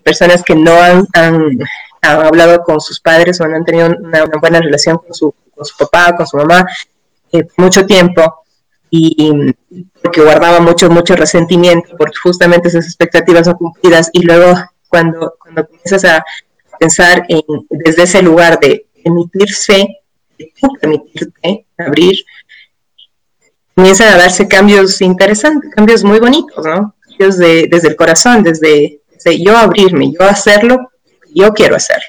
personas 0.04 0.42
que 0.42 0.56
no 0.56 0.72
han, 0.72 1.06
han, 1.14 1.60
hablado 2.02 2.64
con 2.64 2.80
sus 2.80 3.02
padres 3.02 3.40
o 3.42 3.48
no 3.48 3.58
han 3.58 3.66
tenido 3.66 3.88
una, 3.88 4.24
buena 4.40 4.62
relación 4.62 4.98
con 4.98 5.14
su, 5.14 5.36
con 5.54 5.66
su 5.66 5.76
papá, 5.76 6.16
con 6.16 6.26
su 6.26 6.38
mamá, 6.38 6.66
por 7.30 7.46
mucho 7.58 7.86
tiempo, 7.86 8.43
y 8.96 9.56
porque 10.04 10.22
guardaba 10.22 10.60
mucho, 10.60 10.88
mucho 10.88 11.16
resentimiento 11.16 11.98
por 11.98 12.16
justamente 12.16 12.68
esas 12.68 12.86
expectativas 12.86 13.48
no 13.48 13.58
cumplidas, 13.58 14.12
y 14.14 14.22
luego 14.22 14.54
cuando, 14.88 15.34
cuando 15.40 15.66
comienzas 15.66 16.06
a 16.06 16.24
pensar 16.80 17.26
en, 17.28 17.42
desde 17.72 18.04
ese 18.04 18.22
lugar 18.22 18.60
de 18.60 18.86
emitirse 19.04 20.04
permitirte 20.80 21.66
abrir, 21.76 22.18
comienzan 23.76 24.14
a 24.14 24.18
darse 24.18 24.48
cambios 24.48 25.02
interesantes, 25.02 25.72
cambios 25.74 26.04
muy 26.04 26.20
bonitos, 26.20 26.64
¿no? 26.64 26.96
Cambios 27.02 27.38
de, 27.38 27.68
desde 27.72 27.88
el 27.88 27.96
corazón, 27.96 28.44
desde, 28.44 29.02
yo 29.40 29.58
abrirme, 29.58 30.12
yo 30.12 30.24
hacerlo, 30.24 30.92
yo 31.34 31.52
quiero 31.54 31.76
hacer. 31.76 32.02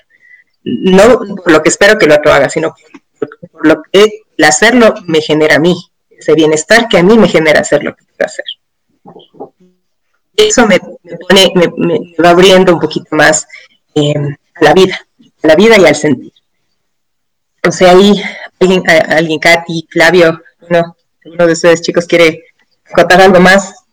No 0.65 1.21
por 1.37 1.51
lo 1.51 1.63
que 1.63 1.69
espero 1.71 1.99
que 1.99 2.05
el 2.07 2.13
otro 2.13 2.31
haga, 2.31 2.51
sino 2.51 2.75
por, 3.19 3.67
lo 3.67 3.83
que 3.91 4.25
el 4.37 4.45
hacerlo 4.45 4.95
me 5.07 5.23
genera 5.23 5.57
a 5.57 5.61
mí, 5.61 5.77
ese 6.25 6.35
bienestar 6.35 6.89
que 6.89 6.99
a 6.99 7.03
mí 7.03 7.19
me 7.19 7.29
genera 7.29 7.61
hacer 7.61 7.85
lo 7.85 7.95
que 7.95 8.05
quiero 8.07 8.25
hacer. 8.25 8.45
Eso 10.37 10.67
me, 10.67 10.81
pone, 10.81 11.53
me, 11.77 12.15
va 12.23 12.31
abriendo 12.31 12.73
un 12.73 12.81
poquito 12.81 13.15
más 13.15 13.47
eh, 13.95 14.15
a 14.55 14.65
la 14.65 14.73
vida, 14.73 15.07
a 15.43 15.47
la 15.47 15.55
vida 15.55 15.79
y 15.79 15.85
al 15.85 15.95
sentir. 15.95 16.33
O 17.67 17.71
sea, 17.71 17.93
ahí 17.93 18.21
alguien, 18.59 18.83
alguien 18.89 19.39
Katy, 19.39 19.87
Flavio, 19.91 20.43
uno, 20.69 20.97
uno 21.25 21.47
de 21.47 21.53
ustedes 21.53 21.83
chicos 21.83 22.07
quiere 22.07 22.43
contar 22.95 23.21
algo 23.21 23.41
más. 23.41 23.84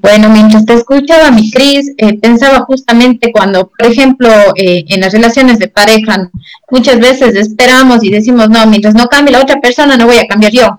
Bueno, 0.00 0.28
mientras 0.28 0.66
te 0.66 0.74
escuchaba, 0.74 1.30
mi 1.30 1.50
Cris, 1.50 1.92
eh, 1.96 2.18
pensaba 2.18 2.60
justamente 2.60 3.32
cuando, 3.32 3.68
por 3.68 3.86
ejemplo, 3.86 4.28
eh, 4.54 4.84
en 4.88 5.00
las 5.00 5.12
relaciones 5.12 5.58
de 5.58 5.68
pareja, 5.68 6.30
muchas 6.70 7.00
veces 7.00 7.34
esperamos 7.34 8.04
y 8.04 8.10
decimos, 8.10 8.48
no, 8.48 8.66
mientras 8.66 8.94
no 8.94 9.06
cambie 9.06 9.32
la 9.32 9.42
otra 9.42 9.60
persona, 9.60 9.96
no 9.96 10.06
voy 10.06 10.18
a 10.18 10.26
cambiar 10.26 10.52
yo. 10.52 10.78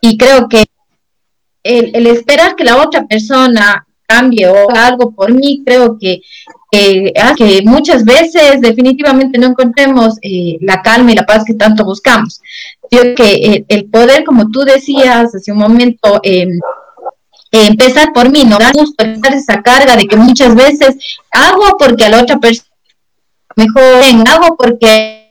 Y 0.00 0.16
creo 0.16 0.48
que 0.48 0.64
el, 1.62 1.90
el 1.94 2.06
esperar 2.06 2.56
que 2.56 2.64
la 2.64 2.82
otra 2.82 3.06
persona 3.06 3.86
cambie 4.08 4.48
o 4.48 4.70
haga 4.70 4.86
algo 4.86 5.10
por 5.12 5.32
mí, 5.32 5.62
creo 5.64 5.98
que, 5.98 6.22
que 6.70 7.62
muchas 7.64 8.04
veces 8.04 8.60
definitivamente 8.60 9.38
no 9.38 9.48
encontremos 9.48 10.14
eh, 10.22 10.56
la 10.62 10.80
calma 10.80 11.12
y 11.12 11.14
la 11.14 11.26
paz 11.26 11.44
que 11.46 11.54
tanto 11.54 11.84
buscamos. 11.84 12.40
Yo 12.90 13.14
que 13.14 13.34
eh, 13.34 13.64
el 13.68 13.84
poder, 13.84 14.24
como 14.24 14.50
tú 14.50 14.60
decías 14.60 15.34
hace 15.34 15.52
un 15.52 15.58
momento, 15.58 16.20
em, 17.52 17.66
empezar 17.68 18.12
por 18.12 18.30
mí, 18.30 18.44
no 18.44 18.58
da 18.58 18.70
gusto 18.72 19.04
esa 19.04 19.62
carga 19.62 19.96
de 19.96 20.06
que 20.06 20.16
muchas 20.16 20.54
veces 20.54 20.96
hago 21.30 21.76
porque 21.78 22.04
a 22.04 22.10
la 22.10 22.22
otra 22.22 22.38
persona 22.38 22.68
mejor 23.56 24.28
hago 24.28 24.56
porque 24.56 25.28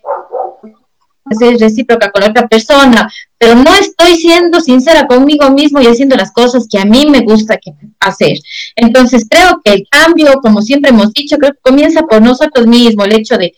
es 1.29 1.59
recíproca 1.59 2.11
con 2.11 2.21
la 2.21 2.29
otra 2.29 2.47
persona, 2.47 3.11
pero 3.37 3.55
no 3.55 3.73
estoy 3.75 4.15
siendo 4.15 4.59
sincera 4.61 5.07
conmigo 5.07 5.49
mismo 5.51 5.81
y 5.81 5.87
haciendo 5.87 6.15
las 6.15 6.31
cosas 6.31 6.67
que 6.69 6.79
a 6.79 6.85
mí 6.85 7.05
me 7.05 7.21
gusta 7.21 7.59
hacer. 7.99 8.37
Entonces 8.75 9.25
creo 9.29 9.59
que 9.63 9.73
el 9.73 9.87
cambio, 9.89 10.39
como 10.41 10.61
siempre 10.61 10.91
hemos 10.91 11.11
dicho, 11.13 11.37
creo 11.37 11.51
que 11.51 11.59
comienza 11.61 12.03
por 12.03 12.21
nosotros 12.21 12.67
mismos, 12.67 13.07
el 13.07 13.15
hecho 13.19 13.37
de, 13.37 13.53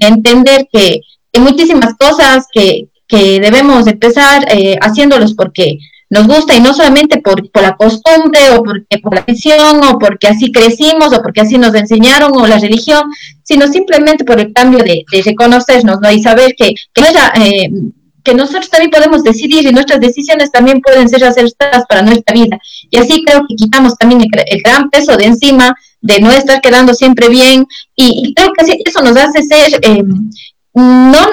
entender 0.00 0.68
que 0.72 1.00
hay 1.34 1.40
muchísimas 1.40 1.94
cosas 1.96 2.46
que, 2.52 2.88
debemos 3.08 3.86
empezar 3.86 4.44
eh, 4.50 4.76
haciéndolos 4.80 5.34
porque 5.34 5.78
nos 6.08 6.26
gusta 6.26 6.54
y 6.54 6.60
no 6.60 6.72
solamente 6.72 7.20
por, 7.20 7.42
la 7.60 7.76
costumbre 7.76 8.50
o 8.50 8.62
porque 8.62 8.98
por 9.02 9.14
la 9.14 9.22
visión 9.22 9.82
o 9.84 9.98
porque 9.98 10.28
así 10.28 10.52
crecimos 10.52 11.12
o 11.12 11.22
porque 11.22 11.40
así 11.40 11.58
nos 11.58 11.74
enseñaron 11.74 12.36
o 12.36 12.46
la 12.46 12.58
religión, 12.58 13.02
sino 13.42 13.66
simplemente 13.66 14.24
por 14.24 14.40
el 14.40 14.52
cambio 14.52 14.78
de, 14.84 15.04
reconocernos 15.24 16.00
¿no? 16.00 16.10
y 16.10 16.22
saber 16.22 16.54
que, 16.56 16.74
que, 16.94 17.02
eh, 17.42 17.70
que 18.22 18.34
nosotros 18.34 18.70
también 18.70 18.90
podemos 18.90 19.22
decidir 19.22 19.66
y 19.66 19.72
nuestras 19.72 20.00
decisiones 20.00 20.50
también 20.52 20.80
pueden 20.80 21.08
ser 21.08 21.24
acertadas 21.24 21.84
para 21.88 22.02
nuestra 22.02 22.34
vida. 22.34 22.58
Y 22.90 22.98
así 22.98 23.24
creo 23.24 23.44
que 23.48 23.54
quitamos 23.56 23.96
también 23.96 24.20
el, 24.20 24.62
gran 24.62 24.90
peso 24.90 25.16
de 25.16 25.26
encima 25.26 25.74
de 26.00 26.20
no 26.20 26.30
estar 26.30 26.60
quedando 26.60 26.94
siempre 26.94 27.28
bien 27.28 27.66
y, 27.96 28.32
creo 28.34 28.52
que 28.52 28.78
eso 28.84 29.02
nos 29.02 29.16
hace 29.16 29.42
ser... 29.42 29.80
Eh, 29.82 30.04
no, 30.76 31.30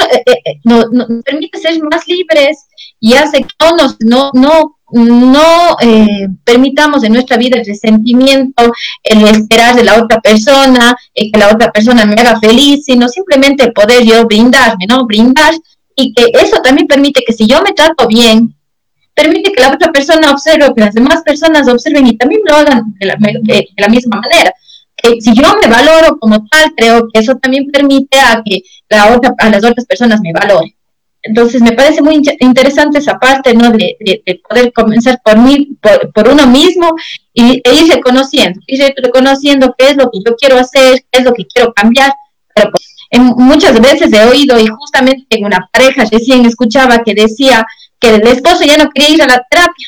no, 0.63 0.85
nos 0.91 1.23
permite 1.23 1.59
ser 1.59 1.81
más 1.83 2.07
libres 2.07 2.67
y 2.99 3.13
hace 3.13 3.43
que 3.43 3.55
no, 3.59 3.75
nos, 3.75 3.97
no, 3.99 4.31
no 4.33 4.77
no 4.93 5.75
eh, 5.81 6.27
permitamos 6.43 7.03
en 7.03 7.13
nuestra 7.13 7.37
vida 7.37 7.57
el 7.57 7.65
resentimiento, 7.65 8.71
el 9.01 9.23
esperar 9.23 9.75
de 9.75 9.83
la 9.83 10.01
otra 10.01 10.21
persona, 10.21 10.95
que 11.15 11.31
la 11.33 11.49
otra 11.49 11.71
persona 11.71 12.05
me 12.05 12.13
haga 12.13 12.39
feliz, 12.39 12.85
sino 12.85 13.09
simplemente 13.09 13.71
poder 13.71 14.03
yo 14.03 14.25
brindarme, 14.25 14.85
¿no? 14.87 15.05
Brindar 15.05 15.53
y 15.95 16.13
que 16.13 16.25
eso 16.39 16.61
también 16.61 16.87
permite 16.87 17.23
que 17.25 17.33
si 17.33 17.47
yo 17.47 17.61
me 17.63 17.73
trato 17.73 18.07
bien, 18.07 18.55
permite 19.15 19.51
que 19.51 19.61
la 19.61 19.73
otra 19.73 19.91
persona 19.91 20.31
observe, 20.31 20.73
que 20.75 20.81
las 20.81 20.93
demás 20.93 21.23
personas 21.23 21.67
observen 21.67 22.07
y 22.07 22.17
también 22.17 22.41
lo 22.45 22.55
hagan 22.55 22.93
de 22.99 23.05
la, 23.07 23.15
de 23.19 23.67
la 23.77 23.87
misma 23.87 24.21
manera. 24.21 24.53
Que 25.03 25.21
si 25.21 25.33
yo 25.35 25.43
me 25.61 25.67
valoro 25.67 26.17
como 26.17 26.47
tal, 26.47 26.73
creo 26.75 27.09
que 27.13 27.19
eso 27.19 27.35
también 27.35 27.69
permite 27.69 28.17
a 28.19 28.41
que 28.43 28.63
la 28.89 29.13
otra, 29.13 29.35
a 29.37 29.49
las 29.49 29.63
otras 29.63 29.85
personas 29.85 30.21
me 30.21 30.31
valoren. 30.31 30.73
Entonces 31.25 31.61
me 31.61 31.71
parece 31.71 32.01
muy 32.01 32.21
interesante 32.39 32.99
esa 32.99 33.17
parte, 33.17 33.53
¿no? 33.53 33.71
De, 33.71 33.97
poder 34.47 34.73
comenzar 34.73 35.21
por 35.23 35.37
mí, 35.37 35.77
por, 36.13 36.27
uno 36.27 36.45
mismo 36.47 36.93
y, 37.33 37.61
e 37.63 37.73
ir 37.75 37.93
reconociendo, 37.93 38.59
ir 38.67 38.93
reconociendo 38.97 39.73
qué 39.77 39.91
es 39.91 39.95
lo 39.95 40.11
que 40.11 40.19
yo 40.25 40.35
quiero 40.35 40.59
hacer, 40.59 41.05
qué 41.09 41.19
es 41.19 41.23
lo 41.23 41.33
que 41.33 41.45
quiero 41.45 41.73
cambiar. 41.73 42.13
Pero 42.53 42.71
pues, 42.71 42.89
muchas 43.37 43.79
veces 43.79 44.11
he 44.11 44.25
oído 44.25 44.59
y 44.59 44.67
justamente 44.67 45.25
en 45.29 45.45
una 45.45 45.69
pareja 45.71 46.03
recién 46.11 46.45
escuchaba 46.45 47.03
que 47.03 47.13
decía 47.13 47.65
que 47.99 48.15
el 48.15 48.27
esposo 48.27 48.65
ya 48.65 48.77
no 48.77 48.89
quería 48.89 49.15
ir 49.15 49.21
a 49.21 49.27
la 49.27 49.45
terapia. 49.49 49.87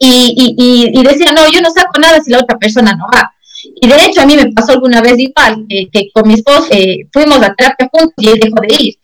Y, 0.00 0.90
y 0.92 1.02
decía, 1.02 1.32
no, 1.32 1.48
yo 1.50 1.60
no 1.60 1.70
saco 1.70 2.00
nada 2.00 2.20
si 2.20 2.30
la 2.30 2.38
otra 2.38 2.56
persona 2.58 2.92
no 2.92 3.06
va. 3.12 3.32
Y 3.80 3.88
de 3.88 3.96
hecho 4.04 4.22
a 4.22 4.26
mí 4.26 4.36
me 4.36 4.50
pasó 4.52 4.72
alguna 4.72 5.00
vez 5.00 5.18
igual, 5.18 5.66
que, 5.68 6.10
con 6.12 6.26
mi 6.26 6.34
esposo 6.34 6.66
eh, 6.70 7.06
fuimos 7.12 7.42
a 7.42 7.54
terapia 7.54 7.88
juntos 7.90 8.14
y 8.18 8.28
él 8.28 8.40
dejó 8.40 8.60
de 8.60 8.74
ir 8.78 8.98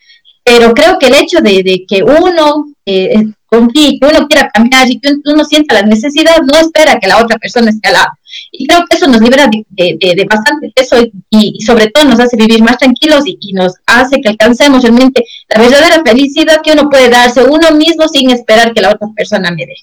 pero 0.45 0.75
creo 0.75 0.99
que 0.99 1.07
el 1.07 1.15
hecho 1.15 1.41
de, 1.41 1.85
que 1.89 2.03
uno 2.03 2.67
eh, 2.85 3.15
confíe, 3.47 3.99
que 3.99 4.07
uno 4.07 4.29
quiera 4.29 4.51
cambiar 4.53 4.91
y 4.91 5.01
que 5.01 5.15
uno 5.25 5.43
sienta 5.43 5.77
la 5.77 5.83
necesidad, 5.83 6.37
no 6.43 6.59
espera 6.59 7.01
que 7.01 7.09
la 7.09 7.19
otra 7.19 7.39
persona 7.39 7.71
esté 7.71 7.89
al 7.89 7.95
lado. 7.95 8.11
Y 8.53 8.67
creo 8.67 8.85
que 8.89 8.97
eso 8.97 9.07
nos 9.07 9.23
libera 9.23 9.49
de, 9.49 10.27
bastante 10.29 10.71
peso 10.75 10.97
y, 11.31 11.61
sobre 11.65 11.89
todo 11.89 12.05
nos 12.05 12.21
hace 12.21 12.37
vivir 12.37 12.63
más 12.63 12.77
tranquilos 12.77 13.25
y, 13.27 13.53
nos 13.55 13.73
hace 13.87 14.21
que 14.21 14.29
alcancemos 14.29 14.83
realmente 14.83 15.25
la 15.49 15.63
verdadera 15.63 16.03
felicidad 16.05 16.61
que 16.63 16.73
uno 16.73 16.91
puede 16.91 17.09
darse 17.09 17.43
uno 17.43 17.71
mismo 17.71 18.07
sin 18.09 18.31
esperar 18.31 18.75
que 18.75 18.83
la 18.83 18.91
otra 18.91 19.09
persona 19.17 19.51
me 19.51 19.65
dé. 19.65 19.77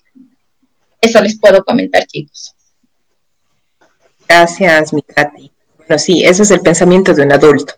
Eso 1.01 1.19
les 1.21 1.39
puedo 1.39 1.63
comentar, 1.63 2.05
chicos. 2.05 2.53
Gracias, 4.31 4.93
mi 4.93 5.01
Katy. 5.01 5.51
Bueno, 5.77 5.99
sí, 5.99 6.23
ese 6.23 6.43
es 6.43 6.51
el 6.51 6.61
pensamiento 6.61 7.13
de 7.13 7.23
un 7.23 7.33
adulto. 7.33 7.73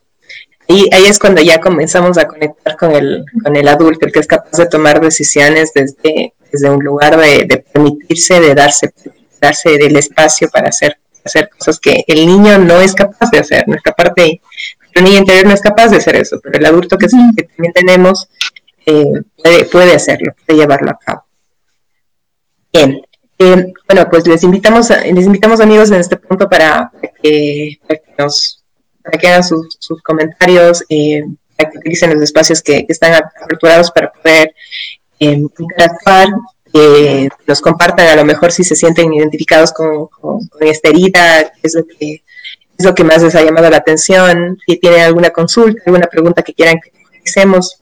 Y 0.67 0.87
ahí 0.93 1.05
es 1.07 1.17
cuando 1.17 1.41
ya 1.41 1.59
comenzamos 1.59 2.19
a 2.19 2.27
conectar 2.27 2.77
con 2.77 2.91
el, 2.91 3.25
con 3.43 3.55
el 3.55 3.67
adulto, 3.67 4.05
el 4.05 4.11
que 4.11 4.19
es 4.19 4.27
capaz 4.27 4.51
de 4.51 4.67
tomar 4.67 5.01
decisiones 5.01 5.71
desde, 5.73 6.35
desde 6.51 6.69
un 6.69 6.83
lugar 6.83 7.17
de, 7.17 7.65
permitirse, 7.73 8.39
de 8.39 8.53
darse, 8.53 8.93
darse 9.41 9.73
el 9.73 9.97
espacio 9.97 10.47
para 10.51 10.69
hacer, 10.69 10.99
hacer 11.25 11.49
cosas 11.49 11.79
que 11.79 12.03
el 12.05 12.27
niño 12.27 12.59
no 12.59 12.81
es 12.81 12.93
capaz 12.93 13.31
de 13.31 13.39
hacer. 13.39 13.67
Nuestra 13.67 13.93
parte, 13.93 14.39
el 14.93 15.03
niño 15.03 15.17
interior 15.17 15.47
no 15.47 15.53
es 15.55 15.61
capaz 15.61 15.87
de 15.87 15.97
hacer 15.97 16.17
eso, 16.17 16.39
pero 16.39 16.59
el 16.59 16.65
adulto 16.67 16.99
que, 16.99 17.07
que 17.35 17.43
también 17.45 17.73
tenemos 17.73 18.29
eh, 18.85 19.23
puede, 19.41 19.65
puede 19.65 19.95
hacerlo, 19.95 20.35
puede 20.45 20.59
llevarlo 20.59 20.91
a 20.91 20.99
cabo. 21.03 21.25
Bien. 22.71 23.01
Eh, 23.43 23.73
bueno, 23.89 24.07
pues 24.09 24.25
les 24.25 24.41
invitamos, 24.43 24.89
les 24.89 25.25
invitamos 25.25 25.59
amigos 25.59 25.91
en 25.91 25.99
este 25.99 26.15
punto 26.15 26.47
para 26.47 26.89
que, 27.21 27.77
que 27.87 28.01
nos 28.17 28.63
para 29.03 29.17
que 29.17 29.27
hagan 29.27 29.43
sus, 29.43 30.01
comentarios, 30.01 30.85
eh, 30.87 31.23
para 31.57 31.69
que 31.69 31.77
utilicen 31.79 32.13
los 32.13 32.23
espacios 32.23 32.61
que, 32.61 32.85
están 32.87 33.21
aperturados 33.41 33.91
para 33.91 34.13
poder 34.13 34.55
eh, 35.19 35.43
interactuar, 35.59 36.29
que 36.71 37.27
nos 37.45 37.59
compartan 37.59 38.07
a 38.07 38.15
lo 38.15 38.23
mejor 38.23 38.53
si 38.53 38.63
se 38.63 38.77
sienten 38.77 39.13
identificados 39.13 39.73
con, 39.73 40.07
esta 40.61 40.87
herida, 40.87 41.51
qué 41.51 41.67
es 41.67 41.75
lo 41.75 41.85
que 41.85 42.23
es 42.75 42.85
lo 42.85 42.95
que 42.95 43.03
más 43.03 43.21
les 43.21 43.35
ha 43.35 43.43
llamado 43.43 43.69
la 43.69 43.77
atención, 43.77 44.57
si 44.65 44.77
tienen 44.77 45.01
alguna 45.01 45.29
consulta, 45.31 45.83
alguna 45.85 46.07
pregunta 46.07 46.41
que 46.41 46.53
quieran 46.53 46.79
que 46.81 46.91
realicemos, 47.11 47.77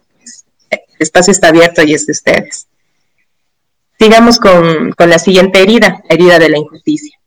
el 0.70 0.80
espacio 1.00 1.32
está 1.32 1.50
abierto 1.50 1.84
y 1.84 1.94
es 1.94 2.08
de 2.08 2.12
ustedes. 2.12 2.68
Sigamos 4.02 4.40
con, 4.40 4.94
con 4.94 5.12
la 5.12 5.20
siguiente 5.20 5.62
herida, 5.62 6.02
la 6.10 6.16
herida 6.16 6.40
de 6.40 6.50
la 6.50 6.58
injusticia. 6.58 7.20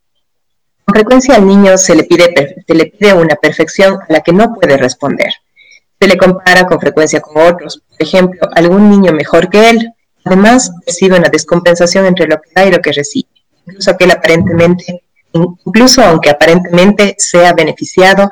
Con 0.83 0.93
frecuencia 0.93 1.37
al 1.37 1.47
niño 1.47 1.77
se 1.77 1.95
le, 1.95 2.03
pide, 2.03 2.63
se 2.67 2.75
le 2.75 2.87
pide 2.87 3.13
una 3.13 3.37
perfección 3.37 3.93
a 3.93 4.05
la 4.09 4.19
que 4.19 4.33
no 4.33 4.53
puede 4.53 4.75
responder. 4.75 5.29
Se 5.97 6.05
le 6.05 6.17
compara 6.17 6.67
con 6.67 6.81
frecuencia 6.81 7.21
con 7.21 7.47
otros, 7.47 7.81
por 7.87 8.01
ejemplo, 8.05 8.49
algún 8.53 8.89
niño 8.89 9.13
mejor 9.13 9.49
que 9.49 9.69
él. 9.69 9.89
Además, 10.25 10.69
percibe 10.85 11.17
una 11.17 11.29
descompensación 11.29 12.07
entre 12.07 12.27
lo 12.27 12.41
que 12.41 12.49
da 12.53 12.65
y 12.65 12.71
lo 12.71 12.79
que 12.79 12.91
recibe, 12.91 13.29
incluso 13.65 13.91
aquel 13.91 14.11
aparentemente, 14.11 15.05
incluso 15.31 16.03
aunque 16.03 16.29
aparentemente 16.29 17.15
sea 17.17 17.53
beneficiado 17.53 18.29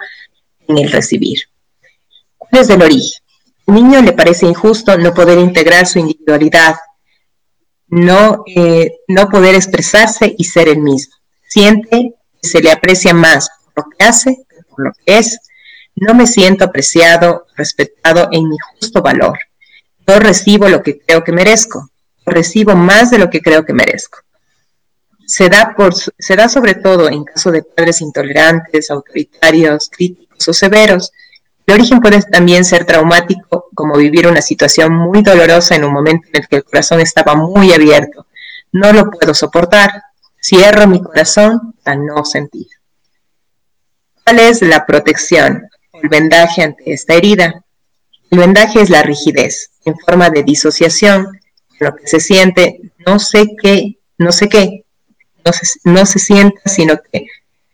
en 0.68 0.80
el 0.80 0.92
recibir. 0.92 1.40
¿Cuál 2.38 2.62
es 2.62 2.70
el 2.70 2.82
origen? 2.82 3.24
Al 3.68 3.76
niño 3.76 4.02
le 4.02 4.12
parece 4.12 4.48
injusto 4.48 4.98
no 4.98 5.14
poder 5.14 5.38
integrar 5.38 5.88
su 5.88 6.00
individualidad, 6.00 6.76
no, 7.88 8.44
eh, 8.48 8.92
no 9.08 9.30
poder 9.30 9.56
expresarse 9.56 10.34
y 10.38 10.44
ser 10.46 10.70
el 10.70 10.80
mismo. 10.80 11.16
Siente 11.48 12.16
se 12.44 12.62
le 12.62 12.72
aprecia 12.72 13.14
más 13.14 13.50
por 13.74 13.86
lo 13.86 13.92
que 13.92 14.06
hace 14.06 14.46
que 14.50 14.64
por 14.64 14.86
lo 14.86 14.92
que 14.94 15.18
es. 15.18 15.40
No 15.96 16.14
me 16.14 16.28
siento 16.28 16.66
apreciado, 16.66 17.46
respetado 17.56 18.28
en 18.32 18.50
mi 18.50 18.58
justo 18.80 19.02
valor. 19.02 19.38
No 20.08 20.20
recibo 20.20 20.68
lo 20.68 20.82
que 20.82 21.00
creo 21.00 21.24
que 21.24 21.32
merezco. 21.32 21.90
Recibo 22.26 22.76
más 22.76 23.12
de 23.12 23.20
lo 23.20 23.30
que 23.30 23.42
creo 23.42 23.64
que 23.64 23.74
merezco. 23.74 24.20
Se 25.26 25.50
da, 25.50 25.74
por, 25.76 25.94
se 25.96 26.36
da 26.36 26.50
sobre 26.50 26.76
todo 26.76 27.10
en 27.10 27.24
caso 27.24 27.52
de 27.52 27.64
padres 27.64 28.02
intolerantes, 28.02 28.92
autoritarios, 28.92 29.90
críticos 29.90 30.48
o 30.48 30.54
severos. 30.54 31.12
El 31.66 31.76
origen 31.76 32.00
puede 32.00 32.22
también 32.22 32.66
ser 32.66 32.86
traumático, 32.86 33.70
como 33.74 33.98
vivir 33.98 34.28
una 34.28 34.42
situación 34.42 34.94
muy 34.94 35.22
dolorosa 35.22 35.76
en 35.76 35.86
un 35.86 35.94
momento 35.94 36.28
en 36.34 36.42
el 36.42 36.48
que 36.48 36.58
el 36.58 36.64
corazón 36.64 37.00
estaba 37.00 37.36
muy 37.36 37.72
abierto. 37.72 38.28
No 38.72 38.92
lo 38.92 39.10
puedo 39.10 39.34
soportar, 39.34 39.92
Cierro 40.44 40.88
mi 40.88 41.02
corazón 41.02 41.74
a 41.86 41.96
no 41.96 42.26
sentir. 42.26 42.68
¿Cuál 44.26 44.40
es 44.40 44.62
la 44.62 44.86
protección 44.86 45.70
el 45.94 46.10
vendaje 46.10 46.64
ante 46.64 46.92
esta 46.92 47.14
herida? 47.14 47.64
El 48.30 48.40
vendaje 48.40 48.82
es 48.82 48.90
la 48.90 49.04
rigidez 49.04 49.72
en 49.86 49.98
forma 49.98 50.30
de 50.30 50.44
disociación, 50.44 51.40
lo 51.80 51.96
que 51.96 52.08
se 52.08 52.20
siente, 52.20 52.92
no 53.06 53.20
sé 53.20 53.56
qué, 53.62 54.00
no 54.18 54.34
sé 54.34 54.50
qué, 54.50 54.84
no 55.46 55.54
se, 55.54 55.80
no 55.86 56.06
se 56.06 56.20
sienta, 56.20 56.60
sino 56.66 57.00
que, 57.02 57.28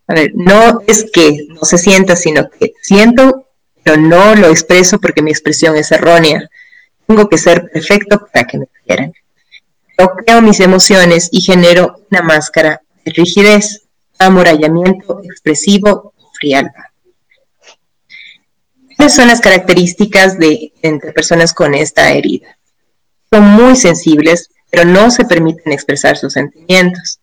a 0.08 0.14
ver, 0.14 0.32
no 0.36 0.82
es 0.86 1.10
que 1.12 1.48
no 1.50 1.62
se 1.64 1.80
sienta, 1.80 2.16
sino 2.16 2.52
que 2.52 2.74
siento, 2.84 3.48
pero 3.84 3.98
no 3.98 4.36
lo 4.36 4.48
expreso 4.48 5.00
porque 5.00 5.22
mi 5.22 5.32
expresión 5.32 5.76
es 5.76 5.92
errónea. 5.92 6.50
Tengo 7.08 7.28
que 7.30 7.38
ser 7.38 7.70
perfecto 7.72 8.28
para 8.32 8.46
que 8.46 8.58
me 8.60 8.68
quieran 8.86 9.14
bloqueo 10.00 10.42
mis 10.42 10.60
emociones 10.60 11.30
y 11.32 11.42
genero 11.42 12.06
una 12.10 12.22
máscara 12.22 12.82
de 13.04 13.12
rigidez, 13.12 13.84
amorallamiento 14.18 15.22
expresivo 15.24 16.14
o 16.18 16.32
frialdad. 16.40 16.86
¿Cuáles 18.96 19.16
son 19.16 19.28
las 19.28 19.42
características 19.42 20.38
de 20.38 20.74
entre 20.82 21.12
personas 21.12 21.54
con 21.54 21.74
esta 21.74 22.12
herida? 22.12 22.58
Son 23.32 23.44
muy 23.44 23.76
sensibles, 23.76 24.50
pero 24.70 24.86
no 24.86 25.12
se 25.12 25.26
permiten 25.26 25.74
expresar 25.74 26.18
sus 26.18 26.34
sentimientos, 26.34 27.20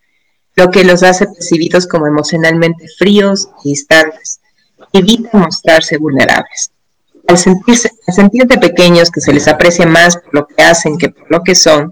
lo 0.55 0.71
que 0.71 0.85
los 0.85 1.03
hace 1.03 1.27
percibidos 1.27 1.87
como 1.87 2.07
emocionalmente 2.07 2.87
fríos 2.99 3.49
y 3.65 3.71
distantes. 3.71 4.36
Evitan 4.97 5.43
mostrarse 5.43 5.99
vulnerables. 5.99 6.71
Al, 7.29 7.37
sentirse, 7.37 7.91
al 8.07 8.15
sentirte 8.15 8.57
pequeños 8.57 9.11
que 9.11 9.21
se 9.21 9.33
les 9.33 9.47
aprecia 9.47 9.85
más 9.87 10.17
por 10.17 10.35
lo 10.35 10.47
que 10.47 10.63
hacen 10.63 10.97
que 10.97 11.11
por 11.11 11.31
lo 11.31 11.43
que 11.43 11.55
son, 11.55 11.91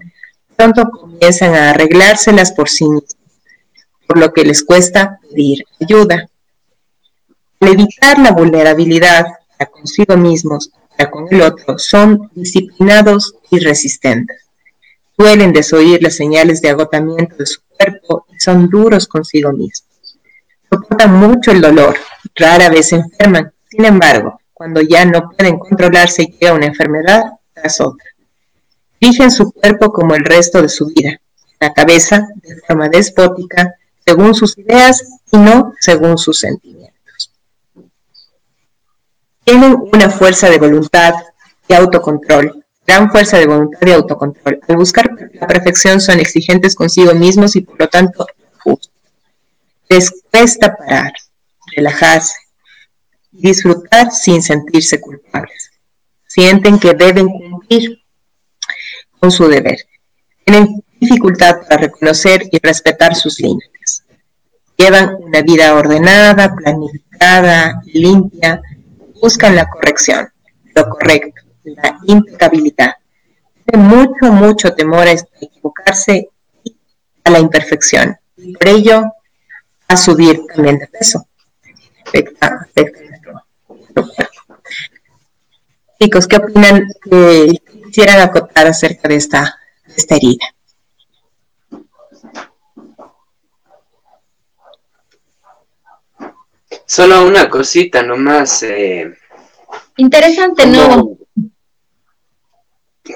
pronto 0.55 0.89
comienzan 0.89 1.53
a 1.53 1.69
arreglárselas 1.69 2.51
por 2.53 2.67
sí 2.67 2.85
mismos, 2.85 3.15
por 4.07 4.17
lo 4.17 4.33
que 4.33 4.43
les 4.43 4.63
cuesta 4.63 5.19
pedir 5.21 5.65
ayuda. 5.79 6.27
Al 7.59 7.69
evitar 7.69 8.17
la 8.17 8.31
vulnerabilidad 8.31 9.25
para 9.57 9.69
consigo 9.69 10.17
mismos, 10.17 10.71
para 10.97 11.11
con 11.11 11.27
el 11.29 11.41
otro, 11.41 11.77
son 11.77 12.31
disciplinados 12.33 13.35
y 13.51 13.59
resistentes. 13.59 14.45
Suelen 15.15 15.53
desoír 15.53 16.01
las 16.01 16.15
señales 16.15 16.61
de 16.61 16.69
agotamiento 16.69 17.35
de 17.37 17.45
su 17.45 17.61
cuerpo 17.77 18.25
y 18.33 18.39
son 18.39 18.67
duros 18.67 19.07
consigo 19.07 19.51
mismos. 19.51 20.17
Soportan 20.69 21.13
mucho 21.13 21.51
el 21.51 21.61
dolor, 21.61 21.95
rara 22.35 22.69
vez 22.69 22.89
se 22.89 22.97
enferman. 22.97 23.51
Sin 23.69 23.85
embargo, 23.85 24.39
cuando 24.53 24.81
ya 24.81 25.05
no 25.05 25.29
pueden 25.31 25.57
controlarse 25.57 26.25
llega 26.25 26.53
una 26.53 26.67
enfermedad 26.67 27.23
tras 27.53 27.81
otra 27.81 28.15
en 29.13 29.31
su 29.31 29.51
cuerpo 29.51 29.91
como 29.91 30.15
el 30.15 30.25
resto 30.25 30.61
de 30.61 30.69
su 30.69 30.87
vida, 30.87 31.19
la 31.59 31.73
cabeza 31.73 32.27
de 32.35 32.55
forma 32.67 32.89
despótica, 32.89 33.75
según 34.05 34.33
sus 34.33 34.57
ideas 34.57 35.03
y 35.31 35.37
no 35.37 35.73
según 35.79 36.17
sus 36.17 36.39
sentimientos. 36.39 37.31
Tienen 39.43 39.77
una 39.93 40.09
fuerza 40.09 40.49
de 40.49 40.57
voluntad 40.57 41.13
y 41.67 41.73
autocontrol, 41.73 42.63
gran 42.85 43.11
fuerza 43.11 43.37
de 43.37 43.47
voluntad 43.47 43.85
y 43.85 43.91
autocontrol. 43.91 44.59
Al 44.67 44.75
buscar 44.75 45.09
la 45.33 45.47
perfección 45.47 46.01
son 46.01 46.19
exigentes 46.19 46.75
consigo 46.75 47.13
mismos 47.13 47.55
y 47.55 47.61
por 47.61 47.79
lo 47.79 47.87
tanto 47.87 48.25
justos. 48.63 48.91
Les 49.87 50.11
cuesta 50.31 50.75
parar, 50.75 51.13
relajarse 51.75 52.35
y 53.31 53.47
disfrutar 53.47 54.11
sin 54.11 54.41
sentirse 54.41 54.99
culpables. 54.99 55.71
Sienten 56.27 56.79
que 56.79 56.93
deben 56.93 57.27
cumplir 57.27 58.03
con 59.19 59.31
su 59.31 59.47
deber. 59.47 59.77
Tienen 60.45 60.83
dificultad 60.99 61.61
para 61.61 61.81
reconocer 61.81 62.47
y 62.51 62.59
respetar 62.61 63.15
sus 63.15 63.39
límites. 63.39 64.03
Llevan 64.77 65.15
una 65.21 65.41
vida 65.41 65.73
ordenada, 65.73 66.53
planificada, 66.55 67.81
limpia, 67.85 68.61
buscan 69.21 69.55
la 69.55 69.67
corrección, 69.67 70.27
lo 70.75 70.89
correcto, 70.89 71.41
la 71.63 71.97
impecabilidad. 72.05 72.95
Tienen 73.65 73.87
mucho, 73.87 74.31
mucho 74.31 74.73
temor 74.73 75.07
a 75.07 75.11
equivocarse 75.11 76.29
y 76.63 76.75
a 77.23 77.31
la 77.31 77.39
imperfección. 77.39 78.17
Y 78.37 78.53
por 78.53 78.67
ello, 78.67 79.03
a 79.87 79.97
subir 79.97 80.41
también 80.53 80.77
de 80.77 80.87
peso. 80.87 81.27
Afecta, 82.05 82.67
afecta 82.69 83.45
Chicos, 85.99 86.27
¿qué 86.27 86.35
opinan? 86.37 86.87
que 87.03 87.61
quisieran 87.85 88.19
acotar 88.19 88.67
acerca 88.67 89.07
de 89.07 89.15
esta, 89.15 89.59
esta 89.95 90.15
herida? 90.15 90.53
Solo 96.85 97.25
una 97.25 97.49
cosita 97.49 98.03
nomás. 98.03 98.61
Eh, 98.63 99.11
Interesante, 99.97 100.67
¿no? 100.67 101.17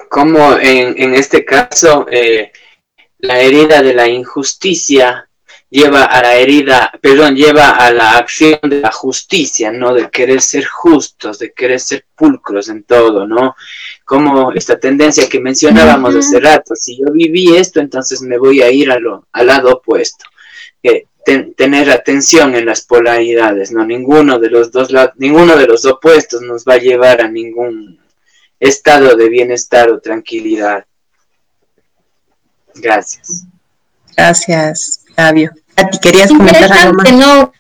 Como 0.10 0.54
en, 0.54 1.00
en 1.02 1.14
este 1.14 1.46
caso, 1.46 2.08
eh, 2.10 2.52
la 3.20 3.40
herida 3.40 3.82
de 3.84 3.94
la 3.94 4.08
injusticia 4.08 5.29
lleva 5.70 6.06
a 6.06 6.22
la 6.22 6.36
herida, 6.36 6.92
perdón, 7.02 7.36
lleva 7.36 7.72
a 7.72 7.92
la 7.92 8.18
acción 8.18 8.60
de 8.64 8.82
la 8.82 8.92
justicia, 8.92 9.72
¿no? 9.72 9.94
De 9.94 10.10
querer 10.10 10.42
ser 10.42 10.66
justos, 10.66 11.40
de 11.40 11.52
querer 11.54 11.80
ser 11.80 12.06
pulcros 12.16 12.70
en 12.70 12.84
todo, 12.84 13.28
¿no? 13.28 13.56
Como 14.04 14.52
esta 14.54 14.80
tendencia 14.80 15.30
que 15.30 15.40
mencionábamos 15.40 16.16
hace 16.16 16.40
rato, 16.40 16.76
si 16.76 16.98
yo 16.98 17.12
viví 17.12 17.56
esto, 17.56 17.80
entonces 17.80 18.22
me 18.22 18.38
voy 18.38 18.62
a 18.62 18.72
ir 18.72 18.92
a 18.92 19.00
lo, 19.00 19.28
al 19.32 19.48
lado 19.48 19.74
opuesto. 19.74 20.26
Que 20.82 21.06
tener 21.56 21.92
atención 21.92 22.56
en 22.56 22.66
las 22.66 22.82
polaridades, 22.82 23.72
¿no? 23.72 23.86
Ninguno 23.86 24.40
de 24.40 24.50
los 24.50 24.72
dos 24.72 24.90
ninguno 25.18 25.56
de 25.56 25.68
los 25.68 25.86
opuestos 25.86 26.42
nos 26.42 26.66
va 26.66 26.76
a 26.76 26.80
llevar 26.80 27.22
a 27.22 27.30
ningún 27.30 28.00
estado 28.60 29.16
de 29.16 29.30
bienestar 29.30 29.90
o 29.92 30.00
tranquilidad. 30.00 30.86
Gracias. 32.76 33.46
Gracias, 34.16 35.06
Fabio. 35.16 35.52
¿A 35.80 35.90
ti 35.90 35.98
querías 36.00 36.30
comentar 36.30 36.72
algo 36.74 36.94
más? 36.94 37.14
No, 37.14 37.52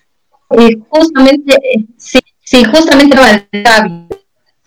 eh, 0.58 0.78
justamente, 0.90 1.54
eh, 1.56 1.86
sí, 1.98 2.20
sí, 2.44 2.64
justamente 2.66 3.16
no, 3.16 3.24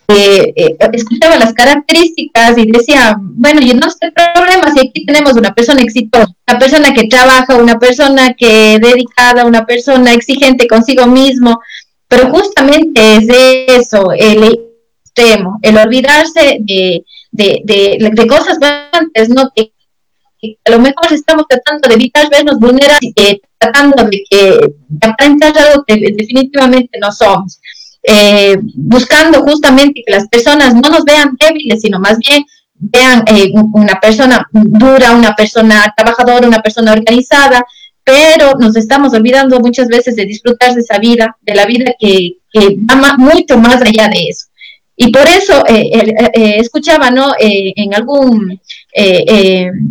eh, 0.07 0.53
escuchaba 0.93 1.37
las 1.37 1.53
características 1.53 2.57
y 2.57 2.71
decía, 2.71 3.15
bueno, 3.19 3.61
yo 3.61 3.75
no 3.75 3.89
sé 3.89 4.11
problema 4.11 4.71
si 4.73 4.87
aquí 4.87 5.05
tenemos 5.05 5.33
una 5.33 5.53
persona 5.53 5.81
exitosa, 5.81 6.33
una 6.47 6.59
persona 6.59 6.93
que 6.93 7.07
trabaja, 7.07 7.55
una 7.55 7.77
persona 7.79 8.33
que 8.33 8.79
dedicada, 8.79 9.45
una 9.45 9.65
persona 9.65 10.13
exigente 10.13 10.67
consigo 10.67 11.05
mismo, 11.05 11.59
pero 12.07 12.29
justamente 12.29 13.17
es 13.17 13.27
de 13.27 13.65
eso, 13.67 14.11
el 14.11 14.43
extremo, 15.03 15.59
el 15.61 15.77
olvidarse 15.77 16.57
de, 16.59 17.03
de, 17.31 17.61
de, 17.63 18.11
de 18.13 18.27
cosas 18.27 18.57
antes, 18.91 19.29
¿no? 19.29 19.51
Que, 19.55 19.72
a 20.65 20.71
lo 20.71 20.79
mejor 20.79 21.11
estamos 21.11 21.45
tratando 21.47 21.87
de 21.87 21.95
evitar 21.95 22.29
vernos 22.29 22.59
vulnerables, 22.59 23.13
eh, 23.15 23.39
tratando 23.57 24.03
de 24.03 24.23
que 24.29 24.73
aparentar 25.01 25.57
algo 25.57 25.83
que 25.85 25.95
definitivamente 25.95 26.97
no 26.99 27.11
somos. 27.11 27.59
Eh, 28.05 28.57
buscando 28.75 29.43
justamente 29.43 30.03
que 30.05 30.11
las 30.11 30.27
personas 30.27 30.75
no 30.75 30.89
nos 30.89 31.05
vean 31.05 31.37
débiles, 31.39 31.81
sino 31.81 31.99
más 31.99 32.17
bien 32.17 32.43
vean 32.75 33.23
eh, 33.27 33.51
una 33.73 33.97
persona 34.01 34.45
dura, 34.51 35.15
una 35.15 35.33
persona 35.35 35.93
trabajadora, 35.95 36.47
una 36.47 36.61
persona 36.61 36.91
organizada, 36.91 37.65
pero 38.03 38.55
nos 38.59 38.75
estamos 38.75 39.13
olvidando 39.13 39.59
muchas 39.61 39.87
veces 39.87 40.17
de 40.17 40.25
disfrutar 40.25 40.73
de 40.73 40.81
esa 40.81 40.97
vida, 40.97 41.37
de 41.41 41.55
la 41.55 41.65
vida 41.65 41.93
que, 41.97 42.39
que 42.51 42.75
va 42.79 43.15
mucho 43.17 43.57
más 43.57 43.81
allá 43.81 44.09
de 44.09 44.27
eso. 44.27 44.47
Y 44.97 45.11
por 45.11 45.25
eso 45.25 45.63
eh, 45.67 45.89
eh 46.33 46.55
escuchaba 46.59 47.09
¿no? 47.09 47.31
en 47.39 47.93
algún, 47.95 48.59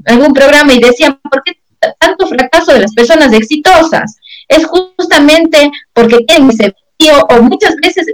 algún 0.06 0.32
programa 0.32 0.72
y 0.72 0.80
decían, 0.80 1.18
¿por 1.30 1.42
qué 1.42 1.58
tanto 1.98 2.26
fracaso 2.26 2.72
de 2.72 2.80
las 2.80 2.94
personas 2.94 3.32
exitosas? 3.32 4.16
Es 4.48 4.64
justamente 4.66 5.70
porque 5.92 6.24
tienen 6.26 6.50
ese 6.50 6.74
o 7.10 7.42
muchas 7.42 7.74
veces 7.82 8.06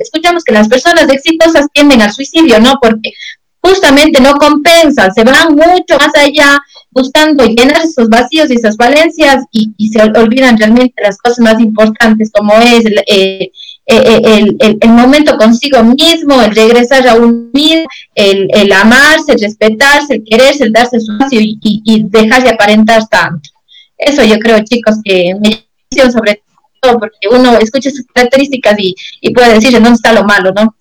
escuchamos 0.00 0.44
que 0.44 0.54
las 0.54 0.68
personas 0.68 1.08
exitosas 1.08 1.66
tienden 1.72 2.02
al 2.02 2.12
suicidio, 2.12 2.58
¿no? 2.60 2.74
Porque 2.80 3.12
justamente 3.60 4.20
no 4.20 4.34
compensan, 4.34 5.14
se 5.14 5.22
van 5.22 5.54
mucho 5.54 5.96
más 5.98 6.12
allá 6.16 6.60
buscando 6.90 7.44
llenar 7.46 7.82
esos 7.82 8.08
vacíos 8.08 8.50
y 8.50 8.54
esas 8.54 8.76
valencias 8.76 9.44
y, 9.52 9.72
se 9.88 10.02
olvidan 10.02 10.58
realmente 10.58 11.00
las 11.02 11.16
cosas 11.18 11.38
más 11.38 11.60
importantes 11.60 12.30
como 12.32 12.54
es 12.54 12.84
eh, 13.06 13.52
eh, 13.86 14.20
eh, 14.24 14.76
el, 14.80 14.90
momento 14.90 15.36
consigo 15.36 15.82
mismo, 15.82 16.40
el 16.40 16.54
regresar 16.54 17.06
a 17.08 17.14
un 17.14 17.50
mismo, 17.52 17.86
el, 18.14 18.72
amarse, 18.72 19.32
el 19.32 19.40
respetarse, 19.40 20.14
el 20.14 20.24
quererse, 20.24 20.64
el 20.64 20.72
darse 20.72 21.00
su 21.00 21.12
espacio 21.12 21.40
y, 21.40 21.58
y, 21.60 22.04
dejar 22.08 22.44
de 22.44 22.50
aparentar 22.50 23.08
tanto. 23.08 23.50
Eso 23.98 24.22
yo 24.24 24.38
creo, 24.38 24.62
chicos, 24.64 24.96
que 25.04 25.34
me 25.40 25.66
sobre 26.10 26.42
porque 26.80 27.28
uno 27.30 27.58
escucha 27.58 27.90
sus 27.90 28.04
características 28.12 28.76
y, 28.78 28.94
puede 29.32 29.54
decir 29.54 29.74
en 29.74 29.82
dónde 29.82 29.96
está 29.96 30.12
lo 30.12 30.24
malo, 30.24 30.52
¿no? 30.52 30.74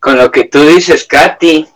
Con 0.00 0.16
lo 0.16 0.30
que 0.30 0.44
tú 0.44 0.64
dices, 0.66 1.04
Katy, 1.04 1.66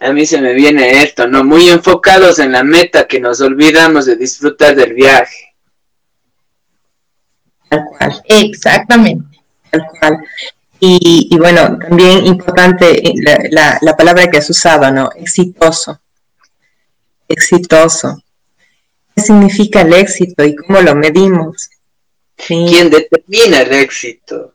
a 0.00 0.12
mí 0.12 0.26
se 0.26 0.40
me 0.40 0.54
viene 0.54 1.02
esto, 1.02 1.26
¿no? 1.28 1.44
Muy 1.44 1.68
enfocados 1.68 2.38
en 2.38 2.52
la 2.52 2.64
meta 2.64 3.06
que 3.06 3.20
nos 3.20 3.40
olvidamos 3.40 4.06
de 4.06 4.16
disfrutar 4.16 4.74
del 4.74 4.94
viaje. 4.94 5.53
Tal 7.74 7.84
cual. 7.84 8.22
Exactamente. 8.28 9.38
Tal 9.70 9.86
cual. 9.86 10.18
Y, 10.80 11.28
y 11.30 11.38
bueno, 11.38 11.78
también 11.78 12.26
importante 12.26 13.08
eh, 13.08 13.14
la, 13.50 13.78
la 13.80 13.96
palabra 13.96 14.30
que 14.30 14.38
has 14.38 14.50
usado, 14.50 14.90
¿no? 14.90 15.10
Exitoso. 15.16 16.00
Exitoso. 17.28 18.22
¿Qué 19.14 19.22
significa 19.22 19.82
el 19.82 19.94
éxito 19.94 20.44
y 20.44 20.54
cómo 20.56 20.80
lo 20.80 20.94
medimos? 20.94 21.70
¿Quién 22.36 22.90
determina 22.90 23.60
el 23.60 23.72
éxito? 23.74 24.54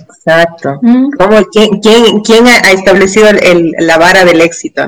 Exacto. 0.00 0.80
Mm. 0.82 1.10
quién, 2.22 2.46
ha 2.46 2.72
establecido 2.72 3.28
la 3.78 3.98
vara 3.98 4.24
del 4.24 4.40
éxito? 4.40 4.82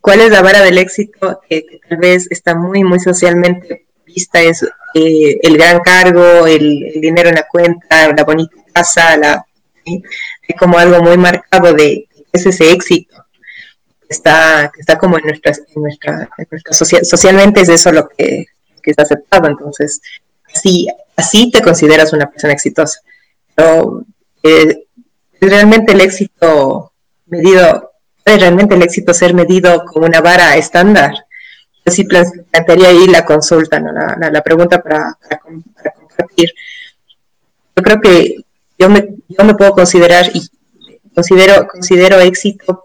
¿Cuál 0.00 0.20
es 0.20 0.30
la 0.30 0.42
vara 0.42 0.62
del 0.62 0.78
éxito 0.78 1.40
que, 1.48 1.80
tal 1.88 1.98
vez 1.98 2.26
está 2.30 2.54
muy, 2.54 2.82
muy 2.82 2.98
socialmente 2.98 3.87
Es 4.32 4.62
eh, 4.94 5.38
el 5.42 5.56
gran 5.56 5.80
cargo, 5.80 6.46
el, 6.46 6.92
dinero 7.00 7.28
en 7.28 7.36
la 7.36 7.46
cuenta, 7.46 8.12
la 8.12 8.24
bonita 8.24 8.56
casa, 8.72 9.16
la, 9.16 9.44
es 9.84 10.56
como 10.58 10.78
algo 10.78 11.02
muy 11.02 11.16
marcado 11.16 11.72
de 11.72 12.08
es 12.32 12.46
ese 12.46 12.72
éxito. 12.72 13.24
Está, 14.08 14.70
está 14.78 14.96
como 14.96 15.18
en 15.18 15.24
nuestra, 15.24 15.52
en 15.52 15.82
nuestra, 15.82 16.28
socialmente 17.02 17.60
es 17.60 17.68
eso 17.68 17.92
lo 17.92 18.08
que, 18.08 18.46
que 18.82 18.90
está 18.90 19.02
aceptado. 19.02 19.48
Entonces, 19.48 20.00
así, 20.54 20.88
así 21.16 21.50
te 21.50 21.62
consideras 21.62 22.12
una 22.12 22.30
persona 22.30 22.54
exitosa. 22.54 23.00
Pero 23.54 24.04
eh, 24.42 24.84
realmente 25.40 25.92
el 25.92 26.00
éxito 26.00 26.92
medido, 27.26 27.92
es 28.24 28.40
realmente 28.40 28.74
el 28.74 28.82
éxito 28.82 29.12
ser 29.12 29.34
medido 29.34 29.84
con 29.84 30.04
una 30.04 30.20
vara 30.20 30.56
estándar. 30.56 31.12
Sí 31.90 32.04
plantearía 32.04 32.88
ahí 32.88 33.06
la 33.06 33.24
consulta, 33.24 33.80
la, 33.80 34.42
pregunta 34.42 34.82
para, 34.82 35.18
compartir. 35.42 36.52
Yo 37.76 37.82
creo 37.82 38.00
que 38.00 38.36
yo 38.78 38.88
me, 38.88 39.08
yo 39.28 39.44
me 39.44 39.54
puedo 39.54 39.72
considerar 39.72 40.30
y 40.34 40.48
considero, 41.14 41.66
considero 41.66 42.20
éxito, 42.20 42.82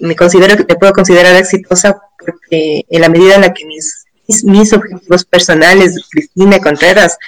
me 0.00 0.16
considero 0.16 0.56
que 0.56 0.64
me 0.68 0.76
puedo 0.76 0.92
considerar 0.92 1.36
exitosa 1.36 2.00
porque 2.18 2.84
en 2.88 3.00
la 3.00 3.08
medida 3.08 3.34
en 3.36 3.42
la 3.42 3.52
que 3.52 3.66
mis 3.66 4.06
mis, 4.44 4.72
objetivos 4.72 5.24
personales, 5.24 5.94
Cristina 6.10 6.58
Contreras, 6.60 7.18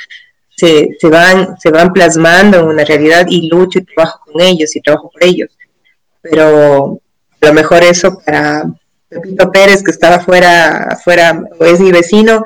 se, 0.56 0.96
se, 1.00 1.08
van, 1.08 1.58
se 1.58 1.70
van 1.70 1.92
plasmando 1.92 2.58
en 2.58 2.66
una 2.66 2.84
realidad 2.84 3.26
y 3.28 3.48
lucho 3.48 3.78
y 3.78 3.84
trabajo 3.84 4.20
con 4.26 4.40
ellos 4.40 4.76
y 4.76 4.80
trabajo 4.80 5.10
por 5.10 5.24
ellos. 5.24 5.48
Pero 6.20 7.00
a 7.40 7.46
lo 7.46 7.52
mejor 7.54 7.82
eso 7.82 8.20
para 8.24 8.64
Pepito 9.10 9.50
Pérez, 9.50 9.82
que 9.82 9.90
estaba 9.90 10.20
fuera, 10.20 10.96
fuera 11.02 11.42
o 11.58 11.64
es 11.64 11.80
mi 11.80 11.90
vecino, 11.90 12.44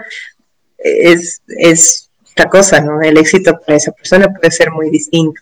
es, 0.79 2.11
otra 2.33 2.49
cosa, 2.49 2.81
¿no? 2.81 3.01
El 3.01 3.17
éxito 3.17 3.61
para 3.61 3.77
esa 3.77 3.93
persona 3.93 4.29
puede 4.29 4.51
ser 4.51 4.73
muy 4.73 4.91
distinto. 4.91 5.41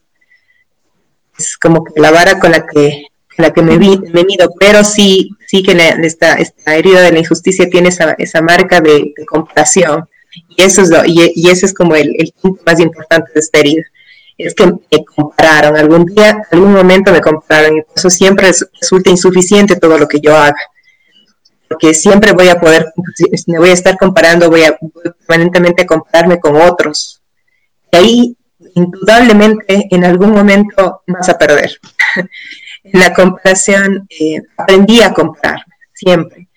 es 1.38 1.56
como 1.56 1.84
que 1.84 1.98
la 1.98 2.10
vara 2.10 2.38
con 2.38 2.50
la 2.50 2.66
que, 2.66 3.06
la 3.38 3.50
que 3.50 3.62
me, 3.62 3.78
vi, 3.78 3.98
me 4.12 4.24
mido, 4.24 4.52
pero 4.60 4.84
sí, 4.84 5.30
sí 5.46 5.62
que 5.62 5.72
esta, 6.02 6.34
esta 6.34 6.74
herida 6.74 7.00
de 7.00 7.12
la 7.12 7.20
injusticia 7.20 7.70
tiene 7.70 7.88
esa, 7.88 8.12
esa 8.18 8.42
marca 8.42 8.80
de, 8.80 9.14
comparación. 9.26 10.06
Y 10.48 10.62
eso 10.62 10.82
es, 10.82 10.90
y, 11.06 11.32
y, 11.34 11.50
ese 11.50 11.66
es 11.66 11.74
como 11.74 11.94
el, 11.94 12.34
punto 12.40 12.62
más 12.66 12.80
importante 12.80 13.30
de 13.32 13.40
esta 13.40 13.58
herida 13.60 13.84
es 14.38 14.54
que 14.54 14.66
me 14.66 15.04
compararon, 15.04 15.76
algún 15.76 16.06
día, 16.06 16.42
algún 16.50 16.72
momento 16.72 17.12
me 17.12 17.20
compararon, 17.20 17.78
y 17.78 17.82
eso 17.94 18.10
siempre 18.10 18.50
resulta 18.80 19.10
insuficiente 19.10 19.76
todo 19.76 19.98
lo 19.98 20.08
que 20.08 20.20
yo 20.20 20.36
haga, 20.36 20.56
porque 21.72 21.94
siempre 21.94 22.32
voy 22.32 22.48
a 22.48 22.60
poder, 22.60 22.92
me 23.46 23.58
voy 23.58 23.70
a 23.70 23.72
estar 23.72 23.96
comparando, 23.96 24.50
voy 24.50 24.64
a 24.64 24.78
permanentemente 25.26 25.86
compararme 25.86 26.38
con 26.38 26.56
otros, 26.56 27.22
y 27.90 27.96
ahí 27.96 28.36
indudablemente 28.74 29.88
en 29.90 30.04
algún 30.04 30.32
momento 30.32 31.02
vas 31.06 31.28
a 31.30 31.38
perder. 31.38 31.78
en 32.84 33.00
la 33.00 33.14
comparación 33.14 34.06
eh, 34.10 34.42
aprendí 34.56 35.00
a 35.00 35.14
compararme, 35.14 35.74
siempre, 35.94 36.48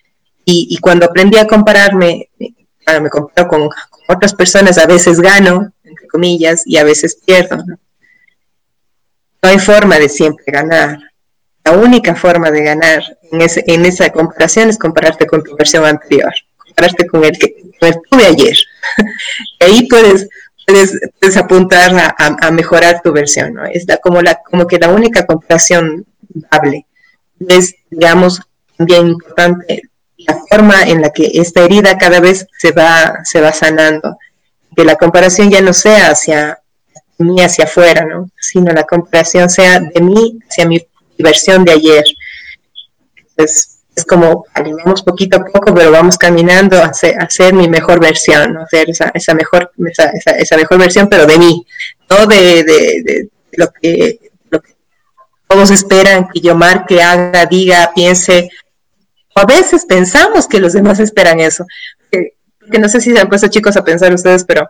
y, 0.44 0.76
cuando 0.78 1.06
aprendí 1.06 1.38
a 1.38 1.46
compararme, 1.46 2.28
me 2.38 3.10
comparo 3.10 3.48
con, 3.48 3.68
otras 4.08 4.34
personas, 4.34 4.78
a 4.78 4.86
veces 4.86 5.18
gano, 5.18 5.72
entre 5.82 6.06
comillas, 6.06 6.62
y 6.64 6.76
a 6.76 6.84
veces 6.84 7.16
pierdo. 7.26 7.56
¿no? 7.56 7.76
hay 9.42 9.58
forma 9.58 9.98
de 9.98 10.08
siempre 10.08 10.44
ganar. 10.46 11.00
La 11.66 11.72
única 11.72 12.14
forma 12.14 12.50
de 12.50 12.62
ganar 12.62 13.02
en, 13.32 13.40
en 13.42 13.86
esa 13.86 14.08
comparación 14.10 14.70
es 14.70 14.78
compararte 14.78 15.26
con 15.26 15.42
tu 15.42 15.56
versión 15.56 15.84
anterior, 15.84 16.32
compararte 16.56 17.06
con 17.06 17.24
el, 17.24 17.36
que, 17.36 17.56
con 17.80 18.18
de 18.18 18.24
ayer. 18.24 18.56
ahí 19.60 19.88
puedes, 19.88 20.28
puedes, 20.64 21.36
apuntar 21.36 22.14
a, 22.16 22.50
mejorar 22.52 23.02
tu 23.02 23.12
versión. 23.12 23.54
¿no? 23.54 23.64
Es 23.66 23.84
la, 23.88 23.96
como, 23.96 24.22
la, 24.22 24.40
como 24.48 24.66
que 24.66 24.78
la 24.78 24.88
única 24.90 25.26
comparación 25.26 26.06
viable. 26.28 26.86
Es, 27.48 27.74
digamos, 27.90 28.40
bien 28.78 29.08
importante 29.08 29.82
la 30.18 30.40
forma 30.48 30.82
en 30.84 31.02
la 31.02 31.10
que 31.10 31.30
esta 31.34 31.62
herida 31.64 31.98
cada 31.98 32.20
vez 32.20 32.46
se 32.58 32.72
va, 32.72 33.18
se 33.24 33.40
va 33.40 33.52
sanando. 33.52 34.18
Que 34.76 34.84
la 34.84 34.96
comparación 34.96 35.50
ya 35.50 35.60
no 35.60 35.72
sea 35.72 36.10
hacia 36.10 36.60
mí 37.18 37.40
hacia 37.40 37.64
afuera, 37.64 38.04
¿no? 38.04 38.30
Sino 38.38 38.72
la 38.72 38.84
comparación 38.84 39.48
sea 39.50 39.80
de 39.80 40.00
mí 40.00 40.38
hacia 40.48 40.66
mi 40.66 40.86
versión 41.18 41.64
de 41.64 41.72
ayer. 41.72 42.04
Entonces, 43.16 43.78
es 43.94 44.04
como, 44.04 44.44
vamos 44.84 45.02
poquito 45.02 45.38
a 45.38 45.44
poco, 45.44 45.74
pero 45.74 45.90
vamos 45.90 46.18
caminando 46.18 46.82
a 46.82 46.92
ser, 46.92 47.54
mi 47.54 47.68
mejor 47.68 47.98
versión, 47.98 48.52
¿no? 48.52 48.62
Hacer 48.62 48.90
esa, 48.90 49.10
esa 49.14 49.34
mejor, 49.34 49.72
esa, 49.86 50.10
esa, 50.32 50.56
mejor 50.56 50.78
versión, 50.78 51.08
pero 51.08 51.26
de 51.26 51.38
mí, 51.38 51.66
no 52.10 52.26
de, 52.26 52.62
de, 52.62 53.02
de 53.02 53.28
lo, 53.52 53.72
que, 53.72 54.18
lo 54.50 54.60
que 54.60 54.74
todos 55.48 55.70
esperan 55.70 56.28
que 56.28 56.40
yo 56.40 56.54
marque, 56.54 57.02
haga, 57.02 57.46
diga, 57.46 57.90
piense, 57.94 58.50
a 59.36 59.44
veces 59.44 59.84
pensamos 59.84 60.48
que 60.48 60.60
los 60.60 60.72
demás 60.72 60.98
esperan 60.98 61.40
eso. 61.40 61.66
Que, 62.10 62.32
no 62.78 62.88
sé 62.88 63.00
si 63.00 63.12
se 63.12 63.20
han 63.20 63.28
puesto 63.28 63.48
chicos 63.48 63.76
a 63.76 63.84
pensar 63.84 64.12
ustedes, 64.12 64.44
pero 64.44 64.66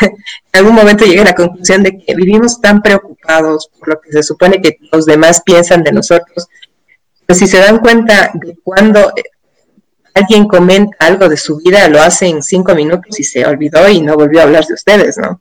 en 0.00 0.14
algún 0.52 0.74
momento 0.74 1.04
llegué 1.04 1.20
a 1.20 1.24
la 1.24 1.34
conclusión 1.34 1.82
de 1.82 1.98
que 1.98 2.14
vivimos 2.14 2.60
tan 2.60 2.82
preocupados 2.82 3.70
por 3.78 3.88
lo 3.88 4.00
que 4.00 4.12
se 4.12 4.22
supone 4.22 4.60
que 4.60 4.78
los 4.92 5.06
demás 5.06 5.42
piensan 5.44 5.82
de 5.82 5.92
nosotros. 5.92 6.48
Pues 7.26 7.38
si 7.38 7.46
se 7.46 7.58
dan 7.58 7.78
cuenta 7.78 8.30
de 8.34 8.56
cuando 8.62 9.12
alguien 10.14 10.48
comenta 10.48 10.96
algo 11.00 11.28
de 11.28 11.36
su 11.36 11.58
vida, 11.58 11.88
lo 11.88 12.00
hace 12.00 12.26
en 12.26 12.42
cinco 12.42 12.74
minutos 12.74 13.18
y 13.18 13.24
se 13.24 13.44
olvidó 13.44 13.88
y 13.88 14.00
no 14.00 14.16
volvió 14.16 14.40
a 14.40 14.44
hablar 14.44 14.66
de 14.66 14.74
ustedes, 14.74 15.16
¿no? 15.18 15.40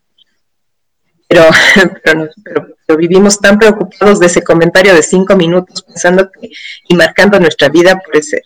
Pero, 1.28 1.44
pero, 2.04 2.98
vivimos 2.98 3.40
tan 3.40 3.60
preocupados 3.60 4.20
de 4.20 4.26
ese 4.26 4.44
comentario 4.44 4.96
de 4.96 5.04
cinco 5.04 5.36
minutos, 5.36 5.84
pensando 5.84 6.30
que, 6.32 6.50
y 6.88 6.96
marcando 6.96 7.40
nuestra 7.40 7.70
vida 7.70 8.00
por 8.00 8.16
ese, 8.16 8.42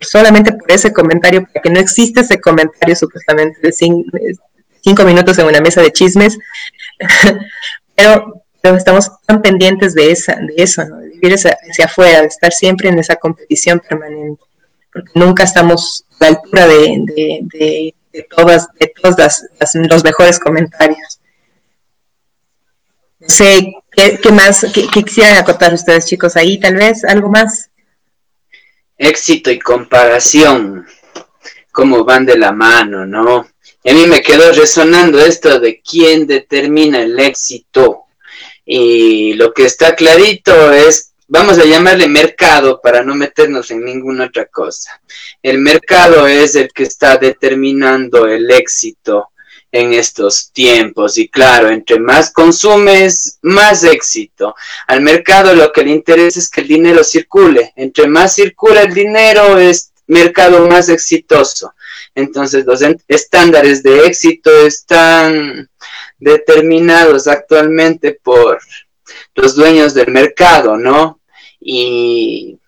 solamente 0.00 0.52
por 0.52 0.70
ese 0.70 0.92
comentario, 0.92 1.46
porque 1.52 1.70
no 1.70 1.78
existe 1.78 2.20
ese 2.20 2.40
comentario 2.40 2.96
supuestamente 2.96 3.60
de 3.60 3.72
cinco, 3.72 4.18
minutos 5.04 5.38
en 5.38 5.46
una 5.46 5.60
mesa 5.60 5.80
de 5.82 5.92
chismes, 5.92 6.38
pero, 7.94 8.42
estamos 8.62 9.10
tan 9.26 9.42
pendientes 9.42 9.94
de, 9.94 10.10
esa, 10.10 10.36
de 10.36 10.54
eso, 10.56 10.84
¿no? 10.84 10.98
de 10.98 11.08
vivir 11.08 11.34
hacia, 11.34 11.84
afuera, 11.84 12.22
de 12.22 12.28
estar 12.28 12.52
siempre 12.52 12.88
en 12.88 12.98
esa 12.98 13.16
competición 13.16 13.80
permanente, 13.80 14.42
porque 14.92 15.10
nunca 15.14 15.44
estamos 15.44 16.04
a 16.20 16.24
la 16.24 16.28
altura 16.28 16.66
de, 16.66 17.94
de, 18.12 18.22
todas, 18.34 18.68
de 18.78 18.92
todos 19.00 19.42
los 19.90 20.04
mejores 20.04 20.38
comentarios. 20.38 21.20
No 23.20 23.28
sé, 23.28 23.74
¿qué, 23.90 24.32
más 24.32 24.66
qué, 24.72 24.86
quisieran 24.88 25.36
acotar 25.36 25.72
ustedes, 25.72 26.06
chicos? 26.06 26.36
Ahí 26.36 26.58
tal 26.58 26.76
vez, 26.76 27.04
algo 27.04 27.30
más. 27.30 27.70
Éxito 28.98 29.50
y 29.50 29.58
comparación, 29.58 30.86
cómo 31.72 32.04
van 32.04 32.26
de 32.26 32.38
la 32.38 32.52
mano, 32.52 33.06
¿no? 33.06 33.46
Y 33.84 33.90
a 33.90 33.94
mí 33.94 34.06
me 34.06 34.22
quedó 34.22 34.50
resonando 34.52 35.20
esto 35.20 35.60
de 35.60 35.82
quién 35.82 36.26
determina 36.26 37.02
el 37.02 37.20
éxito. 37.20 38.04
Y 38.64 39.34
lo 39.34 39.52
que 39.52 39.66
está 39.66 39.94
clarito 39.94 40.72
es, 40.72 41.12
vamos 41.28 41.58
a 41.58 41.66
llamarle 41.66 42.08
mercado 42.08 42.80
para 42.82 43.02
no 43.02 43.14
meternos 43.14 43.70
en 43.70 43.84
ninguna 43.84 44.24
otra 44.24 44.46
cosa. 44.46 45.02
El 45.42 45.58
mercado 45.58 46.26
es 46.26 46.54
el 46.54 46.72
que 46.72 46.84
está 46.84 47.18
determinando 47.18 48.26
el 48.26 48.50
éxito 48.50 49.28
en 49.70 49.92
estos 49.92 50.50
tiempos. 50.50 51.18
Y 51.18 51.28
claro, 51.28 51.68
entre 51.68 52.00
más 52.00 52.32
consumes, 52.32 53.38
más 53.42 53.84
éxito. 53.84 54.54
Al 54.86 55.02
mercado 55.02 55.54
lo 55.54 55.70
que 55.72 55.82
le 55.82 55.90
interesa 55.90 56.38
es 56.38 56.48
que 56.48 56.62
el 56.62 56.68
dinero 56.68 57.04
circule. 57.04 57.74
Entre 57.76 58.06
más 58.06 58.34
circula 58.34 58.80
el 58.80 58.94
dinero, 58.94 59.58
es 59.58 59.92
mercado 60.06 60.66
más 60.66 60.88
exitoso. 60.88 61.74
Entonces, 62.14 62.64
los 62.64 62.80
estándares 63.08 63.82
de 63.82 64.06
éxito 64.06 64.50
están 64.66 65.68
determinados 66.18 67.26
actualmente 67.26 68.18
por 68.22 68.60
los 69.34 69.54
dueños 69.56 69.94
del 69.94 70.10
mercado, 70.12 70.76
¿no? 70.76 71.20
Y 71.60 72.58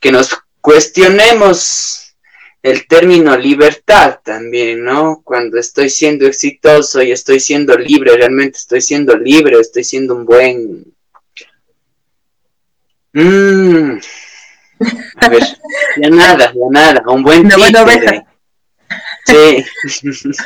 que 0.00 0.10
nos 0.10 0.36
cuestionemos 0.60 2.16
el 2.62 2.86
término 2.86 3.36
libertad 3.36 4.20
también, 4.24 4.82
¿no? 4.82 5.20
Cuando 5.22 5.58
estoy 5.58 5.90
siendo 5.90 6.26
exitoso 6.26 7.02
y 7.02 7.12
estoy 7.12 7.38
siendo 7.38 7.76
libre, 7.76 8.16
realmente 8.16 8.56
estoy 8.56 8.80
siendo 8.80 9.16
libre, 9.16 9.60
estoy 9.60 9.84
siendo 9.84 10.14
un 10.14 10.24
buen... 10.24 10.94
Mm. 13.12 13.98
A 15.20 15.28
ver, 15.28 15.42
ya 15.96 16.10
nada, 16.10 16.52
ya 16.52 16.68
nada, 16.70 17.02
un 17.06 17.22
buen 17.22 17.48
no, 17.48 17.56
Sí. 19.26 19.64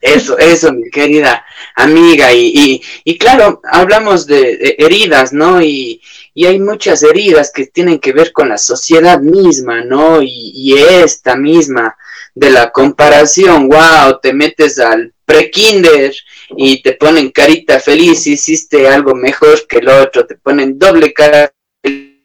Eso, 0.00 0.36
eso, 0.38 0.70
mi 0.72 0.90
querida 0.90 1.44
amiga. 1.76 2.30
Y, 2.32 2.82
y, 3.04 3.18
claro, 3.18 3.62
hablamos 3.64 4.26
de, 4.26 4.76
heridas, 4.78 5.32
¿no? 5.32 5.62
Y, 5.62 6.02
y, 6.34 6.44
hay 6.44 6.58
muchas 6.58 7.02
heridas 7.02 7.50
que 7.50 7.66
tienen 7.66 7.98
que 7.98 8.12
ver 8.12 8.32
con 8.32 8.50
la 8.50 8.58
sociedad 8.58 9.20
misma, 9.20 9.82
¿no? 9.82 10.20
Y, 10.22 10.74
esta 10.78 11.36
misma 11.36 11.96
de 12.34 12.50
la 12.50 12.70
comparación, 12.70 13.68
wow, 13.68 14.20
te 14.20 14.34
metes 14.34 14.78
al 14.78 15.14
pre-kinder 15.24 16.14
y 16.56 16.82
te 16.82 16.92
ponen 16.92 17.30
carita 17.30 17.80
feliz, 17.80 18.26
hiciste 18.26 18.86
algo 18.88 19.14
mejor 19.14 19.66
que 19.66 19.78
el 19.78 19.88
otro, 19.88 20.26
te 20.26 20.36
ponen 20.36 20.78
doble 20.78 21.14
cara 21.14 21.50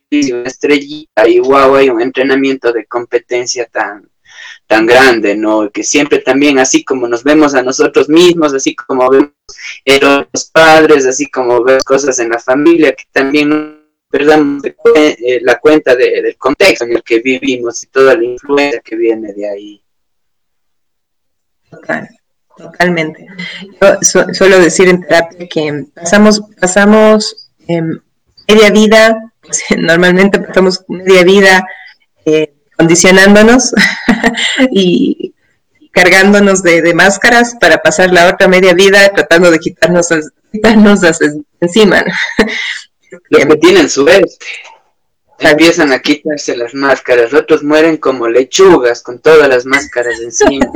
feliz, 0.09 0.31
una 0.31 0.47
estrellita 0.47 1.27
y 1.27 1.39
wow, 1.39 1.75
hay 1.75 1.89
un 1.89 2.01
entrenamiento 2.01 2.71
de 2.71 2.85
competencia 2.85 3.65
tan, 3.65 4.09
tan 4.67 4.85
grande, 4.85 5.35
¿no? 5.35 5.69
Que 5.71 5.83
siempre 5.83 6.19
también, 6.19 6.59
así 6.59 6.83
como 6.83 7.07
nos 7.07 7.23
vemos 7.23 7.55
a 7.55 7.63
nosotros 7.63 8.09
mismos, 8.09 8.53
así 8.53 8.75
como 8.75 9.09
vemos 9.09 9.31
a 9.87 10.27
los 10.31 10.45
padres, 10.45 11.05
así 11.05 11.29
como 11.29 11.63
vemos 11.63 11.83
cosas 11.83 12.19
en 12.19 12.29
la 12.29 12.39
familia, 12.39 12.93
que 12.93 13.05
también 13.11 13.79
perdamos 14.09 14.63
eh, 14.95 15.39
la 15.43 15.59
cuenta 15.59 15.95
del 15.95 16.35
contexto 16.37 16.85
en 16.85 16.93
el 16.93 17.03
que 17.03 17.19
vivimos 17.19 17.83
y 17.83 17.87
toda 17.87 18.15
la 18.15 18.23
influencia 18.23 18.81
que 18.81 18.95
viene 18.95 19.33
de 19.33 19.49
ahí. 19.49 19.83
Total, 21.69 22.09
totalmente. 22.57 23.27
Yo 23.79 23.97
suelo 24.33 24.59
decir 24.59 24.87
en 24.89 25.01
terapia 25.01 25.47
que 25.47 25.85
pasamos, 25.93 26.41
pasamos 26.59 27.51
media 27.67 28.71
vida, 28.71 29.28
normalmente 29.77 30.39
pasamos 30.39 30.83
media 30.87 31.23
vida 31.23 31.65
eh, 32.25 32.53
condicionándonos 32.77 33.73
y 34.71 35.33
cargándonos 35.91 36.63
de, 36.63 36.93
máscaras 36.93 37.55
para 37.59 37.81
pasar 37.81 38.11
la 38.11 38.29
otra 38.29 38.47
media 38.47 38.73
vida 38.73 39.09
tratando 39.09 39.51
de 39.51 39.59
quitarnos, 39.59 40.09
quitarnos 40.51 41.01
encima. 41.59 42.03
Los 43.29 43.45
que 43.45 43.55
tienen 43.57 43.89
suerte 43.89 44.35
empiezan 45.39 45.91
a 45.91 45.99
quitarse 45.99 46.55
las 46.55 46.73
máscaras, 46.73 47.33
otros 47.33 47.63
mueren 47.63 47.97
como 47.97 48.27
lechugas 48.27 49.01
con 49.01 49.19
todas 49.19 49.47
las 49.47 49.65
máscaras 49.65 50.19
encima. 50.19 50.67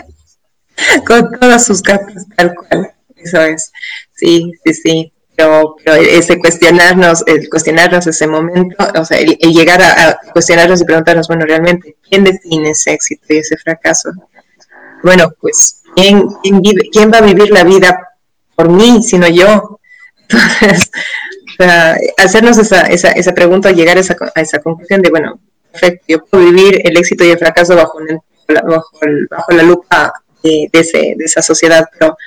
con 1.05 1.29
todas 1.39 1.65
sus 1.65 1.81
capas, 1.81 2.25
tal 2.35 2.55
cual. 2.55 2.93
Eso 3.15 3.41
es. 3.41 3.71
Sí, 4.13 4.51
sí, 4.63 4.73
sí. 4.73 5.13
Pero, 5.35 5.75
ese 5.85 6.37
cuestionarnos, 6.37 7.23
el 7.25 7.49
cuestionarnos 7.49 8.05
ese 8.07 8.27
momento, 8.27 8.75
o 8.99 9.05
sea, 9.05 9.17
el, 9.19 9.37
llegar 9.37 9.81
a, 9.81 10.19
cuestionarnos 10.31 10.81
y 10.81 10.85
preguntarnos, 10.85 11.27
bueno, 11.27 11.45
realmente, 11.45 11.95
¿quién 12.07 12.23
define 12.23 12.71
ese 12.71 12.93
éxito 12.93 13.25
y 13.29 13.37
ese 13.37 13.57
fracaso? 13.57 14.11
Bueno, 15.01 15.33
pues, 15.39 15.81
¿quién, 15.95 16.27
quién, 16.41 16.61
vive, 16.61 16.89
quién 16.91 17.11
va 17.11 17.17
a 17.17 17.21
vivir 17.21 17.51
la 17.51 17.63
vida 17.63 18.09
por 18.55 18.69
mí, 18.69 19.01
sino 19.01 19.27
yo? 19.27 19.79
Entonces, 20.29 20.91
hacernos 22.17 22.57
esa, 22.57 22.81
esa, 22.83 23.11
esa 23.11 23.33
pregunta, 23.33 23.71
llegar 23.71 23.97
a 23.97 24.01
esa, 24.01 24.15
a 24.35 24.41
esa 24.41 24.59
conclusión 24.59 25.01
de, 25.01 25.09
bueno, 25.09 25.39
perfecto, 25.71 26.05
yo 26.07 26.25
puedo 26.25 26.45
vivir 26.45 26.81
el 26.83 26.97
éxito 26.97 27.23
y 27.23 27.31
el 27.31 27.39
fracaso 27.39 27.75
bajo, 27.75 27.99
bajo, 28.47 28.99
bajo 29.29 29.51
la 29.51 29.63
lupa 29.63 30.13
de, 30.43 30.69
ese, 30.71 31.15
de 31.17 31.25
esa 31.25 31.41
sociedad, 31.41 31.87
pero 31.91 32.17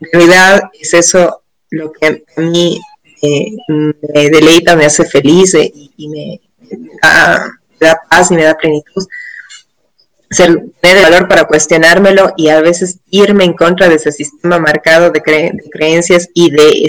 en 0.00 0.08
realidad 0.12 0.62
es 0.78 0.94
eso 0.94 1.42
lo 1.70 1.92
que 1.92 2.24
a 2.36 2.40
mí 2.40 2.80
eh, 3.22 3.52
me 3.68 4.30
deleita, 4.30 4.76
me 4.76 4.86
hace 4.86 5.04
feliz 5.04 5.54
eh, 5.54 5.72
y, 5.74 6.08
me, 6.08 6.40
da, 7.02 8.00
paz 8.08 8.30
y 8.30 8.34
me 8.34 8.44
da 8.44 8.56
plenitud. 8.56 9.06
Ser, 10.30 10.64
tener 10.80 11.02
valor 11.02 11.28
para 11.28 11.44
cuestionármelo 11.44 12.34
y 12.36 12.48
a 12.48 12.60
veces 12.60 12.98
irme 13.10 13.44
en 13.44 13.52
contra 13.52 13.88
de 13.88 13.94
ese 13.94 14.10
sistema 14.10 14.58
marcado 14.58 15.10
de, 15.10 15.22
creencias 15.70 16.28
y 16.34 16.50
de, 16.50 16.86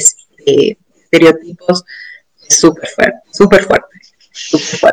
estereotipos 1.03 1.83
es 2.47 2.57
súper 2.57 2.89
fuerte, 2.89 3.19
súper 3.31 3.63
fuerte, 3.63 3.87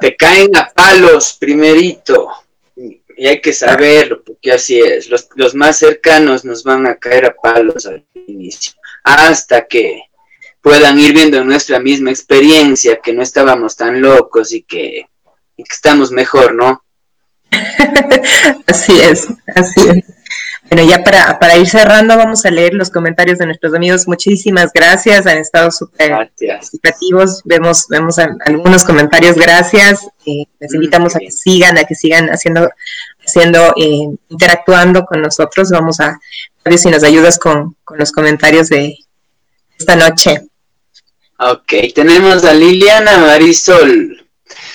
Te 0.01 0.17
caen 0.17 0.55
a 0.57 0.71
palos 0.71 1.37
primerito 1.41 2.29
y 2.77 3.27
hay 3.27 3.41
que 3.41 3.53
saberlo 3.53 4.23
porque 4.25 4.53
así 4.53 4.79
es. 4.79 5.09
Los 5.09 5.55
más 5.55 5.79
cercanos 5.79 6.45
nos 6.45 6.65
van 6.65 6.87
a 6.87 6.97
caer 6.97 7.27
a 7.27 7.35
palos 7.35 7.87
al 7.87 8.05
inicio 8.27 8.75
hasta 9.05 9.67
que 9.67 10.05
puedan 10.63 10.99
ir 10.99 11.13
viendo 11.13 11.45
nuestra 11.45 11.79
misma 11.79 12.11
experiencia, 12.11 13.01
que 13.01 13.13
no 13.13 13.23
estábamos 13.23 13.77
tan 13.77 14.01
locos 14.01 14.53
y 14.53 14.63
que, 14.63 15.07
estamos 15.57 16.11
mejor, 16.11 16.55
¿no? 16.55 16.83
así 18.67 18.99
es, 19.01 19.29
así 19.55 19.81
es. 19.89 20.05
Bueno, 20.71 20.91
ya 20.91 21.05
para, 21.05 21.39
para, 21.39 21.57
ir 21.57 21.69
cerrando, 21.69 22.17
vamos 22.17 22.45
a 22.47 22.51
leer 22.51 22.73
los 22.73 22.91
comentarios 22.91 23.39
de 23.39 23.47
nuestros 23.47 23.75
amigos. 23.75 24.09
Muchísimas 24.09 24.73
gracias, 24.73 25.27
han 25.27 25.37
estado 25.37 25.71
súper 25.71 26.33
creativos. 26.81 27.43
Vemos, 27.45 27.87
vemos 27.89 28.19
algunos 28.19 28.85
comentarios, 28.85 29.37
gracias. 29.37 30.01
Eh, 30.25 30.45
les 30.59 30.73
mm, 30.73 30.75
invitamos 30.77 31.15
a 31.15 31.19
que 31.19 31.31
sigan, 31.31 31.77
a 31.77 31.85
que 31.85 31.95
sigan 31.95 32.31
haciendo, 32.31 32.71
haciendo 33.27 33.75
eh, 33.77 34.09
interactuando 34.29 35.05
con 35.05 35.23
nosotros. 35.23 35.71
Vamos 35.71 36.01
a 36.01 36.19
ver 36.65 36.79
si 36.79 36.89
nos 36.89 37.05
ayudas 37.05 37.39
con, 37.39 37.77
con 37.85 37.99
los 37.99 38.13
comentarios 38.13 38.69
de 38.69 38.97
esta 39.79 39.97
noche. 39.97 40.43
Ok, 41.39 41.73
tenemos 41.95 42.45
a 42.45 42.55
Liliana 42.55 43.19
Marisol. 43.19 44.25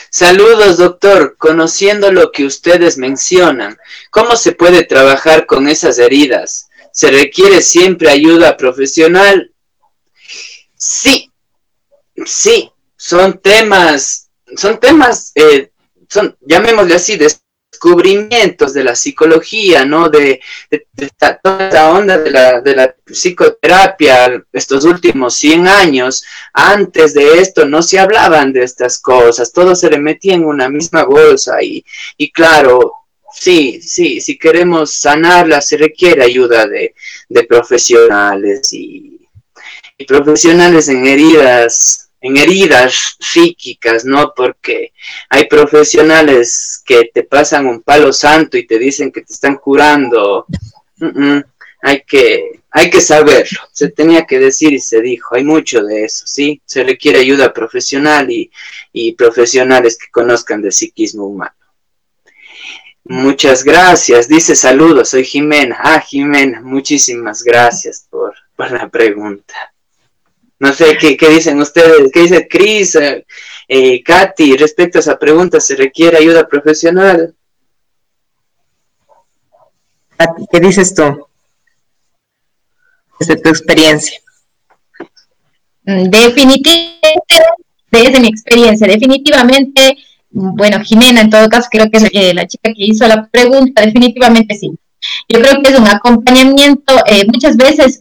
Saludos, 0.10 0.78
doctor. 0.78 1.36
Conociendo 1.38 2.12
lo 2.12 2.32
que 2.32 2.45
ustedes 2.45 2.97
mencionan, 2.97 3.78
¿cómo 4.10 4.36
se 4.36 4.52
puede 4.52 4.84
trabajar 4.84 5.45
con 5.45 5.68
esas 5.70 6.00
heridas? 6.00 6.70
¿Se 6.91 7.12
requiere 7.12 7.62
siempre 7.62 8.10
ayuda 8.10 8.58
profesional? 8.58 9.54
Sí, 10.76 11.32
sí, 12.26 12.72
son 12.97 13.39
temas, 13.39 14.30
son 14.58 14.80
temas, 14.80 15.32
eh, 15.36 15.72
son, 16.10 16.36
llamémosle 16.41 16.95
así, 16.95 17.16
de 17.18 17.32
descubrimientos 17.80 18.73
de 18.73 18.84
la 18.84 18.95
psicología, 18.95 19.86
¿no? 19.86 20.09
De, 20.09 20.41
toda 21.41 21.67
esta 21.67 21.91
onda 21.91 22.17
de 22.17 22.30
la, 22.30 22.61
de 22.61 22.75
la, 22.75 22.95
psicoterapia 23.05 24.43
estos 24.51 24.84
últimos 24.86 25.34
100 25.36 25.67
años. 25.67 26.23
Antes 26.53 27.13
de 27.13 27.39
esto 27.39 27.65
no 27.65 27.82
se 27.82 27.97
hablaban 27.97 28.51
de 28.51 28.63
estas 28.63 28.99
cosas, 28.99 29.53
todo 29.53 29.75
se 29.75 29.89
le 29.89 29.97
metía 29.97 30.36
en 30.36 30.45
una 30.45 30.69
misma 30.69 31.05
bolsa 31.05 31.63
y, 31.63 31.84
y 32.17 32.32
claro, 32.32 32.93
sí, 33.34 33.82
sí, 33.82 34.19
si 34.19 34.38
queremos 34.38 34.93
sanarla 34.93 35.61
se 35.61 35.77
requiere 35.77 36.23
ayuda 36.23 36.67
de, 36.67 36.93
de 37.30 37.43
profesionales 37.45 38.73
y, 38.73 39.27
y 39.97 40.05
profesionales 40.05 40.89
en 40.89 41.07
heridas 41.07 42.09
en 42.22 42.38
heridas 42.38 43.15
psíquicas, 43.20 44.05
¿no? 44.05 44.34
Porque 44.36 44.93
hay 45.30 45.45
profesionales 45.45 46.82
que 46.86 47.11
te 47.13 47.24
pasan 47.24 47.67
un 47.67 47.82
palo 47.82 48.11
santo 48.11 48.57
y 48.57 48.67
te 48.67 48.78
dicen 48.78 49.11
que 49.11 49.22
te 49.22 49.34
están 49.34 49.55
curando. 49.57 50.45
Hay 51.82 52.03
que, 52.03 52.61
hay 52.72 52.89
que 52.89 52.99
saberlo. 52.99 53.59
Se 53.72 53.89
tenía 53.89 54.26
que 54.26 54.39
decir 54.39 54.74
y 54.74 54.80
se 54.80 55.01
dijo. 55.01 55.36
Hay 55.36 55.43
mucho 55.45 55.82
de 55.84 56.03
eso, 56.03 56.28
¿sí? 56.28 56.61
Se 56.65 56.84
requiere 56.84 57.20
ayuda 57.20 57.53
profesional 57.53 58.30
y, 58.30 58.51
y 58.91 59.13
profesionales 59.13 59.97
que 59.97 60.11
conozcan 60.11 60.61
de 60.61 60.72
psiquismo 60.72 61.26
humano. 61.26 61.53
Muchas 63.05 63.63
gracias. 63.63 64.28
Dice 64.28 64.55
saludos, 64.55 65.09
soy 65.09 65.24
Jimena. 65.24 65.78
Ah, 65.80 65.99
Jimena, 65.99 66.61
muchísimas 66.61 67.43
gracias 67.43 68.05
por, 68.09 68.36
por 68.55 68.72
la 68.72 68.89
pregunta. 68.89 69.74
No 70.60 70.74
sé 70.74 70.97
qué, 70.97 71.30
dicen 71.30 71.62
ustedes, 71.62 72.12
qué 72.12 72.20
dice 72.22 72.47
Cris, 72.47 72.95
eh, 72.95 73.26
eh, 73.68 74.03
Katy, 74.03 74.57
respecto 74.57 74.99
a 74.99 75.01
esa 75.01 75.18
pregunta, 75.18 75.60
¿se 75.62 75.76
requiere 75.76 76.18
ayuda 76.18 76.47
profesional? 76.47 77.34
¿qué 80.51 80.60
dices 80.60 80.93
tú? 80.93 81.28
Desde 83.18 83.38
tu 83.38 83.47
experiencia. 83.47 84.20
Mm, 85.86 86.10
definitivamente, 86.10 87.36
desde 87.89 88.20
mi 88.20 88.28
experiencia, 88.28 88.86
definitivamente, 88.86 89.97
bueno, 90.30 90.82
Jimena, 90.84 91.22
en 91.22 91.30
todo 91.30 91.47
caso, 91.47 91.70
creo 91.72 91.89
que 91.89 91.99
es 91.99 92.10
eh, 92.12 92.34
la 92.34 92.45
chica 92.45 92.74
que 92.74 92.84
hizo 92.84 93.07
la 93.07 93.26
pregunta, 93.28 93.82
definitivamente 93.82 94.55
sí. 94.55 94.72
Yo 95.30 95.39
creo 95.39 95.62
que 95.62 95.72
es 95.72 95.80
un 95.80 95.88
acompañamiento, 95.88 96.93
muchas 97.32 97.55
veces 97.55 97.97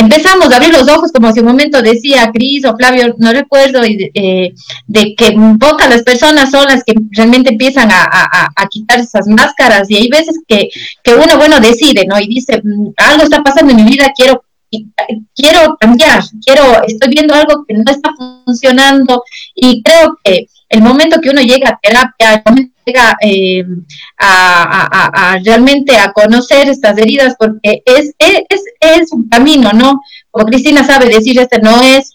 empezamos 0.00 0.50
a 0.50 0.56
abrir 0.56 0.72
los 0.72 0.88
ojos, 0.88 1.12
como 1.12 1.28
hace 1.28 1.40
un 1.40 1.46
momento 1.46 1.82
decía 1.82 2.30
Cris 2.32 2.64
o 2.64 2.76
Flavio, 2.76 3.14
no 3.18 3.32
recuerdo, 3.32 3.82
eh, 3.84 4.54
de 4.86 5.14
que 5.14 5.36
pocas 5.58 5.88
las 5.88 6.02
personas 6.02 6.50
son 6.50 6.66
las 6.66 6.82
que 6.84 6.94
realmente 7.10 7.50
empiezan 7.50 7.90
a, 7.92 8.08
a, 8.56 8.68
quitar 8.68 9.00
esas 9.00 9.26
máscaras 9.26 9.90
y 9.90 9.96
hay 9.96 10.08
veces 10.08 10.40
que, 10.46 10.68
que 11.02 11.14
uno, 11.14 11.36
bueno, 11.36 11.60
decide, 11.60 12.04
¿no? 12.06 12.18
Y 12.18 12.28
dice, 12.28 12.60
mm, 12.62 12.90
algo 12.96 13.24
está 13.24 13.42
pasando 13.42 13.72
en 13.72 13.84
mi 13.84 13.90
vida, 13.90 14.12
quiero 14.16 14.44
quiero 15.34 15.76
cambiar, 15.80 16.22
quiero, 16.44 16.62
estoy 16.86 17.08
viendo 17.10 17.34
algo 17.34 17.64
que 17.66 17.74
no 17.74 17.90
está 17.90 18.10
funcionando 18.16 18.39
y 19.54 19.82
creo 19.82 20.18
que 20.22 20.46
el 20.68 20.82
momento 20.82 21.20
que 21.20 21.30
uno 21.30 21.40
llega 21.40 21.70
a 21.70 21.78
terapia, 21.82 22.34
el 22.34 22.42
momento 22.46 22.72
que 22.84 22.92
llega 22.92 23.16
eh, 23.20 23.64
a, 24.18 25.38
realmente 25.44 25.96
a 25.96 26.12
conocer 26.12 26.68
estas 26.68 26.96
heridas, 26.96 27.34
porque 27.38 27.82
es, 27.84 28.12
es, 28.18 28.62
es 28.80 29.12
un 29.12 29.28
camino, 29.28 29.72
¿no? 29.72 30.00
Como 30.30 30.46
Cristina 30.46 30.84
sabe 30.84 31.06
decir, 31.06 31.38
este 31.38 31.58
no 31.60 31.82
es 31.82 32.12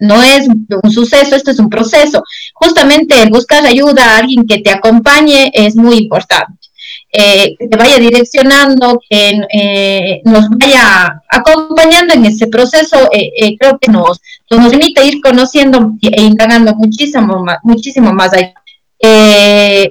no 0.00 0.22
es 0.22 0.46
un 0.48 0.90
suceso, 0.90 1.36
esto 1.36 1.50
es 1.50 1.58
un 1.58 1.70
proceso. 1.70 2.22
Justamente 2.54 3.26
buscar 3.30 3.64
ayuda 3.64 4.04
a 4.04 4.18
alguien 4.18 4.46
que 4.46 4.58
te 4.58 4.70
acompañe 4.70 5.50
es 5.54 5.76
muy 5.76 5.96
importante. 5.96 6.65
Eh, 7.12 7.56
que 7.58 7.76
vaya 7.76 7.98
direccionando, 7.98 9.00
que 9.08 9.40
eh, 9.50 10.20
nos 10.24 10.50
vaya 10.50 11.22
acompañando 11.30 12.12
en 12.12 12.26
ese 12.26 12.48
proceso, 12.48 13.08
eh, 13.12 13.56
creo 13.58 13.78
que 13.78 13.90
nos, 13.90 14.20
nos 14.50 14.68
permite 14.68 15.06
ir 15.06 15.20
conociendo 15.22 15.92
e 16.02 16.22
indagando 16.22 16.74
muchísimo 16.74 17.42
más, 17.42 17.58
muchísimo 17.62 18.12
más 18.12 18.32
allá. 18.34 18.52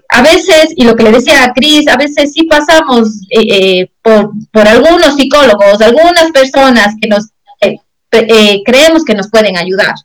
a 0.09 0.21
veces, 0.21 0.73
y 0.75 0.83
lo 0.83 0.95
que 0.95 1.03
le 1.03 1.13
decía 1.13 1.45
a 1.45 1.53
Cris, 1.53 1.87
a 1.87 1.97
veces 1.97 2.33
sí 2.33 2.43
pasamos 2.43 3.09
por, 4.01 4.31
por 4.51 4.67
algunos 4.67 5.15
psicólogos, 5.15 5.81
algunas 5.81 6.31
personas 6.31 6.95
que 7.01 7.07
nos 7.07 7.29
creemos 8.63 9.03
que 9.03 9.15
nos 9.15 9.29
pueden 9.29 9.57
ayudar 9.57 9.95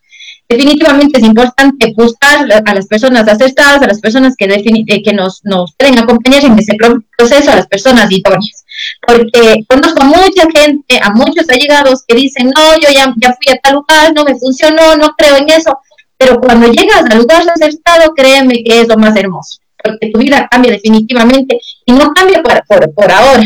definitivamente 0.50 1.20
es 1.20 1.24
importante 1.24 1.94
buscar 1.96 2.44
a 2.52 2.74
las 2.74 2.86
personas 2.86 3.26
acertadas, 3.28 3.82
a 3.82 3.86
las 3.86 4.00
personas 4.00 4.34
que, 4.36 4.46
eh, 4.46 5.02
que 5.02 5.12
nos, 5.12 5.40
nos 5.44 5.72
pueden 5.76 5.98
acompañar 5.98 6.44
en 6.44 6.58
ese 6.58 6.76
proceso, 7.16 7.52
a 7.52 7.56
las 7.56 7.68
personas 7.68 8.10
idóneas. 8.10 8.64
Porque 9.06 9.64
conozco 9.68 10.02
a 10.02 10.06
mucha 10.06 10.48
gente, 10.52 10.98
a 11.00 11.10
muchos 11.10 11.48
allegados 11.48 12.02
que 12.06 12.16
dicen, 12.16 12.50
no, 12.54 12.74
yo 12.80 12.88
ya, 12.92 13.14
ya 13.16 13.36
fui 13.40 13.54
a 13.54 13.60
tal 13.62 13.74
lugar, 13.74 14.12
no 14.12 14.24
me 14.24 14.36
funcionó, 14.36 14.96
no 14.96 15.14
creo 15.16 15.36
en 15.36 15.50
eso. 15.50 15.78
Pero 16.18 16.40
cuando 16.40 16.66
llegas 16.66 17.04
al 17.08 17.18
lugar 17.18 17.42
acertado, 17.48 18.12
créeme 18.14 18.64
que 18.64 18.80
es 18.80 18.88
lo 18.88 18.96
más 18.96 19.16
hermoso, 19.16 19.60
porque 19.82 20.10
tu 20.10 20.18
vida 20.18 20.48
cambia 20.50 20.72
definitivamente 20.72 21.60
y 21.86 21.92
no 21.92 22.12
cambia 22.12 22.42
por, 22.42 22.60
por, 22.66 22.92
por 22.92 23.10
ahora. 23.10 23.44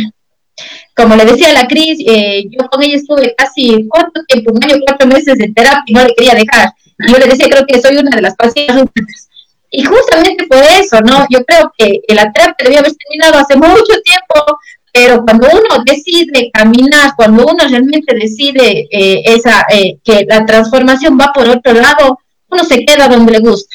Como 0.97 1.17
le 1.17 1.25
decía 1.25 1.53
la 1.53 1.67
Cris, 1.67 1.99
eh, 2.07 2.45
yo 2.51 2.67
con 2.71 2.83
ella 2.83 2.97
estuve 2.97 3.35
casi, 3.37 3.87
¿cuánto 3.89 4.23
tiempo? 4.27 4.53
Un 4.53 4.65
año, 4.65 4.77
cuatro 4.87 5.07
meses 5.07 5.37
de 5.37 5.53
terapia 5.55 5.83
y 5.87 5.93
no 5.93 6.05
le 6.05 6.15
quería 6.15 6.35
dejar 6.35 6.73
yo 6.99 7.18
le 7.18 7.26
decía, 7.26 7.49
creo 7.49 7.66
que 7.66 7.80
soy 7.80 7.97
una 7.97 8.11
de 8.11 8.22
las 8.22 8.36
pacientes. 8.36 9.28
Y 9.70 9.82
justamente 9.84 10.47
por 10.47 10.62
eso, 10.62 11.01
¿no? 11.01 11.26
Yo 11.28 11.45
creo 11.45 11.72
que 11.76 12.01
la 12.09 12.30
terapia 12.32 12.64
debía 12.64 12.78
haber 12.78 12.92
terminado 12.95 13.38
hace 13.38 13.57
mucho 13.57 14.01
tiempo, 14.05 14.59
pero 14.92 15.24
cuando 15.24 15.49
uno 15.49 15.82
decide 15.84 16.51
caminar, 16.53 17.14
cuando 17.16 17.45
uno 17.45 17.66
realmente 17.68 18.14
decide 18.14 18.86
eh, 18.90 19.22
esa, 19.24 19.66
eh, 19.72 19.99
que 20.05 20.24
la 20.28 20.47
transformación 20.47 21.18
va 21.20 21.32
por 21.32 21.49
otro 21.49 21.72
lado, 21.72 22.20
uno 22.49 22.62
se 22.62 22.84
queda 22.84 23.09
donde 23.09 23.32
le 23.32 23.40
gusta. 23.40 23.74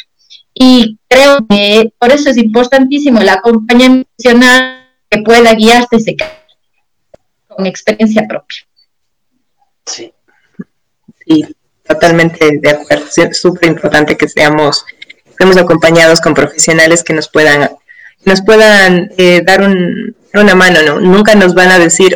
Y 0.53 0.97
creo 1.09 1.45
que 1.49 1.91
por 1.99 2.11
eso 2.11 2.29
es 2.29 2.37
importantísimo 2.37 3.19
el 3.19 3.29
acompañamiento 3.29 4.09
que 5.09 5.21
pueda 5.21 5.53
guiarse 5.53 5.97
con 7.47 7.65
experiencia 7.65 8.25
propia. 8.27 8.57
Sí. 9.85 10.13
Sí, 11.27 11.45
totalmente 11.89 12.59
de 12.61 12.69
acuerdo. 12.69 13.05
Es 13.15 13.39
súper 13.39 13.69
importante 13.69 14.15
que 14.15 14.29
seamos, 14.29 14.85
estemos 15.27 15.57
acompañados 15.57 16.21
con 16.21 16.35
profesionales 16.35 17.03
que 17.03 17.13
nos 17.13 17.27
puedan, 17.29 17.69
nos 18.25 18.41
puedan 18.43 19.11
eh, 19.17 19.41
dar 19.43 19.63
un, 19.63 20.15
una 20.33 20.55
mano, 20.55 20.81
¿no? 20.83 20.99
Nunca 20.99 21.33
nos 21.33 21.55
van 21.55 21.71
a 21.71 21.79
decir 21.79 22.15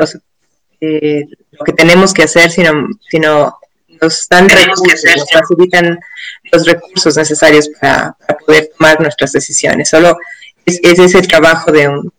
eh, 0.80 1.26
lo 1.51 1.65
que 1.65 1.74
tenemos 1.74 2.13
que 2.13 2.24
hacer, 2.24 2.51
sino, 2.51 2.71
sino 3.09 3.57
nos 3.99 4.28
dan 4.30 4.47
recursos, 4.47 5.03
nos 5.17 5.32
facilitan 5.32 5.99
los 6.51 6.65
recursos 6.67 7.17
necesarios 7.17 7.69
para, 7.80 8.15
poder 8.45 8.69
tomar 8.78 9.01
nuestras 9.01 9.32
decisiones. 9.32 9.89
Solo 9.89 10.17
es, 10.65 10.80
ese 10.84 11.17
el 11.17 11.28
trabajo 11.28 11.71
de 11.71 11.88
un, 11.88 12.11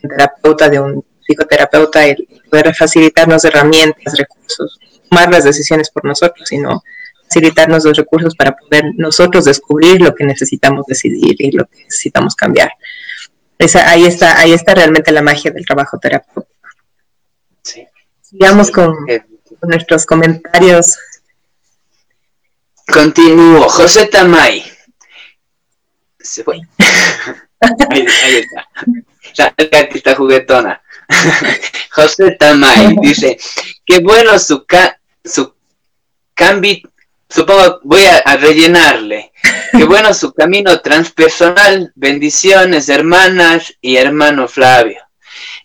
terapeuta, 0.00 0.68
de 0.68 0.78
un 0.78 1.04
psicoterapeuta, 1.26 2.04
el 2.06 2.28
poder 2.48 2.74
facilitarnos 2.74 3.44
herramientas, 3.44 4.16
recursos, 4.16 4.78
tomar 5.12 5.30
las 5.30 5.44
decisiones 5.44 5.90
por 5.90 6.04
nosotros, 6.04 6.48
sino 6.48 6.82
facilitarnos 7.24 7.84
los 7.84 7.96
recursos 7.96 8.34
para 8.34 8.56
poder 8.56 8.84
nosotros 8.96 9.44
descubrir 9.44 10.00
lo 10.00 10.14
que 10.14 10.24
necesitamos 10.24 10.86
decidir 10.86 11.36
y 11.38 11.50
lo 11.52 11.66
que 11.66 11.84
necesitamos 11.84 12.34
cambiar 12.34 12.72
ahí, 13.86 14.06
está, 14.06 14.38
ahí 14.38 14.52
está 14.52 14.74
realmente 14.74 15.12
la 15.12 15.22
magia 15.22 15.50
del 15.50 15.66
trabajo 15.66 15.98
terapéutico. 15.98 16.46
Sí. 17.62 17.86
Sigamos 18.20 18.70
con, 18.70 18.94
nuestros 19.62 20.06
comentarios. 20.06 20.98
Continúo. 22.86 23.68
José 23.68 24.06
Tamay. 24.06 24.64
Se 26.18 26.42
fue. 26.42 26.60
ahí, 27.90 28.06
está. 28.36 28.68
Ya, 29.34 29.54
está 29.56 30.14
juguetona. 30.16 30.82
José 31.92 32.32
Tamay 32.32 32.96
dice, 33.00 33.38
qué 33.84 34.00
bueno 34.00 34.38
su, 34.38 34.64
su 35.24 35.54
cambio, 36.34 36.78
supongo 37.28 37.80
voy 37.84 38.02
a 38.04 38.36
rellenarle. 38.36 39.32
Qué 39.72 39.84
bueno 39.84 40.12
su 40.12 40.32
camino 40.32 40.80
transpersonal. 40.80 41.92
Bendiciones, 41.94 42.88
hermanas 42.88 43.72
y 43.80 43.96
hermano 43.96 44.46
Flavio. 44.46 45.00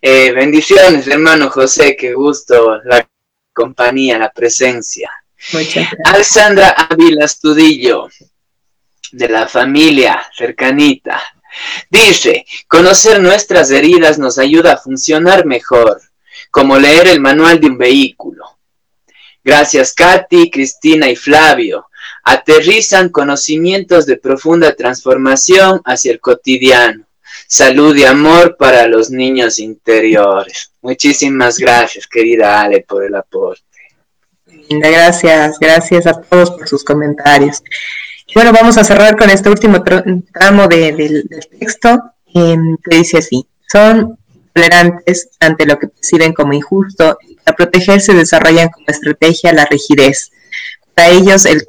Eh, 0.02 0.32
bendiciones, 0.32 1.08
hermano 1.08 1.50
José. 1.50 1.96
Qué 1.96 2.14
gusto 2.14 2.80
la 2.86 3.08
compañía, 3.54 4.18
la 4.18 4.32
presencia. 4.32 5.12
Alexandra 6.06 6.70
Ávila 6.70 7.26
Estudillo, 7.26 8.08
de 9.12 9.30
la 9.30 9.48
familia 9.48 10.26
cercanita. 10.36 11.22
Dice, 11.90 12.46
conocer 12.68 13.22
nuestras 13.22 13.72
heridas 13.72 14.20
nos 14.20 14.38
ayuda 14.38 14.74
a 14.74 14.78
funcionar 14.78 15.46
mejor, 15.46 16.02
como 16.52 16.78
leer 16.78 17.08
el 17.08 17.20
manual 17.20 17.60
de 17.60 17.68
un 17.68 17.78
vehículo. 17.78 18.57
Gracias, 19.48 19.94
Katy, 19.94 20.52
Cristina 20.52 21.10
y 21.10 21.16
Flavio 21.16 21.88
aterrizan 22.24 23.08
conocimientos 23.08 24.06
de 24.06 24.18
profunda 24.18 24.76
transformación 24.76 25.80
hacia 25.86 26.12
el 26.12 26.20
cotidiano. 26.20 27.06
Salud 27.48 27.96
y 27.96 28.04
amor 28.04 28.58
para 28.58 28.88
los 28.88 29.10
niños 29.10 29.58
interiores. 29.60 30.74
Muchísimas 30.82 31.58
gracias, 31.60 32.08
querida 32.08 32.60
Ale, 32.60 32.84
por 32.86 33.06
el 33.06 33.16
aporte. 33.16 33.64
Gracias, 34.70 35.58
gracias 35.58 36.08
a 36.08 36.20
todos 36.20 36.52
por 36.52 36.68
sus 36.68 36.84
comentarios. 36.84 37.64
Bueno, 38.36 38.52
vamos 38.52 38.78
a 38.78 38.84
cerrar 38.84 39.16
con 39.16 39.30
este 39.30 39.50
último 39.50 39.82
tramo 39.82 40.68
del 40.68 41.26
texto 41.58 42.02
que 42.34 42.58
dice 42.98 43.20
así. 43.20 43.48
Son 43.72 44.18
tolerantes 44.54 45.30
ante 45.40 45.66
lo 45.66 45.80
que 45.80 45.88
perciben 45.88 46.34
como 46.34 46.52
injusto 46.52 47.18
y 47.26 47.37
para 47.48 47.56
protegerse 47.56 48.14
desarrollan 48.14 48.68
como 48.68 48.88
estrategia 48.90 49.54
la 49.54 49.64
rigidez 49.66 50.32
para 50.98 51.10
ellos 51.10 51.46
el, 51.46 51.64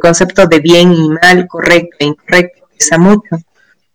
concepto 0.00 0.46
de 0.46 0.60
bien 0.60 0.92
y 0.92 1.08
mal, 1.08 1.48
correcto 1.48 1.96
e 1.98 2.04
incorrecto 2.04 2.68
pesa 2.78 2.96
mucho. 2.96 3.36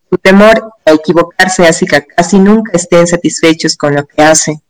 Su 0.09 0.17
temor 0.17 0.73
a 0.83 0.91
equivocarse 0.91 1.65
hace 1.65 1.85
que 1.85 2.05
casi 2.05 2.37
nunca 2.37 2.73
estén 2.73 3.07
satisfechos 3.07 3.77
con 3.77 3.95
lo 3.95 4.05
que 4.05 4.21
hacen, 4.21 4.61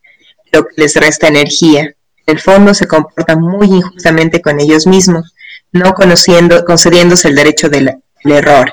lo 0.52 0.66
que 0.66 0.76
les 0.78 0.96
resta 0.98 1.30
energía. 1.30 1.96
En 2.28 2.36
el 2.36 2.40
fondo 2.40 2.76
se 2.76 2.86
comportan 2.86 3.42
muy 3.42 3.66
injustamente 3.66 4.40
con 4.40 4.60
ellos 4.60 4.86
mismos, 4.86 5.34
no 5.72 5.96
conociendo, 5.96 6.64
concediéndose 6.64 7.30
el 7.30 7.36
derecho 7.36 7.68
del, 7.70 7.96
error, 8.24 8.72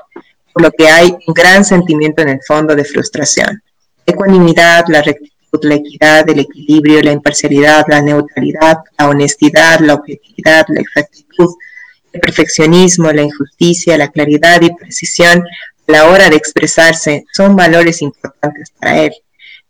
por 0.53 0.63
lo 0.63 0.71
que 0.71 0.89
hay 0.89 1.17
un 1.27 1.33
gran 1.33 1.65
sentimiento 1.65 2.21
en 2.21 2.29
el 2.29 2.41
fondo 2.47 2.77
de 2.77 2.85
frustración. 2.85 3.63
Ecuanimidad, 4.05 4.85
la 4.89 5.01
rectitud, 5.01 5.40
la 5.63 5.75
equidad, 5.75 6.29
el 6.29 6.41
equilibrio, 6.41 7.03
la 7.03 7.13
imparcialidad, 7.13 7.85
la 7.89 8.01
neutralidad, 8.01 8.79
la 8.99 9.09
honestidad, 9.09 9.81
la 9.81 9.95
objetividad, 9.95 10.67
la 10.69 10.81
exactitud, 10.81 11.55
el 12.13 12.21
perfeccionismo, 12.21 13.13
la 13.13 13.23
injusticia, 13.23 13.99
la 13.99 14.09
claridad 14.09 14.61
y 14.63 14.75
precisión 14.75 15.45
a 15.89 15.93
la 15.93 16.07
hora 16.07 16.31
de 16.31 16.37
expresarse 16.37 17.25
son 17.33 17.57
valores 17.57 18.03
importantes 18.03 18.71
para 18.79 19.03
él. 19.03 19.13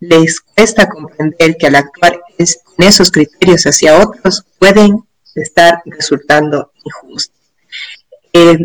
Les 0.00 0.40
cuesta 0.40 0.88
comprender 0.88 1.56
que 1.56 1.66
al 1.66 1.76
actuar 1.76 2.20
con 2.64 2.86
esos 2.86 3.10
criterios 3.10 3.64
hacia 3.64 3.98
otros 3.98 4.44
pueden 4.58 5.04
estar 5.34 5.82
resultando 5.84 6.72
injustos. 6.84 7.36
Eh, 8.32 8.58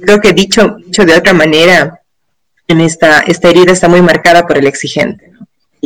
creo 0.00 0.20
que 0.20 0.32
dicho, 0.32 0.76
dicho 0.84 1.04
de 1.04 1.16
otra 1.16 1.32
manera, 1.32 2.00
en 2.68 2.80
esta, 2.80 3.20
esta 3.20 3.48
herida 3.48 3.72
está 3.72 3.88
muy 3.88 4.02
marcada 4.02 4.46
por 4.46 4.58
el 4.58 4.66
exigente 4.66 5.36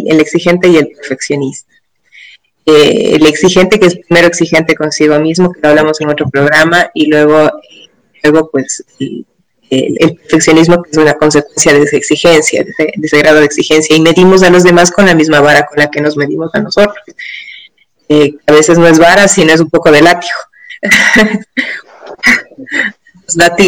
el 0.06 0.20
exigente 0.20 0.68
y 0.68 0.76
el 0.76 0.88
perfeccionista. 0.88 1.70
Eh, 2.66 3.16
el 3.16 3.26
exigente 3.26 3.80
que 3.80 3.86
es 3.86 3.96
primero 3.96 4.28
exigente 4.28 4.74
consigo 4.74 5.18
mismo, 5.18 5.52
que 5.52 5.60
lo 5.62 5.70
hablamos 5.70 6.00
en 6.00 6.10
otro 6.10 6.28
programa, 6.28 6.90
y 6.94 7.06
luego, 7.06 7.50
luego 8.22 8.50
pues 8.50 8.84
el, 8.98 9.26
perfeccionismo 10.16 10.82
que 10.82 10.90
es 10.90 10.96
una 10.98 11.14
consecuencia 11.14 11.72
de 11.72 11.82
esa 11.82 11.96
exigencia, 11.96 12.64
de 12.64 12.92
ese, 13.02 13.18
grado 13.18 13.38
de 13.38 13.46
exigencia, 13.46 13.96
y 13.96 14.00
medimos 14.00 14.42
a 14.42 14.50
los 14.50 14.62
demás 14.62 14.90
con 14.90 15.06
la 15.06 15.14
misma 15.14 15.40
vara 15.40 15.66
con 15.66 15.78
la 15.78 15.90
que 15.90 16.00
nos 16.00 16.16
medimos 16.16 16.54
a 16.54 16.60
nosotros. 16.60 17.02
Eh, 18.08 18.34
a 18.46 18.52
veces 18.52 18.78
no 18.78 18.86
es 18.86 18.98
vara, 18.98 19.28
sino 19.28 19.52
es 19.52 19.60
un 19.60 19.70
poco 19.70 19.90
de 19.90 20.02
látigo. 20.02 20.38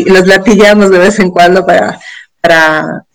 los, 0.07 0.27
latillamos 0.27 0.91
de 0.91 0.99
vez 0.99 1.19
en 1.19 1.31
cuando 1.31 1.65
para, 1.65 2.01
para 2.41 3.07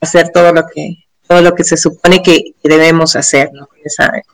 hacer 0.00 0.30
todo 0.30 0.52
lo 0.52 0.66
que 0.66 1.07
todo 1.28 1.42
lo 1.42 1.54
que 1.54 1.62
se 1.62 1.76
supone 1.76 2.22
que 2.22 2.54
debemos 2.62 3.14
hacer, 3.14 3.50
¿no? 3.52 3.68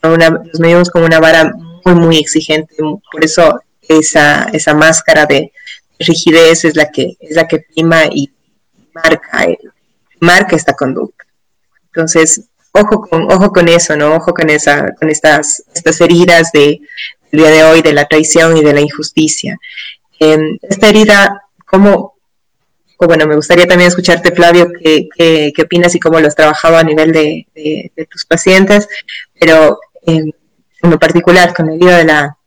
nos 0.04 0.60
medimos 0.60 0.90
con 0.90 1.02
una 1.02 1.18
vara 1.18 1.52
muy, 1.84 1.94
muy 1.94 2.18
exigente, 2.18 2.74
por 2.76 3.24
eso 3.24 3.60
esa, 3.88 4.44
esa 4.52 4.74
máscara 4.74 5.26
de 5.26 5.52
rigidez 5.98 6.64
es 6.64 6.76
la 6.76 6.90
que, 6.90 7.16
es 7.20 7.36
la 7.36 7.46
que 7.46 7.60
prima 7.60 8.04
y 8.10 8.32
marca, 8.94 9.46
marca 10.20 10.56
esta 10.56 10.74
conducta. 10.74 11.24
Entonces, 11.86 12.42
ojo 12.72 13.00
con, 13.00 13.30
ojo 13.30 13.52
con 13.52 13.68
eso, 13.68 13.96
¿no? 13.96 14.14
Ojo 14.14 14.32
con 14.32 14.50
esa, 14.50 14.94
con 14.94 15.10
estas, 15.10 15.64
estas 15.74 16.00
heridas 16.00 16.50
de, 16.52 16.80
del 17.30 17.40
día 17.40 17.50
de 17.50 17.64
hoy, 17.64 17.82
de 17.82 17.92
la 17.92 18.06
traición 18.06 18.56
y 18.56 18.62
de 18.62 18.72
la 18.72 18.80
injusticia. 18.80 19.58
Em, 20.18 20.58
esta 20.62 20.88
herida, 20.88 21.42
¿cómo, 21.66 22.13
bueno, 23.06 23.26
me 23.26 23.36
gustaría 23.36 23.66
también 23.66 23.88
escucharte, 23.88 24.34
Flavio, 24.34 24.70
qué, 24.72 25.08
qué, 25.16 25.62
opinas 25.62 25.94
y 25.94 26.00
cómo 26.00 26.20
lo 26.20 26.28
has 26.28 26.34
trabajado 26.34 26.76
a 26.76 26.82
nivel 26.82 27.12
de, 27.12 27.92
tus 28.10 28.24
pacientes, 28.24 28.88
pero 29.38 29.78
en 30.02 30.32
lo 30.82 30.98
particular, 30.98 31.54
con 31.54 31.70
el 31.70 31.78
día 31.78 31.98
de 31.98 32.04
la, 32.04 32.38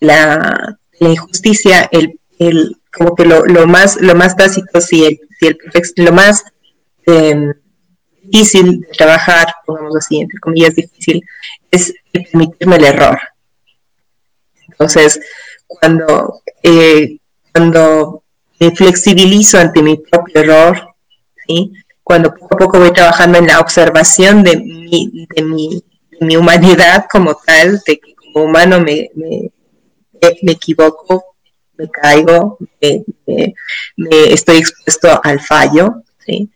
la, 0.00 0.78
injusticia, 1.00 1.88
el, 1.90 2.18
el, 2.38 2.76
como 2.92 3.14
que 3.14 3.24
lo, 3.24 3.44
lo, 3.44 3.66
más, 3.66 3.96
lo 4.00 4.14
más 4.14 4.36
básico, 4.36 4.80
si 4.80 5.04
el, 5.04 5.20
si 5.38 5.46
el, 5.46 5.58
lo 5.96 6.12
más 6.12 6.44
em, 7.06 7.52
difícil 8.22 8.80
de 8.80 8.88
trabajar, 8.88 9.54
pongamos 9.66 9.96
así, 9.96 10.20
entre 10.20 10.38
comillas, 10.40 10.74
difícil, 10.74 11.22
es 11.70 11.94
permitirme 12.12 12.76
el 12.76 12.84
error. 12.84 13.18
Entonces, 14.68 15.20
cuando, 15.66 16.42
eh, 16.62 17.18
cuando 17.52 18.23
me 18.60 18.70
flexibilizo 18.74 19.58
ante 19.58 19.82
mi 19.82 19.96
propio 19.96 20.40
error, 20.40 20.94
¿sí? 21.46 21.72
cuando 22.02 22.34
poco 22.34 22.54
a 22.54 22.58
poco 22.58 22.78
voy 22.78 22.92
trabajando 22.92 23.38
en 23.38 23.46
la 23.46 23.60
observación 23.60 24.42
de 24.42 24.58
mi, 24.58 25.26
de 25.34 25.42
mi, 25.42 25.82
mi 26.20 26.36
humanidad 26.36 27.06
como 27.10 27.34
tal, 27.34 27.80
de 27.86 27.98
que 27.98 28.14
como 28.14 28.44
humano 28.44 28.78
me, 28.80 29.10
me, 29.14 29.50
me 30.42 30.52
equivoco, 30.52 31.24
me 31.76 31.88
caigo, 31.90 32.58
me, 32.80 33.04
estoy 34.32 34.58
expuesto 34.58 35.20
al 35.22 35.40
fallo, 35.40 36.02
¿sí? 36.24 36.50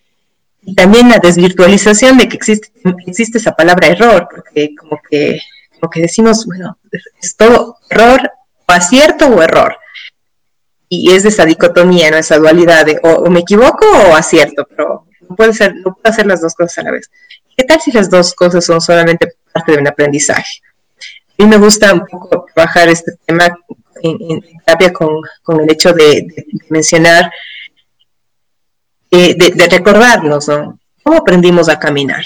y 0.63 0.75
también 0.75 1.09
la 1.09 1.19
desvirtualización 1.19 2.19
de 2.19 2.29
que 2.29 2.37
existe, 2.37 2.71
existe 3.07 3.39
esa 3.39 3.53
palabra 3.53 3.89
error, 3.89 4.29
porque 4.31 4.75
como 4.77 5.01
que, 5.09 5.41
como 5.81 5.91
que 5.91 6.03
decimos, 6.03 6.45
bueno, 6.45 6.79
es 7.23 7.37
todo 7.37 7.79
error 7.89 8.31
o 8.67 8.73
acierto 8.73 9.29
o 9.29 9.43
error. 9.43 9.77
Y 10.89 11.12
es 11.12 11.22
de 11.22 11.28
esa 11.28 11.45
dicotomía, 11.45 12.11
¿no? 12.11 12.16
Esa 12.16 12.39
dualidad 12.39 12.86
de 12.86 12.99
o, 13.03 13.28
me 13.30 13.41
equivoco 13.41 13.86
o 13.86 14.14
acierto, 14.14 14.66
pero 14.68 15.07
no 15.28 15.36
puede 15.36 15.53
ser, 15.53 15.74
no 15.76 15.95
puedo 15.95 16.01
hacer 16.05 16.26
las 16.26 16.41
dos 16.41 16.55
cosas 16.55 16.78
a 16.78 16.82
la 16.84 16.93
vez. 16.93 17.11
¿Qué 17.57 17.64
tal 17.64 17.80
si 17.80 17.93
las 17.93 18.09
dos 18.09 18.34
cosas 18.34 18.64
son 18.64 18.80
solamente 18.80 19.34
parte 19.53 19.72
de 19.72 19.78
un 19.78 19.89
aprendizaje? 19.89 20.61
A 21.39 21.43
mí 21.43 21.49
me 21.49 21.59
gusta 21.59 21.93
un 21.93 22.07
poco 22.07 22.47
trabajar 22.55 22.89
este 22.89 23.12
tema 23.26 23.49
en, 24.03 24.41
terapia 24.64 24.93
con, 24.93 25.20
con, 25.43 25.61
el 25.61 25.70
hecho 25.70 25.93
de, 25.93 26.26
mencionar, 26.70 27.30
eh, 29.11 29.34
de, 29.36 29.51
de, 29.51 29.68
recordarnos, 29.68 30.49
¿no? 30.49 30.78
¿Cómo 31.03 31.18
aprendimos 31.18 31.68
a 31.68 31.78
caminar? 31.78 32.24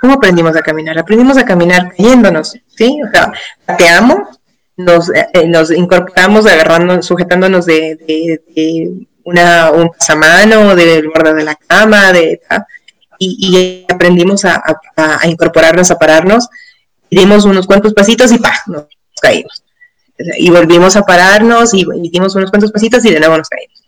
¿Cómo 0.00 0.14
aprendimos 0.14 0.54
a 0.54 0.60
caminar? 0.60 0.98
Aprendimos 0.98 1.38
a 1.38 1.44
caminar 1.44 1.94
cayéndonos, 1.96 2.58
¿sí? 2.66 3.00
O 3.02 3.10
sea, 3.10 3.32
pateamos, 3.64 4.38
nos, 4.76 5.10
eh, 5.10 5.28
eh, 5.32 5.46
nos 5.46 5.70
incorporamos 5.70 6.46
agarrando, 6.46 7.02
sujetándonos 7.02 7.66
de, 7.66 9.06
una, 9.24 9.70
un 9.70 9.90
pasamano, 9.90 10.74
del 10.74 11.08
borde 11.08 11.34
de 11.34 11.44
la 11.44 11.54
cama, 11.54 12.12
de, 12.12 12.40
y, 13.18 13.86
aprendimos 13.88 14.44
a, 14.44 14.62
a, 14.96 15.26
incorporarnos, 15.28 15.90
a 15.90 15.98
pararnos, 15.98 16.48
y 17.08 17.18
dimos 17.18 17.44
unos 17.44 17.66
cuantos 17.66 17.94
pasitos 17.94 18.32
y 18.32 18.38
¡pah! 18.38 18.54
nos 18.66 18.86
caímos. 19.20 19.62
Y 20.16 20.50
volvimos 20.50 20.96
a 20.96 21.02
pararnos 21.02 21.74
y, 21.74 21.84
y 22.02 22.10
dimos 22.10 22.34
unos 22.36 22.50
cuantos 22.50 22.70
pasitos 22.70 23.04
y 23.04 23.10
de 23.10 23.18
nuevo 23.18 23.36
nos 23.36 23.48
caímos. 23.48 23.82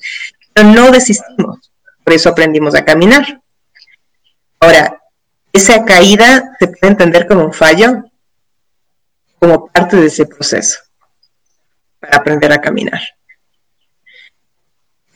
Pero 0.53 0.69
no 0.69 0.91
desistimos, 0.91 1.71
por 2.03 2.13
eso 2.15 2.31
aprendimos 2.31 2.75
a 2.75 2.85
caminar. 2.85 3.41
Ahora, 4.61 5.01
esa 5.53 5.85
caída 5.85 6.57
se 6.59 6.69
puede 6.69 6.93
entender 6.93 7.27
como 7.27 7.45
un 7.45 7.53
fallo, 7.53 8.05
como 9.47 9.69
parte 9.69 9.97
de 9.97 10.07
ese 10.07 10.27
proceso 10.27 10.81
para 12.01 12.17
aprender 12.17 12.53
a 12.53 12.61
caminar. 12.61 13.01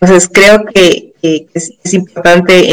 Entonces, 0.01 0.31
creo 0.33 0.65
que, 0.67 1.13
es, 1.21 1.93
importante 1.93 2.73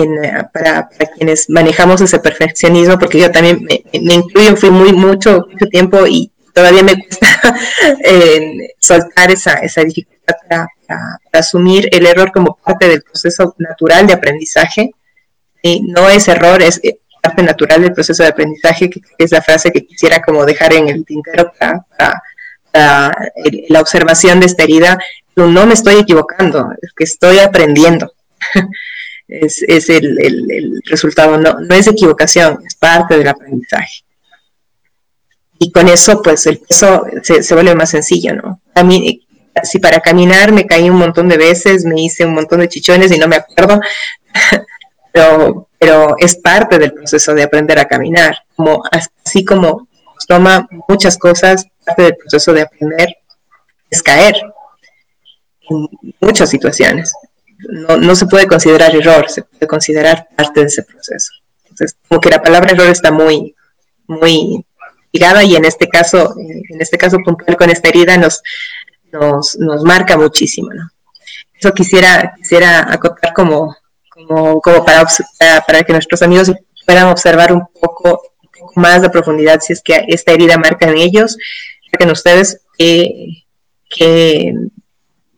para, 0.54 0.88
quienes 1.16 1.50
manejamos 1.50 2.00
ese 2.00 2.20
perfeccionismo, 2.20 3.00
porque 3.00 3.20
yo 3.20 3.32
también 3.32 3.64
me, 3.64 4.14
incluyo, 4.14 4.56
fui 4.56 4.70
muy 4.70 4.94
mucho, 4.94 5.46
mucho 5.52 5.66
tiempo 5.66 6.06
y 6.06 6.32
todavía 6.54 6.84
me 6.84 6.96
cuesta 6.96 7.28
soltar 8.80 9.32
esa, 9.32 9.54
esa 9.56 9.84
dificultad 9.84 10.36
para, 10.48 10.68
asumir 11.34 11.90
el 11.92 12.06
error 12.06 12.32
como 12.32 12.56
parte 12.56 12.88
del 12.88 13.02
proceso 13.02 13.56
natural 13.58 14.06
de 14.06 14.14
aprendizaje. 14.14 14.92
Y 15.64 15.82
no 15.82 16.08
es 16.08 16.28
error, 16.28 16.62
es 16.62 16.80
parte 17.22 17.44
natural 17.44 17.82
del 17.82 17.94
proceso 17.94 18.24
de 18.24 18.30
aprendizaje, 18.30 18.90
que 18.90 19.02
es 19.18 19.32
la 19.32 19.42
frase 19.42 19.72
que 19.72 19.86
quisiera 19.86 20.22
como 20.22 20.46
dejar 20.46 20.74
en 20.74 20.90
el 20.90 21.06
tintero 21.06 21.52
para, 21.58 22.22
la 23.70 23.82
observación 23.82 24.40
de 24.40 24.46
esta 24.46 24.64
herida. 24.64 25.00
No, 25.36 25.66
me 25.66 25.74
estoy 25.74 25.96
equivocando, 25.96 26.70
es 26.82 26.92
que 26.94 27.04
estoy 27.04 27.40
aprendiendo. 27.40 28.14
es, 29.28 29.90
el, 29.90 30.82
resultado, 30.86 31.38
no, 31.38 31.76
es 31.76 31.88
equivocación, 31.88 32.60
es 32.66 32.76
parte 32.76 33.18
del 33.18 33.28
aprendizaje. 33.28 34.04
Y 35.60 35.72
con 35.72 35.88
eso, 35.88 36.22
pues 36.22 36.46
el 36.46 36.60
peso 36.60 37.06
se, 37.24 37.54
vuelve 37.54 37.76
más 37.76 37.90
sencillo, 37.90 38.36
¿no? 38.36 38.62
A 38.76 38.84
mí, 38.84 39.28
si 39.64 39.80
para 39.80 40.00
caminar 40.02 40.52
me 40.52 40.68
caí 40.68 40.90
un 40.90 40.98
montón 40.98 41.30
de 41.30 41.38
veces, 41.38 41.84
me 41.84 42.00
hice 42.00 42.26
un 42.26 42.36
montón 42.36 42.60
de 42.60 42.70
chichones 42.70 43.12
y 43.12 43.18
no 43.18 43.28
me 43.28 43.38
acuerdo, 43.38 43.80
pero, 45.12 45.67
pero 45.80 46.16
es 46.20 46.36
parte 46.36 46.80
del 46.80 46.94
proceso 46.94 47.34
de 47.34 47.44
aprender 47.44 47.80
a 47.80 47.86
caminar, 47.86 48.44
como, 48.56 48.84
así 48.92 49.46
como 49.46 49.88
toma 50.28 50.68
muchas 50.88 51.18
cosas, 51.18 51.66
parte 51.86 52.04
del 52.04 52.18
proceso 52.18 52.54
de 52.54 52.62
aprender 52.62 53.18
es 53.90 54.04
caer 54.04 54.36
en 55.70 55.88
muchas 56.20 56.50
situaciones. 56.50 57.14
No, 57.58 57.98
no 57.98 58.16
se 58.16 58.26
puede 58.28 58.48
considerar 58.48 58.96
error, 58.96 59.30
se 59.30 59.44
puede 59.44 59.68
considerar 59.68 60.28
parte 60.36 60.60
de 60.62 60.68
ese 60.68 60.84
proceso. 60.84 61.32
Entonces, 61.64 61.98
como 62.08 62.22
que 62.22 62.30
la 62.30 62.42
palabra 62.42 62.72
error 62.72 62.88
está 62.88 63.12
muy, 63.12 63.56
muy 64.08 64.66
ligada 65.12 65.44
y 65.44 65.56
en 65.56 65.66
este 65.66 65.88
caso, 65.88 66.36
en 66.38 66.82
este 66.82 66.98
caso 66.98 67.18
puntual 67.20 67.58
con 67.58 67.70
esta 67.70 67.90
herida 67.90 68.18
nos, 68.18 68.44
nos, 69.12 69.58
nos 69.58 69.84
marca 69.84 70.18
muchísimo, 70.18 70.74
¿no? 70.74 70.90
Eso 71.60 71.74
quisiera, 71.74 72.36
quisiera 72.38 72.92
acotar 72.92 73.34
como, 73.34 73.76
como, 74.28 74.62
como 74.62 74.84
para, 74.84 75.06
para 75.66 75.84
que 75.84 75.94
nuestros 75.94 76.22
amigos 76.22 76.52
puedan 76.86 77.08
observar 77.08 77.52
un 77.52 77.66
poco, 77.80 78.22
más 78.76 79.02
de 79.02 79.10
profundidad 79.10 79.60
si 79.60 79.74
es 79.74 79.82
que 79.82 80.06
esta 80.08 80.32
herida 80.32 80.58
marca 80.58 80.88
en 80.88 80.98
ellos, 80.98 81.38
en 82.00 82.12
ustedes 82.12 82.62
que, 82.78 83.44
que 83.90 84.54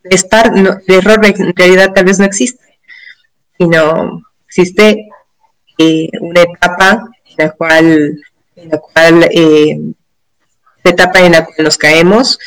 es 0.03 0.27
el 0.55 0.81
error 0.87 1.19
en 1.23 1.55
realidad 1.55 1.93
tal 1.93 2.05
vez 2.05 2.19
no 2.19 2.25
existe, 2.25 2.79
sino 3.57 4.23
existe 4.47 5.07
eh, 5.77 6.09
una 6.19 6.41
etapa 6.41 7.09
en 7.25 7.35
la 7.37 7.51
cual, 7.51 8.21
en 8.55 8.69
la 8.69 8.77
cual 8.77 9.23
eh, 9.31 9.79
etapa 10.83 11.19
en 11.19 11.33
la 11.33 11.45
cual 11.45 11.57
nos 11.59 11.77
caemos 11.77 12.39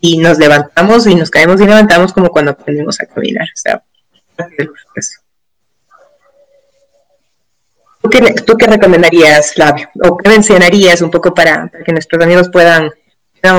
y 0.00 0.18
nos 0.18 0.38
levantamos 0.38 1.06
y 1.06 1.14
nos 1.14 1.30
caemos 1.30 1.60
y 1.60 1.66
levantamos 1.66 2.12
como 2.12 2.28
cuando 2.28 2.52
aprendimos 2.52 3.00
a 3.00 3.06
caminar. 3.06 3.48
O 3.48 3.56
sea, 3.56 3.82
del 8.08 8.24
proceso. 8.24 8.44
¿Tú 8.44 8.56
qué, 8.56 8.66
recomendarías, 8.66 9.54
Flavio? 9.54 9.88
¿O 10.02 10.16
qué 10.16 10.28
mencionarías 10.30 11.02
un 11.02 11.10
poco 11.10 11.34
para, 11.34 11.70
que 11.84 11.92
nuestros 11.92 12.22
amigos 12.22 12.48
puedan, 12.52 12.90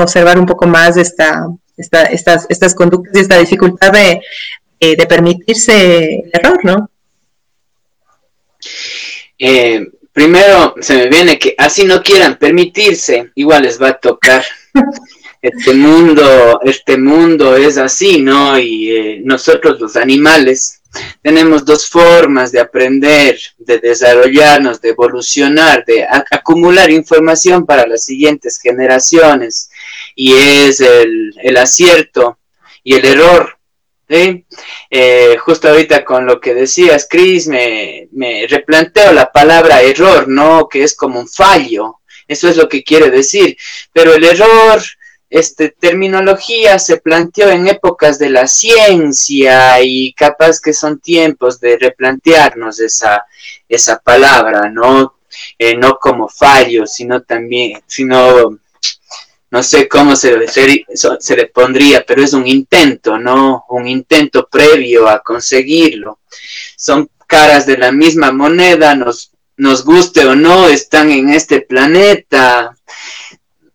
observar 0.02 0.38
un 0.38 0.44
poco 0.44 0.66
más 0.66 0.98
esta, 0.98 1.46
estas, 1.76 2.46
estas 2.50 2.74
conductas 2.74 3.16
y 3.16 3.20
esta 3.20 3.38
dificultad 3.38 3.90
de, 3.90 4.20
de 4.80 5.06
permitirse 5.06 6.16
el 6.16 6.30
error, 6.32 6.58
¿no? 6.62 6.90
Eh, 9.38 9.86
primero 10.12 10.74
se 10.80 10.96
me 10.96 11.08
viene 11.08 11.38
que 11.38 11.54
así 11.56 11.84
no 11.84 12.02
quieran 12.02 12.38
permitirse, 12.38 13.30
igual 13.36 13.62
les 13.62 13.80
va 13.80 13.88
a 13.88 13.98
tocar. 13.98 14.44
Este 15.40 15.72
mundo, 15.72 16.60
este 16.64 16.98
mundo 16.98 17.56
es 17.56 17.78
así, 17.78 18.20
¿no? 18.20 18.58
Y 18.58 18.90
eh, 18.90 19.20
nosotros 19.22 19.78
los 19.78 19.94
animales 19.94 20.77
tenemos 21.22 21.64
dos 21.64 21.88
formas 21.88 22.52
de 22.52 22.60
aprender, 22.60 23.38
de 23.58 23.78
desarrollarnos, 23.78 24.80
de 24.80 24.90
evolucionar, 24.90 25.84
de 25.84 26.06
acumular 26.30 26.90
información 26.90 27.66
para 27.66 27.86
las 27.86 28.04
siguientes 28.04 28.58
generaciones. 28.58 29.70
Y 30.14 30.32
es 30.34 30.80
el, 30.80 31.56
acierto 31.56 32.38
y 32.82 32.94
el 32.94 33.04
error. 33.04 33.58
Eh, 34.08 35.36
justo 35.38 35.68
ahorita 35.68 36.04
con 36.04 36.24
lo 36.24 36.40
que 36.40 36.54
decías, 36.54 37.06
Chris, 37.10 37.46
me, 37.46 38.08
me 38.12 38.46
replanteo 38.46 39.12
la 39.12 39.30
palabra 39.30 39.82
error, 39.82 40.28
¿no? 40.28 40.68
Que 40.68 40.82
es 40.82 40.96
como 40.96 41.20
un 41.20 41.28
fallo. 41.28 42.00
Eso 42.26 42.48
es 42.48 42.56
lo 42.56 42.68
que 42.68 42.82
quiere 42.82 43.10
decir. 43.10 43.56
Pero 43.92 44.14
el 44.14 44.24
error 44.24 44.82
este, 45.30 45.70
terminología 45.70 46.78
se 46.78 46.98
planteó 46.98 47.50
en 47.50 47.68
épocas 47.68 48.18
de 48.18 48.30
la 48.30 48.46
ciencia 48.46 49.82
y 49.82 50.12
capaz 50.14 50.60
que 50.60 50.72
son 50.72 51.00
tiempos 51.00 51.60
de 51.60 51.76
replantearnos 51.78 52.80
esa, 52.80 53.26
esa 53.68 53.98
palabra, 53.98 54.70
¿no? 54.70 55.16
Eh, 55.58 55.76
no 55.76 55.98
como 55.98 56.28
fallo, 56.28 56.86
sino 56.86 57.22
también, 57.22 57.82
sino, 57.86 58.58
no 59.50 59.62
sé 59.62 59.86
cómo 59.86 60.16
se, 60.16 60.48
se, 60.48 60.86
se 61.20 61.36
le 61.36 61.46
pondría, 61.46 62.04
pero 62.06 62.22
es 62.22 62.32
un 62.32 62.46
intento, 62.46 63.18
¿no? 63.18 63.66
Un 63.68 63.86
intento 63.86 64.48
previo 64.48 65.08
a 65.08 65.22
conseguirlo. 65.22 66.20
Son 66.76 67.10
caras 67.26 67.66
de 67.66 67.76
la 67.76 67.92
misma 67.92 68.32
moneda, 68.32 68.94
nos, 68.94 69.32
nos 69.58 69.84
guste 69.84 70.24
o 70.26 70.34
no, 70.34 70.68
están 70.68 71.10
en 71.10 71.28
este 71.28 71.60
planeta 71.60 72.74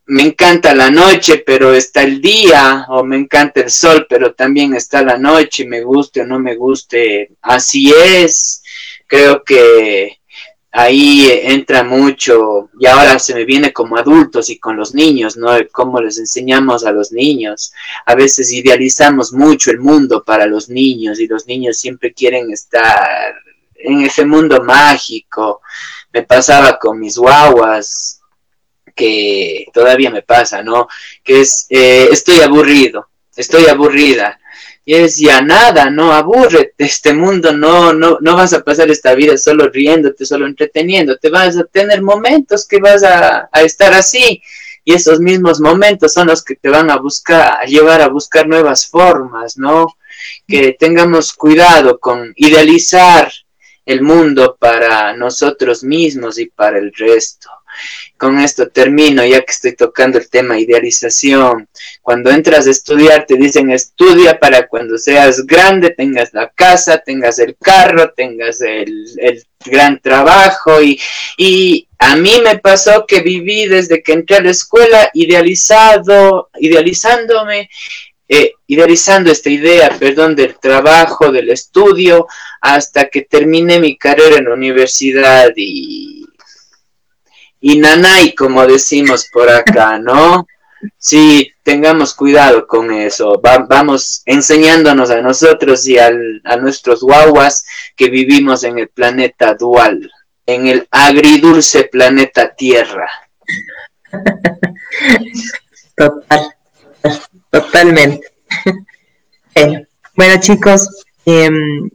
me 0.05 0.23
encanta 0.23 0.75
la 0.75 0.89
noche, 0.89 1.43
pero 1.45 1.73
está 1.73 2.03
el 2.03 2.21
día, 2.21 2.85
o 2.89 3.03
me 3.03 3.17
encanta 3.17 3.61
el 3.61 3.71
sol, 3.71 4.05
pero 4.09 4.33
también 4.33 4.75
está 4.75 5.01
la 5.01 5.17
noche, 5.17 5.65
me 5.65 5.81
guste 5.81 6.21
o 6.21 6.25
no 6.25 6.39
me 6.39 6.55
guste, 6.55 7.31
así 7.41 7.91
es. 7.91 8.63
Creo 9.07 9.43
que 9.43 10.19
ahí 10.71 11.29
entra 11.43 11.83
mucho, 11.83 12.69
y 12.79 12.85
ahora 12.87 13.17
se 13.19 13.33
me 13.33 13.45
viene 13.45 13.71
como 13.71 13.95
adultos 13.95 14.49
y 14.49 14.59
con 14.59 14.75
los 14.75 14.93
niños, 14.93 15.37
¿no? 15.37 15.51
Cómo 15.71 16.01
les 16.01 16.17
enseñamos 16.17 16.85
a 16.85 16.91
los 16.91 17.11
niños. 17.11 17.73
A 18.05 18.15
veces 18.15 18.51
idealizamos 18.51 19.31
mucho 19.31 19.71
el 19.71 19.79
mundo 19.79 20.23
para 20.23 20.47
los 20.47 20.67
niños 20.67 21.19
y 21.19 21.27
los 21.27 21.47
niños 21.47 21.77
siempre 21.79 22.13
quieren 22.13 22.51
estar 22.51 23.35
en 23.75 24.01
ese 24.01 24.25
mundo 24.25 24.63
mágico. 24.63 25.61
Me 26.11 26.23
pasaba 26.23 26.77
con 26.79 26.99
mis 26.99 27.17
guaguas, 27.17 28.22
que 28.95 29.65
todavía 29.73 30.09
me 30.09 30.21
pasa, 30.21 30.61
¿no? 30.63 30.87
Que 31.23 31.41
es, 31.41 31.65
eh, 31.69 32.09
estoy 32.11 32.41
aburrido, 32.41 33.09
estoy 33.35 33.65
aburrida. 33.67 34.39
y 34.85 34.95
es 34.95 35.17
ya 35.17 35.41
nada, 35.41 35.89
no 35.89 36.11
aburre 36.11 36.73
este 36.77 37.13
mundo, 37.13 37.53
no, 37.53 37.93
no, 37.93 38.17
no 38.19 38.35
vas 38.35 38.51
a 38.53 38.63
pasar 38.63 38.91
esta 38.91 39.15
vida 39.15 39.37
solo 39.37 39.69
riéndote, 39.69 40.25
solo 40.25 40.45
entreteniéndote, 40.45 41.29
vas 41.29 41.57
a 41.57 41.63
tener 41.63 42.01
momentos 42.01 42.67
que 42.67 42.79
vas 42.79 43.01
a, 43.03 43.49
a 43.51 43.61
estar 43.61 43.93
así, 43.93 44.41
y 44.83 44.93
esos 44.93 45.19
mismos 45.21 45.61
momentos 45.61 46.11
son 46.13 46.27
los 46.27 46.43
que 46.43 46.55
te 46.55 46.69
van 46.69 46.89
a 46.91 46.97
buscar, 46.97 47.61
a 47.61 47.65
llevar 47.65 48.01
a 48.01 48.09
buscar 48.09 48.47
nuevas 48.47 48.87
formas, 48.87 49.57
¿no? 49.57 49.87
Que 50.45 50.75
tengamos 50.77 51.33
cuidado 51.33 51.99
con 51.99 52.33
idealizar 52.35 53.31
el 53.85 54.01
mundo 54.01 54.57
para 54.59 55.15
nosotros 55.15 55.83
mismos 55.83 56.37
y 56.37 56.47
para 56.47 56.77
el 56.77 56.93
resto. 56.93 57.49
Con 58.17 58.39
esto 58.39 58.69
termino, 58.69 59.25
ya 59.25 59.41
que 59.41 59.51
estoy 59.51 59.75
tocando 59.75 60.17
el 60.17 60.29
tema 60.29 60.59
idealización. 60.59 61.67
Cuando 62.01 62.31
entras 62.31 62.67
a 62.67 62.71
estudiar, 62.71 63.25
te 63.25 63.35
dicen 63.35 63.71
estudia 63.71 64.39
para 64.39 64.67
cuando 64.67 64.97
seas 64.97 65.45
grande, 65.45 65.91
tengas 65.91 66.33
la 66.33 66.49
casa, 66.49 66.99
tengas 66.99 67.39
el 67.39 67.55
carro, 67.57 68.13
tengas 68.15 68.61
el, 68.61 69.43
gran 69.65 69.99
trabajo. 69.99 70.81
Y, 70.81 70.99
y 71.37 71.87
a 71.99 72.15
mí 72.15 72.41
me 72.43 72.59
pasó 72.59 73.05
que 73.07 73.21
viví 73.21 73.67
desde 73.67 74.03
que 74.03 74.13
entré 74.13 74.37
a 74.37 74.41
la 74.41 74.51
escuela 74.51 75.09
idealizado, 75.13 76.49
idealizándome 76.59 77.69
eh, 78.35 78.53
idealizando 78.67 79.31
esta 79.31 79.49
idea, 79.49 79.95
perdón, 79.99 80.35
del 80.35 80.57
trabajo, 80.57 81.31
del 81.31 81.49
estudio, 81.49 82.25
hasta 82.61 83.09
que 83.09 83.21
terminé 83.21 83.79
mi 83.79 83.97
carrera 83.97 84.37
en 84.37 84.45
la 84.45 84.53
universidad 84.53 85.51
y, 85.55 86.22
y 87.65 87.77
nanay, 87.77 88.35
como 88.35 88.67
decimos 88.67 89.29
por 89.31 89.49
acá, 89.49 89.97
¿no? 89.97 90.45
Sí, 90.97 91.49
tengamos 91.63 92.13
cuidado 92.13 92.67
con 92.67 92.91
eso. 92.91 93.39
vamos 93.41 94.21
enseñándonos 94.25 95.09
a 95.09 95.21
nosotros 95.21 95.87
y 95.87 95.97
al, 95.97 96.41
a 96.43 96.57
nuestros 96.57 96.99
guaguas 96.99 97.63
que 97.95 98.09
vivimos 98.09 98.65
en 98.65 98.79
el 98.79 98.89
planeta 98.89 99.53
dual, 99.53 100.11
en 100.45 100.67
el 100.67 100.85
agridulce 100.91 101.85
planeta 101.85 102.53
Tierra. 102.53 103.07
Total. 105.95 106.55
Totalmente. 107.49 108.27
bueno, 110.17 110.41
chicos, 110.41 111.05
em, 111.23 111.89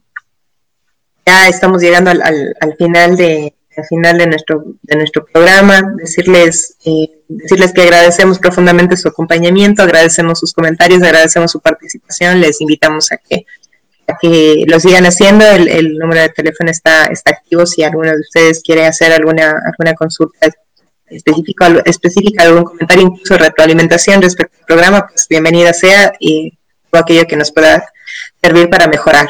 ya 1.26 1.46
estamos 1.46 1.82
llegando 1.82 2.10
al, 2.10 2.22
al, 2.58 2.76
final 2.78 3.18
de 3.18 3.52
al 3.78 3.86
final 3.86 4.18
de 4.18 4.26
nuestro 4.26 4.64
de 4.82 4.96
nuestro 4.96 5.24
programa. 5.24 5.94
Decirles 5.96 6.76
eh, 6.84 7.20
decirles 7.28 7.72
que 7.72 7.82
agradecemos 7.82 8.38
profundamente 8.38 8.96
su 8.96 9.08
acompañamiento, 9.08 9.82
agradecemos 9.82 10.40
sus 10.40 10.52
comentarios, 10.52 11.02
agradecemos 11.02 11.50
su 11.50 11.60
participación. 11.60 12.40
Les 12.40 12.60
invitamos 12.60 13.12
a 13.12 13.16
que 13.18 13.46
a 14.06 14.16
que 14.20 14.64
lo 14.66 14.80
sigan 14.80 15.06
haciendo. 15.06 15.46
El, 15.46 15.68
el 15.68 15.94
número 15.94 16.22
de 16.22 16.28
teléfono 16.30 16.70
está 16.70 17.06
está 17.06 17.30
activo 17.30 17.66
si 17.66 17.82
alguno 17.82 18.10
de 18.10 18.20
ustedes 18.20 18.62
quiere 18.62 18.86
hacer 18.86 19.12
alguna 19.12 19.54
alguna 19.64 19.94
consulta 19.94 20.48
específico, 21.10 21.64
específica, 21.84 22.44
algún 22.44 22.64
comentario, 22.64 23.06
incluso 23.06 23.38
retroalimentación 23.38 24.22
respecto 24.22 24.56
al 24.60 24.66
programa, 24.66 25.06
pues 25.08 25.26
bienvenida 25.28 25.72
sea 25.72 26.12
y 26.18 26.58
todo 26.90 27.02
aquello 27.02 27.26
que 27.26 27.36
nos 27.36 27.52
pueda 27.52 27.90
servir 28.42 28.68
para 28.68 28.88
mejorar. 28.88 29.28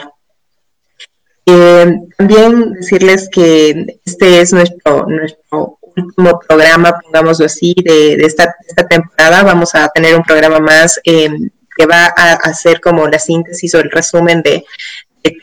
Eh, 1.50 2.00
también 2.18 2.74
decirles 2.74 3.28
que 3.32 3.98
este 4.04 4.42
es 4.42 4.52
nuestro, 4.52 5.06
nuestro 5.06 5.78
último 5.96 6.38
programa, 6.46 7.00
pongámoslo 7.02 7.46
así, 7.46 7.74
de, 7.82 8.16
esta, 8.16 8.54
temporada. 8.88 9.44
Vamos 9.44 9.74
a 9.74 9.88
tener 9.88 10.14
un 10.14 10.24
programa 10.24 10.58
más 10.58 11.00
eh, 11.04 11.30
que 11.74 11.86
va 11.86 12.12
a 12.14 12.34
hacer 12.34 12.82
como 12.82 13.08
la 13.08 13.18
síntesis 13.18 13.74
o 13.74 13.80
el 13.80 13.90
resumen 13.90 14.42
de, 14.42 14.64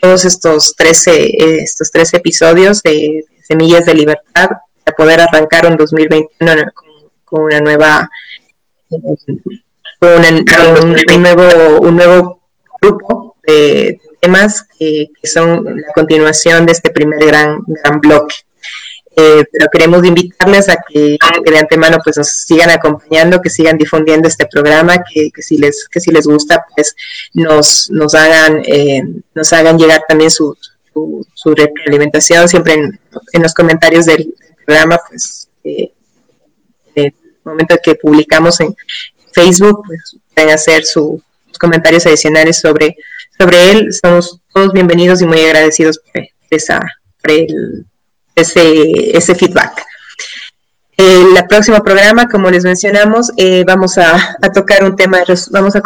todos 0.00 0.24
estos 0.24 0.74
13, 0.76 1.62
estos 1.62 1.90
13 1.90 2.18
episodios 2.18 2.82
de 2.82 3.24
Semillas 3.46 3.84
de 3.84 3.94
Libertad 3.94 4.50
poder 4.96 5.20
arrancar 5.20 5.66
un 5.66 5.76
2021 5.76 6.62
con, 7.24 7.42
una 7.42 7.60
nueva 7.60 8.10
con 8.88 9.02
un, 10.10 11.22
nuevo 11.22 11.80
un 11.80 11.96
nuevo 11.96 12.40
grupo 12.80 13.36
de 13.46 14.00
temas 14.20 14.66
que, 14.78 15.08
son 15.24 15.64
la 15.64 15.92
continuación 15.94 16.66
de 16.66 16.72
este 16.72 16.90
primer 16.90 17.24
gran 17.24 17.60
gran 17.66 18.00
bloque. 18.00 18.36
Eh, 19.18 19.44
pero 19.50 19.68
queremos 19.72 20.04
invitarles 20.04 20.68
a 20.68 20.76
que, 20.86 21.16
de 21.44 21.58
antemano 21.58 21.98
pues 22.04 22.18
nos 22.18 22.28
sigan 22.28 22.68
acompañando, 22.68 23.40
que 23.40 23.48
sigan 23.48 23.78
difundiendo 23.78 24.28
este 24.28 24.46
programa, 24.46 24.96
que, 25.02 25.30
si 25.38 25.56
les 25.56 25.88
que 25.88 26.00
si 26.00 26.10
les 26.10 26.26
gusta 26.26 26.66
pues 26.74 26.94
nos 27.32 27.88
nos 27.90 28.14
hagan 28.14 28.62
eh, 28.66 29.02
nos 29.34 29.52
hagan 29.54 29.78
llegar 29.78 30.02
también 30.06 30.30
su, 30.30 30.54
su, 31.34 31.54
retroalimentación 31.54 32.46
siempre 32.48 32.74
en, 32.74 33.00
en, 33.32 33.42
los 33.42 33.54
comentarios 33.54 34.04
del, 34.04 34.34
programa, 34.66 35.00
pues, 35.08 35.48
eh, 35.64 35.92
el 36.94 37.14
momento 37.44 37.76
que 37.82 37.94
publicamos 37.94 38.60
en 38.60 38.74
Facebook, 39.32 39.82
pues 39.86 40.16
pueden 40.34 40.50
hacer 40.50 40.84
sus 40.84 41.20
comentarios 41.58 42.06
adicionales 42.06 42.58
sobre, 42.60 42.96
sobre 43.38 43.70
él. 43.70 43.92
Somos 43.92 44.40
todos 44.52 44.72
bienvenidos 44.72 45.22
y 45.22 45.26
muy 45.26 45.40
agradecidos 45.40 45.98
por, 45.98 46.22
esa, 46.50 46.80
ese, 48.34 49.16
ese 49.16 49.34
feedback. 49.34 49.84
El 50.96 51.46
próximo 51.46 51.82
programa, 51.82 52.26
como 52.26 52.50
les 52.50 52.64
mencionamos, 52.64 53.30
eh, 53.36 53.64
vamos 53.66 53.98
a, 53.98 54.36
tocar 54.54 54.82
un 54.82 54.96
tema, 54.96 55.18
vamos 55.50 55.76
a, 55.76 55.82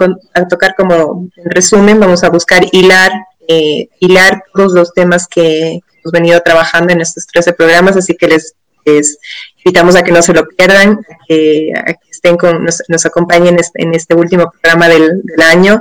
tocar 0.49 0.75
como 0.77 1.29
resumen, 1.47 1.99
vamos 1.99 2.23
a 2.23 2.31
buscar 2.31 2.65
hilar, 2.71 3.11
eh, 3.49 3.89
hilar 3.99 4.45
todos 4.55 4.73
los 4.73 4.93
temas 4.93 5.27
que 5.27 5.81
hemos 6.05 6.13
venido 6.13 6.41
trabajando 6.43 6.93
en 6.93 7.01
estos 7.01 7.27
13 7.27 7.55
programas, 7.55 7.97
así 7.97 8.17
que 8.17 8.29
les 8.29 8.55
les 8.85 9.19
invitamos 9.59 9.97
a 9.97 10.03
que 10.03 10.13
no 10.13 10.23
se 10.23 10.33
lo 10.33 10.47
pierdan, 10.47 11.01
a 11.11 11.27
que, 11.27 11.73
estén 12.11 12.37
con, 12.37 12.65
nos, 12.65 13.07
acompañen 13.07 13.57
en 13.75 13.95
este 13.95 14.15
último 14.15 14.51
programa 14.51 14.89
del, 14.89 15.23
año 15.43 15.81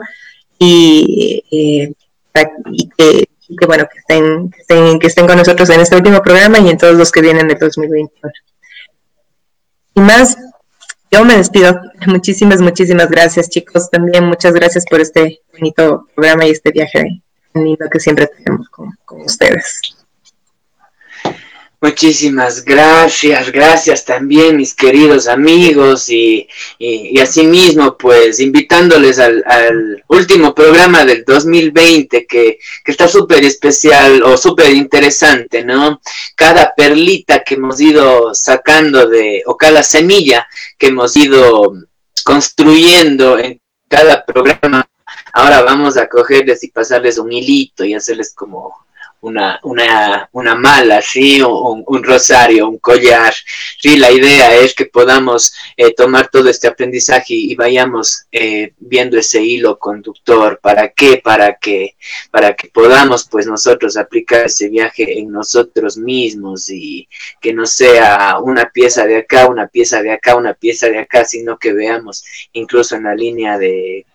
y, 0.57 1.43
eh, 1.51 1.93
que, 2.97 3.65
bueno, 3.65 3.87
que 3.91 3.99
estén, 3.99 4.51
que 4.99 5.07
estén, 5.07 5.27
con 5.27 5.37
nosotros 5.37 5.69
en 5.69 5.81
este 5.81 5.95
último 5.95 6.21
programa 6.21 6.59
y 6.59 6.69
en 6.69 6.77
todos 6.77 6.95
los 6.95 7.11
que 7.11 7.21
vienen 7.21 7.47
del 7.47 7.57
2021. 7.57 8.09
Y 9.95 10.01
más, 10.01 10.37
yo 11.11 11.25
me 11.25 11.37
despido. 11.37 11.79
Muchísimas, 12.07 12.61
muchísimas 12.61 13.09
gracias, 13.09 13.49
chicos. 13.49 13.89
También 13.89 14.25
muchas 14.25 14.53
gracias 14.53 14.85
por 14.89 15.01
este 15.01 15.41
bonito 15.51 16.07
programa 16.15 16.45
y 16.45 16.51
este 16.51 16.71
viaje 16.71 17.21
lindo 17.53 17.89
que 17.91 17.99
siempre 17.99 18.27
tenemos 18.27 18.69
con 18.69 19.21
ustedes. 19.21 19.98
Muchísimas 21.81 22.65
gracias, 22.65 23.53
gracias 23.53 24.03
también 24.03 24.57
mis 24.57 24.73
queridos 24.73 25.29
amigos 25.29 26.09
y, 26.09 26.45
y, 26.77 27.17
y 27.17 27.19
asimismo 27.21 27.97
pues 27.97 28.41
invitándoles 28.41 29.17
al, 29.17 29.41
al, 29.47 30.03
último 30.09 30.53
programa 30.53 31.05
del 31.05 31.23
2020 31.23 32.27
que, 32.27 32.59
que 32.83 32.91
está 32.91 33.07
súper 33.07 33.45
especial 33.45 34.21
o 34.23 34.35
súper 34.35 34.73
interesante, 34.73 35.63
¿no? 35.63 36.01
Cada 36.35 36.73
perlita 36.75 37.45
que 37.45 37.55
hemos 37.55 37.79
ido 37.79 38.35
sacando 38.35 39.07
de, 39.07 39.43
o 39.45 39.55
cada 39.55 39.81
semilla 39.81 40.45
que 40.77 40.87
hemos 40.87 41.15
ido 41.15 41.75
construyendo 42.25 43.39
en 43.39 43.61
cada 43.87 44.25
programa, 44.25 44.85
ahora 45.31 45.61
vamos 45.61 45.95
a 45.95 46.09
cogerles 46.09 46.61
y 46.65 46.71
pasarles 46.71 47.17
un 47.19 47.31
hilito 47.31 47.85
y 47.85 47.93
hacerles 47.93 48.33
como 48.35 48.85
una, 49.21 49.59
una, 49.63 50.29
una 50.31 50.55
mala, 50.55 51.01
¿sí? 51.01 51.41
Un, 51.41 51.83
un, 51.85 52.03
rosario, 52.03 52.69
un 52.69 52.77
collar. 52.79 53.33
Sí, 53.79 53.97
la 53.97 54.11
idea 54.11 54.55
es 54.55 54.73
que 54.73 54.85
podamos 54.85 55.53
eh, 55.77 55.93
tomar 55.93 56.29
todo 56.29 56.49
este 56.49 56.67
aprendizaje 56.67 57.33
y, 57.33 57.55
vayamos 57.55 58.25
eh, 58.31 58.73
viendo 58.79 59.17
ese 59.17 59.41
hilo 59.41 59.77
conductor. 59.77 60.59
¿Para 60.61 60.89
qué? 60.89 61.21
Para 61.23 61.57
que, 61.57 61.95
para 62.31 62.55
que 62.55 62.69
podamos, 62.69 63.27
pues, 63.29 63.47
nosotros 63.47 63.97
aplicar 63.97 64.45
ese 64.45 64.69
viaje 64.69 65.19
en 65.19 65.31
nosotros 65.31 65.97
mismos 65.97 66.69
y 66.69 67.07
que 67.41 67.53
no 67.53 67.65
sea 67.65 68.37
una 68.41 68.69
pieza 68.69 69.05
de 69.05 69.17
acá, 69.17 69.47
una 69.47 69.67
pieza 69.67 70.01
de 70.01 70.11
acá, 70.11 70.35
una 70.35 70.53
pieza 70.53 70.89
de 70.89 70.99
acá, 70.99 71.25
sino 71.25 71.57
que 71.57 71.73
veamos 71.73 72.23
incluso 72.53 72.95
en 72.95 73.03
la 73.03 73.15
línea 73.15 73.57
de, 73.57 74.05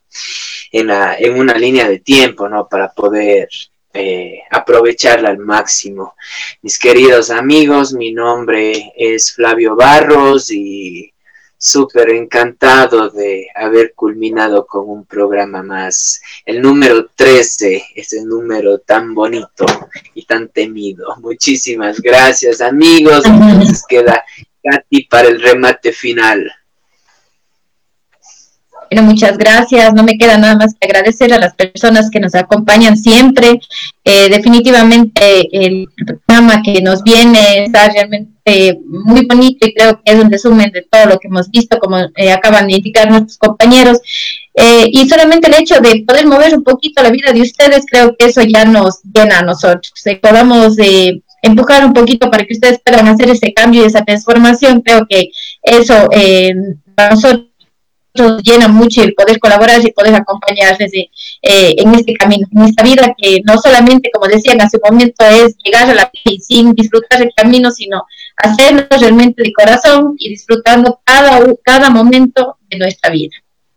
en, 0.73 0.87
la, 0.87 1.17
en 1.19 1.39
una 1.39 1.55
línea 1.55 1.89
de 1.89 1.99
tiempo, 2.01 2.49
¿no? 2.49 2.69
Para 2.69 2.93
poder 2.93 3.49
eh, 3.95 4.41
aprovecharla 4.51 5.29
al 5.29 5.39
máximo. 5.39 6.15
Mis 6.63 6.79
queridos 6.79 7.31
amigos, 7.31 7.93
mi 7.93 8.13
nombre 8.13 8.93
es 8.97 9.33
Flavio 9.33 9.77
Barros 9.77 10.51
y 10.51 11.13
súper 11.57 12.11
encantado 12.11 13.09
de 13.09 13.47
haber 13.55 13.95
culminado 13.95 14.67
con 14.67 14.89
un 14.89 15.07
programa 15.07 15.63
más. 15.63 16.21
El 16.45 16.61
número 16.61 17.07
13, 17.15 17.85
ese 17.95 18.25
número 18.25 18.81
tan 18.81 19.15
bonito 19.15 19.65
y 20.13 20.27
tan 20.27 20.49
temido. 20.49 21.17
Muchísimas 21.21 22.01
gracias 22.01 22.61
amigos. 22.61 23.25
Entonces 23.25 23.85
queda 23.89 24.25
Katy 24.63 25.05
para 25.05 25.29
el 25.29 25.41
remate 25.41 25.93
final. 25.93 26.53
Muchas 29.03 29.39
gracias. 29.39 29.95
No 29.95 30.03
me 30.03 30.19
queda 30.19 30.37
nada 30.39 30.57
más 30.57 30.75
que 30.75 30.87
agradecer 30.87 31.33
a 31.33 31.39
las 31.39 31.55
personas 31.55 32.11
que 32.11 32.21
nos 32.21 32.35
acompañan 32.35 32.97
siempre. 32.97 33.61
Eh, 34.05 34.29
definitivamente 34.29 35.49
el 35.53 35.89
programa 36.27 36.63
que 36.63 36.83
nos 36.83 37.03
viene 37.03 37.65
está 37.65 37.89
realmente 37.89 38.79
muy 38.87 39.25
bonito 39.27 39.67
y 39.67 39.73
creo 39.73 40.01
que 40.03 40.13
es 40.13 40.23
un 40.23 40.31
resumen 40.31 40.71
de 40.71 40.83
todo 40.83 41.07
lo 41.07 41.19
que 41.19 41.29
hemos 41.29 41.51
visto, 41.51 41.79
como 41.79 41.99
eh, 42.17 42.33
acaban 42.33 42.67
de 42.67 42.75
indicar 42.75 43.11
nuestros 43.11 43.39
compañeros. 43.39 43.99
Eh, 44.55 44.89
y 44.93 45.09
solamente 45.09 45.49
el 45.49 45.55
hecho 45.55 45.81
de 45.81 46.05
poder 46.07 46.27
mover 46.27 46.55
un 46.55 46.63
poquito 46.63 47.03
la 47.03 47.11
vida 47.11 47.33
de 47.33 47.43
ustedes, 47.43 47.85
creo 47.91 48.15
que 48.17 48.27
eso 48.27 48.43
ya 48.43 48.65
nos 48.65 49.01
llena 49.03 49.39
a 49.39 49.43
nosotros. 49.43 49.93
Que 50.05 50.17
podamos 50.17 50.77
empujar 51.43 51.85
un 51.85 51.93
poquito 51.93 52.31
para 52.31 52.45
que 52.45 52.55
ustedes 52.55 52.81
puedan 52.85 53.09
hacer 53.09 53.31
ese 53.31 53.53
cambio 53.53 53.83
y 53.83 53.87
esa 53.87 54.05
transformación, 54.05 54.81
creo 54.83 55.07
que 55.09 55.31
eso 55.63 56.09
para 56.95 57.11
nosotros 57.11 57.47
llena 58.15 58.69
mucho 58.69 59.03
el 59.03 59.15
poder 59.15 59.39
colaborar 59.41 59.85
y 59.85 59.93
poder 59.93 60.15
acompañarles 60.15 60.93
eh, 60.93 61.11
en 61.43 61.95
este 61.95 62.15
camino, 62.15 62.47
en 62.51 62.63
esta 62.63 62.85
vida 62.85 63.15
que 63.17 63.41
no 63.45 63.59
solamente, 63.59 64.11
como 64.13 64.27
decían 64.27 64.61
hace 64.61 64.77
un 64.77 64.93
momento, 64.93 65.25
es 65.25 65.57
llegar 65.65 65.91
a 65.91 65.95
la 65.95 66.11
vida 66.13 66.37
sin 66.41 66.75
disfrutar 66.75 67.23
el 67.23 67.33
camino, 67.37 67.71
sino 67.71 68.05
hacerlo 68.37 68.87
realmente 68.91 69.43
de 69.43 69.53
corazón 69.53 70.15
y 70.19 70.31
disfrutando 70.31 71.01
cada, 71.05 71.41
cada 71.65 71.91
momento 71.91 72.59
de 72.71 72.79
nuestra 72.79 73.11
vida. 73.11 73.37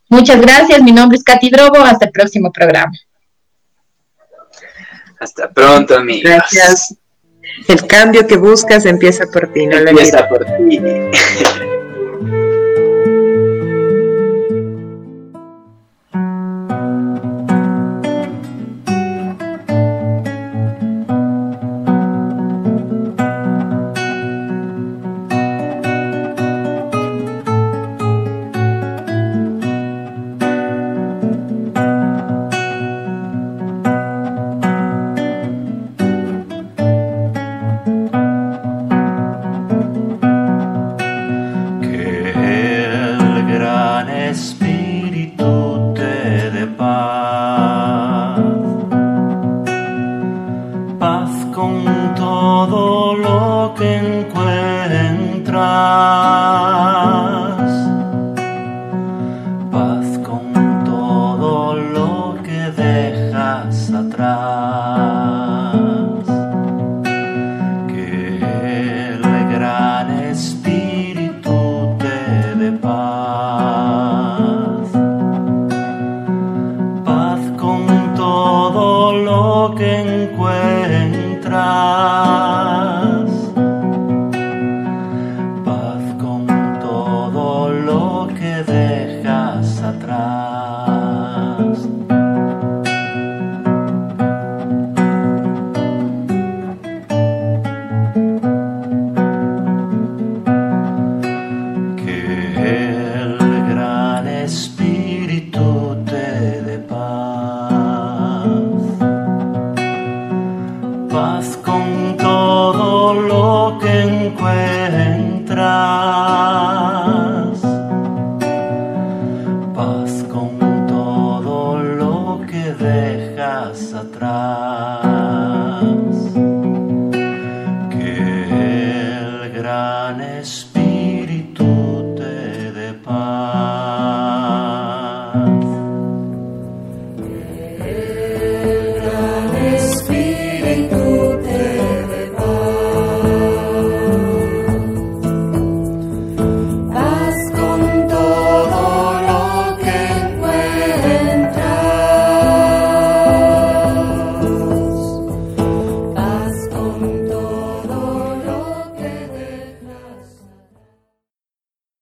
Muchas 0.09 0.39
gracias, 0.39 0.81
mi 0.81 0.91
nombre 0.91 1.17
es 1.17 1.23
Katy 1.23 1.49
Drogo, 1.49 1.79
hasta 1.79 2.05
el 2.05 2.11
próximo 2.11 2.51
programa. 2.51 2.93
Hasta 5.19 5.49
pronto, 5.51 5.95
amigos. 5.95 6.23
Gracias. 6.23 6.95
El 7.67 7.87
cambio 7.87 8.27
que 8.27 8.37
buscas 8.37 8.85
empieza 8.85 9.25
por 9.25 9.51
ti, 9.51 9.65
no 9.65 9.77
Empieza 9.77 10.27
por 10.29 10.45
ti. 10.45 10.79